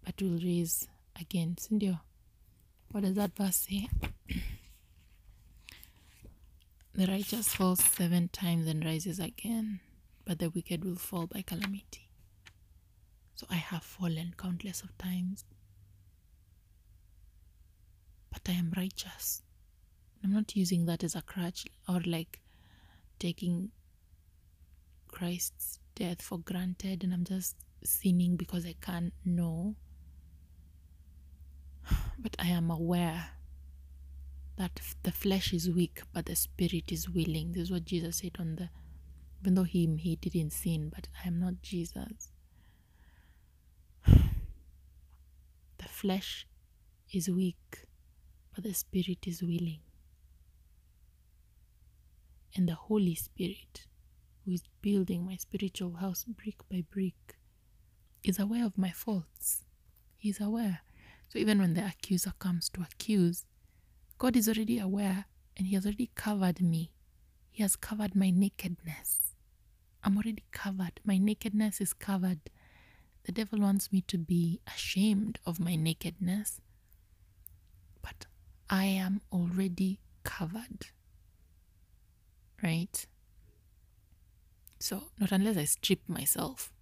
[0.05, 0.87] but will raise
[1.21, 1.57] again.
[1.59, 2.01] Sindio.
[2.91, 3.89] What does that verse say?
[6.95, 9.81] the righteous falls seven times and rises again,
[10.25, 12.09] but the wicked will fall by calamity.
[13.35, 15.45] So I have fallen countless of times,
[18.33, 19.43] but I am righteous.
[20.25, 22.41] I'm not using that as a crutch or like
[23.21, 23.71] taking
[25.09, 29.77] Christ's death for granted and I'm just sinning because I can't know.
[32.19, 33.31] But I am aware
[34.57, 37.53] that the flesh is weak, but the spirit is willing.
[37.53, 38.71] This is what Jesus said on the,
[39.43, 42.31] even though he, he didn't sin, but I am not Jesus.
[45.79, 46.47] The flesh
[47.13, 47.87] is weak,
[48.55, 49.81] but the spirit is willing.
[52.57, 53.87] And the Holy Spirit
[54.45, 57.37] who is building my spiritual house brick by brick
[58.25, 59.65] is aware of my faults.
[60.19, 60.81] He's aware.
[61.29, 63.45] So even when the accuser comes to accuse,
[64.19, 65.27] God is already aware
[65.57, 66.93] and He has already covered me.
[67.51, 69.35] He has covered my nakedness.
[70.03, 71.01] I'm already covered.
[71.05, 72.51] My nakedness is covered.
[73.25, 76.61] The devil wants me to be ashamed of my nakedness,
[78.01, 78.27] but
[78.71, 80.87] I am already covered.
[82.63, 83.07] Right?
[84.79, 86.73] So, not unless I strip myself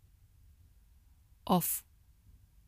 [1.47, 1.83] off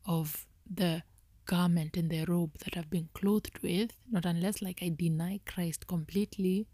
[0.04, 1.02] of the
[1.48, 5.86] garment and the robe that I've been clothed with, not unless like I deny Christ
[5.88, 6.68] completely,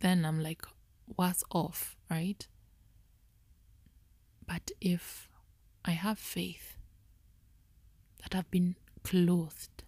[0.00, 0.62] then I'm like
[1.16, 2.46] worse off, right?
[4.46, 5.28] But if
[5.84, 6.76] I have faith
[8.22, 9.82] that I've been clothed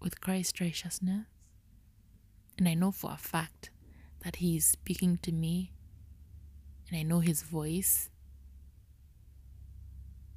[0.00, 1.26] with Christ's righteousness,
[2.58, 3.70] and I know for a fact
[4.24, 5.72] that He is speaking to me
[6.92, 8.10] and I know his voice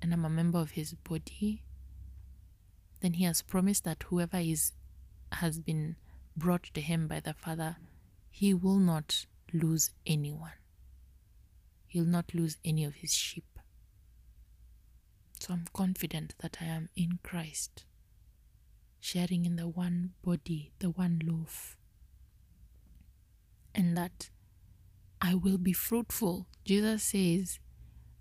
[0.02, 1.64] and I'm a member of his body,
[3.06, 4.72] then he has promised that whoever is
[5.34, 5.96] has been
[6.36, 7.78] brought to him by the Father,
[8.32, 10.58] he will not lose anyone.
[11.86, 13.60] He'll not lose any of his sheep.
[15.40, 17.86] So I'm confident that I am in Christ,
[19.00, 21.78] sharing in the one body, the one loaf,
[23.76, 24.32] and that
[25.22, 26.48] I will be fruitful.
[26.64, 27.60] Jesus says,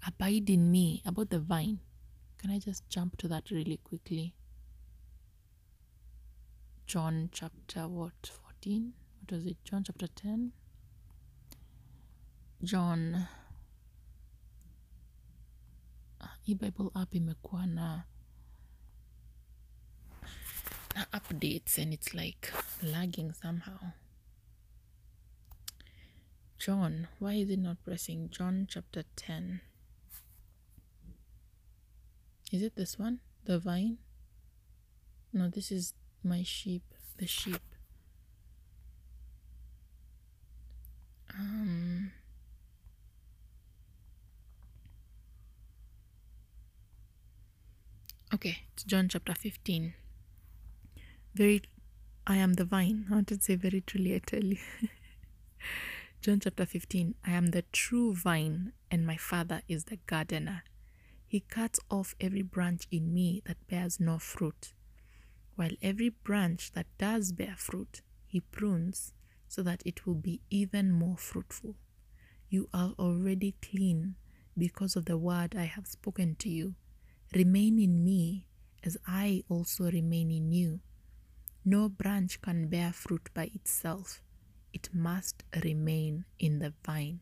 [0.06, 1.80] Abide in me, about the vine.
[2.36, 4.34] Can I just jump to that really quickly?
[6.86, 8.30] John chapter what
[8.62, 8.92] 14?
[9.20, 9.56] What was it?
[9.64, 10.52] John chapter 10?
[12.62, 13.26] John
[16.20, 18.04] ah, hii bible app imekuwa na
[20.94, 22.52] na updates and it's like
[22.82, 23.78] lagging somehow
[26.58, 29.60] john why is it not pressing john chapter 10
[32.52, 33.96] is it this one the vine
[35.32, 35.94] no this is
[36.24, 36.82] my sheep
[37.18, 37.62] the sheep
[41.38, 42.12] um
[48.34, 49.94] Okay, it's John chapter 15.
[51.36, 51.62] Very,
[52.26, 53.06] I am the vine.
[53.08, 54.56] I wanted to say very truly, I tell you.
[56.20, 57.14] John chapter 15.
[57.24, 60.64] I am the true vine, and my Father is the gardener.
[61.28, 64.73] He cuts off every branch in me that bears no fruit,
[65.56, 69.12] while every branch that does bear fruit, he prunes
[69.48, 71.76] so that it will be even more fruitful.
[72.48, 74.16] You are already clean
[74.56, 76.74] because of the word I have spoken to you.
[77.34, 78.46] Remain in me
[78.82, 80.80] as I also remain in you.
[81.64, 84.20] No branch can bear fruit by itself,
[84.72, 87.20] it must remain in the vine.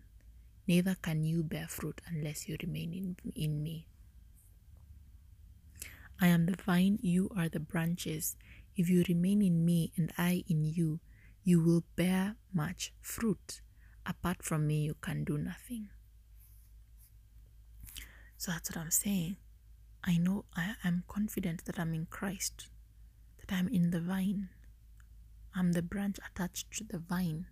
[0.67, 3.87] Neither can you bear fruit unless you remain in, in me.
[6.23, 8.37] I am the vine, you are the branches.
[8.77, 11.01] If you remain in me and I in you,
[11.43, 13.61] you will bear much fruit.
[14.07, 15.89] Apart from me, you can do nothing.
[18.37, 19.37] So that's what I'm saying.
[20.05, 22.69] I know I am confident that I'm in Christ,
[23.41, 24.49] that I'm in the vine.
[25.57, 27.47] I'm the branch attached to the vine.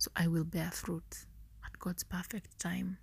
[0.00, 1.26] So I will bear fruit
[1.64, 2.98] at God's perfect time.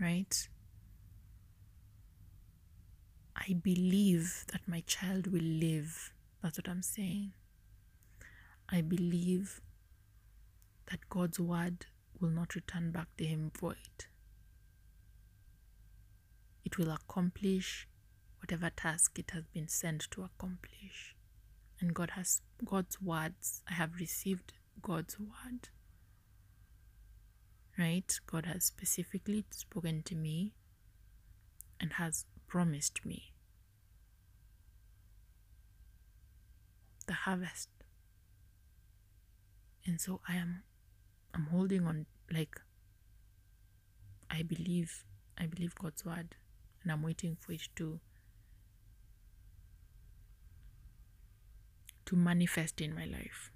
[0.00, 0.48] Right?
[3.36, 6.12] I believe that my child will live.
[6.42, 7.32] That's what I'm saying.
[8.68, 9.60] I believe
[10.90, 11.86] that God's word
[12.18, 14.06] will not return back to him void
[16.66, 17.86] it will accomplish
[18.40, 21.14] whatever task it has been sent to accomplish.
[21.80, 23.62] And God has God's words.
[23.70, 24.52] I have received
[24.82, 25.68] God's word.
[27.78, 28.12] Right?
[28.26, 30.54] God has specifically spoken to me
[31.80, 33.32] and has promised me
[37.06, 37.68] the harvest.
[39.84, 40.62] And so I am
[41.34, 42.60] I'm holding on like
[44.30, 45.04] I believe
[45.38, 46.34] I believe God's word
[46.82, 48.00] and I'm waiting for it to
[52.06, 53.50] to manifest in my life.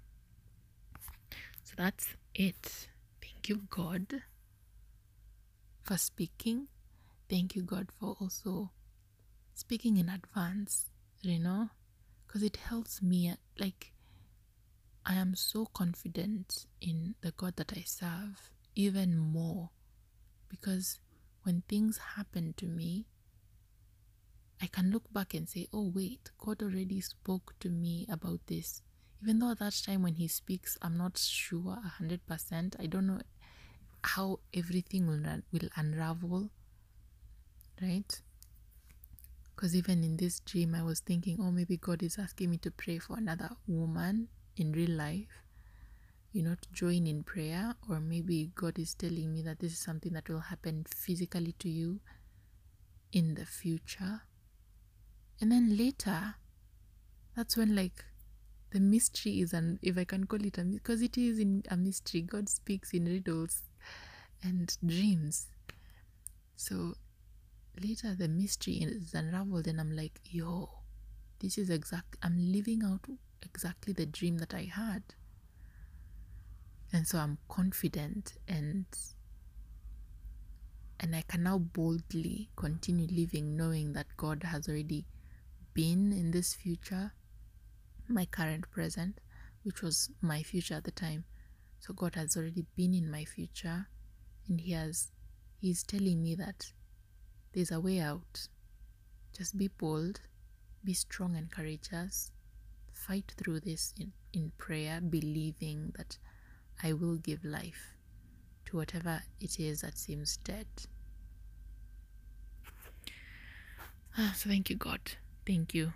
[1.63, 2.87] So that's it.
[3.21, 4.23] Thank you, God,
[5.81, 6.67] for speaking.
[7.29, 8.71] Thank you, God, for also
[9.61, 10.89] speaking in advance,
[11.21, 11.69] you know,
[12.25, 13.31] because it helps me.
[13.59, 13.93] Like,
[15.05, 19.69] I am so confident in the God that I serve, even more,
[20.49, 20.99] because
[21.43, 23.05] when things happen to me,
[24.59, 28.81] I can look back and say, oh, wait, God already spoke to me about this.
[29.21, 32.75] Even though at that time when He speaks, I'm not sure 100%.
[32.79, 33.21] I don't know
[34.03, 36.49] how everything will, will unravel,
[37.79, 38.21] right?
[39.61, 42.71] Because even in this dream, I was thinking, oh, maybe God is asking me to
[42.71, 45.43] pray for another woman in real life,
[46.33, 47.75] you know, to join in prayer.
[47.87, 51.69] Or maybe God is telling me that this is something that will happen physically to
[51.69, 51.99] you
[53.11, 54.21] in the future
[55.39, 56.35] and then later
[57.35, 58.05] that's when like
[58.71, 61.75] the mystery is and if i can call it a because it is in a
[61.75, 63.63] mystery god speaks in riddles
[64.43, 65.47] and dreams
[66.55, 66.93] so
[67.81, 70.69] later the mystery is unraveled and i'm like yo
[71.39, 73.05] this is exact i'm living out
[73.43, 75.03] exactly the dream that i had
[76.93, 78.85] and so i'm confident and
[80.99, 85.05] and i can now boldly continue living knowing that god has already
[85.73, 87.13] been in this future,
[88.07, 89.19] my current present,
[89.63, 91.25] which was my future at the time.
[91.79, 93.87] So God has already been in my future
[94.47, 95.11] and He has
[95.59, 96.71] He's telling me that
[97.53, 98.47] there's a way out.
[99.37, 100.21] Just be bold,
[100.83, 102.31] be strong and courageous.
[102.91, 106.17] Fight through this in, in prayer, believing that
[106.83, 107.95] I will give life
[108.65, 110.67] to whatever it is that seems dead.
[114.17, 114.99] Ah, so thank you, God.
[115.47, 115.93] Thank you.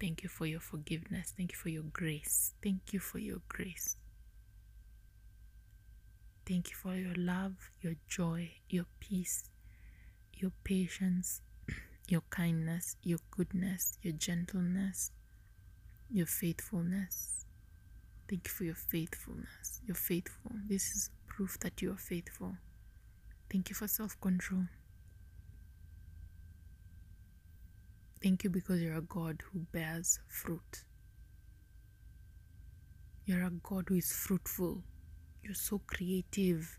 [0.00, 1.34] Thank you for your forgiveness.
[1.36, 2.54] Thank you for your grace.
[2.62, 3.96] Thank you for your grace.
[6.46, 9.50] Thank you for your love, your joy, your peace,
[10.40, 11.42] your patience,
[12.08, 15.10] your kindness, your goodness, your gentleness,
[16.10, 17.44] your faithfulness.
[18.28, 19.80] Thank you for your faithfulness.
[19.86, 20.52] You're faithful.
[20.68, 22.56] This is proof that you are faithful.
[23.50, 24.64] Thank you for self control.
[28.22, 30.84] Thank you because you're a God who bears fruit.
[33.24, 34.82] You're a God who is fruitful.
[35.42, 36.78] You're so creative.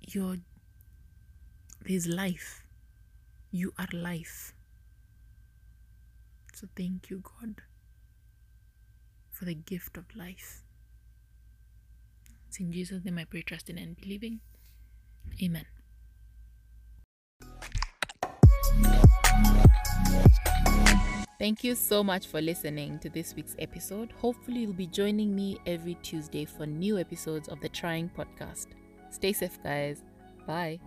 [0.00, 0.38] You're
[1.86, 2.62] there's life.
[3.50, 4.52] You are life.
[6.54, 7.62] So thank you, God,
[9.30, 10.62] for the gift of life.
[12.48, 14.40] It's in Jesus' name I pray, trusting, and believing.
[15.42, 15.66] Amen.
[21.38, 24.10] Thank you so much for listening to this week's episode.
[24.12, 28.68] Hopefully, you'll be joining me every Tuesday for new episodes of the Trying Podcast.
[29.10, 30.02] Stay safe, guys.
[30.46, 30.80] Bye.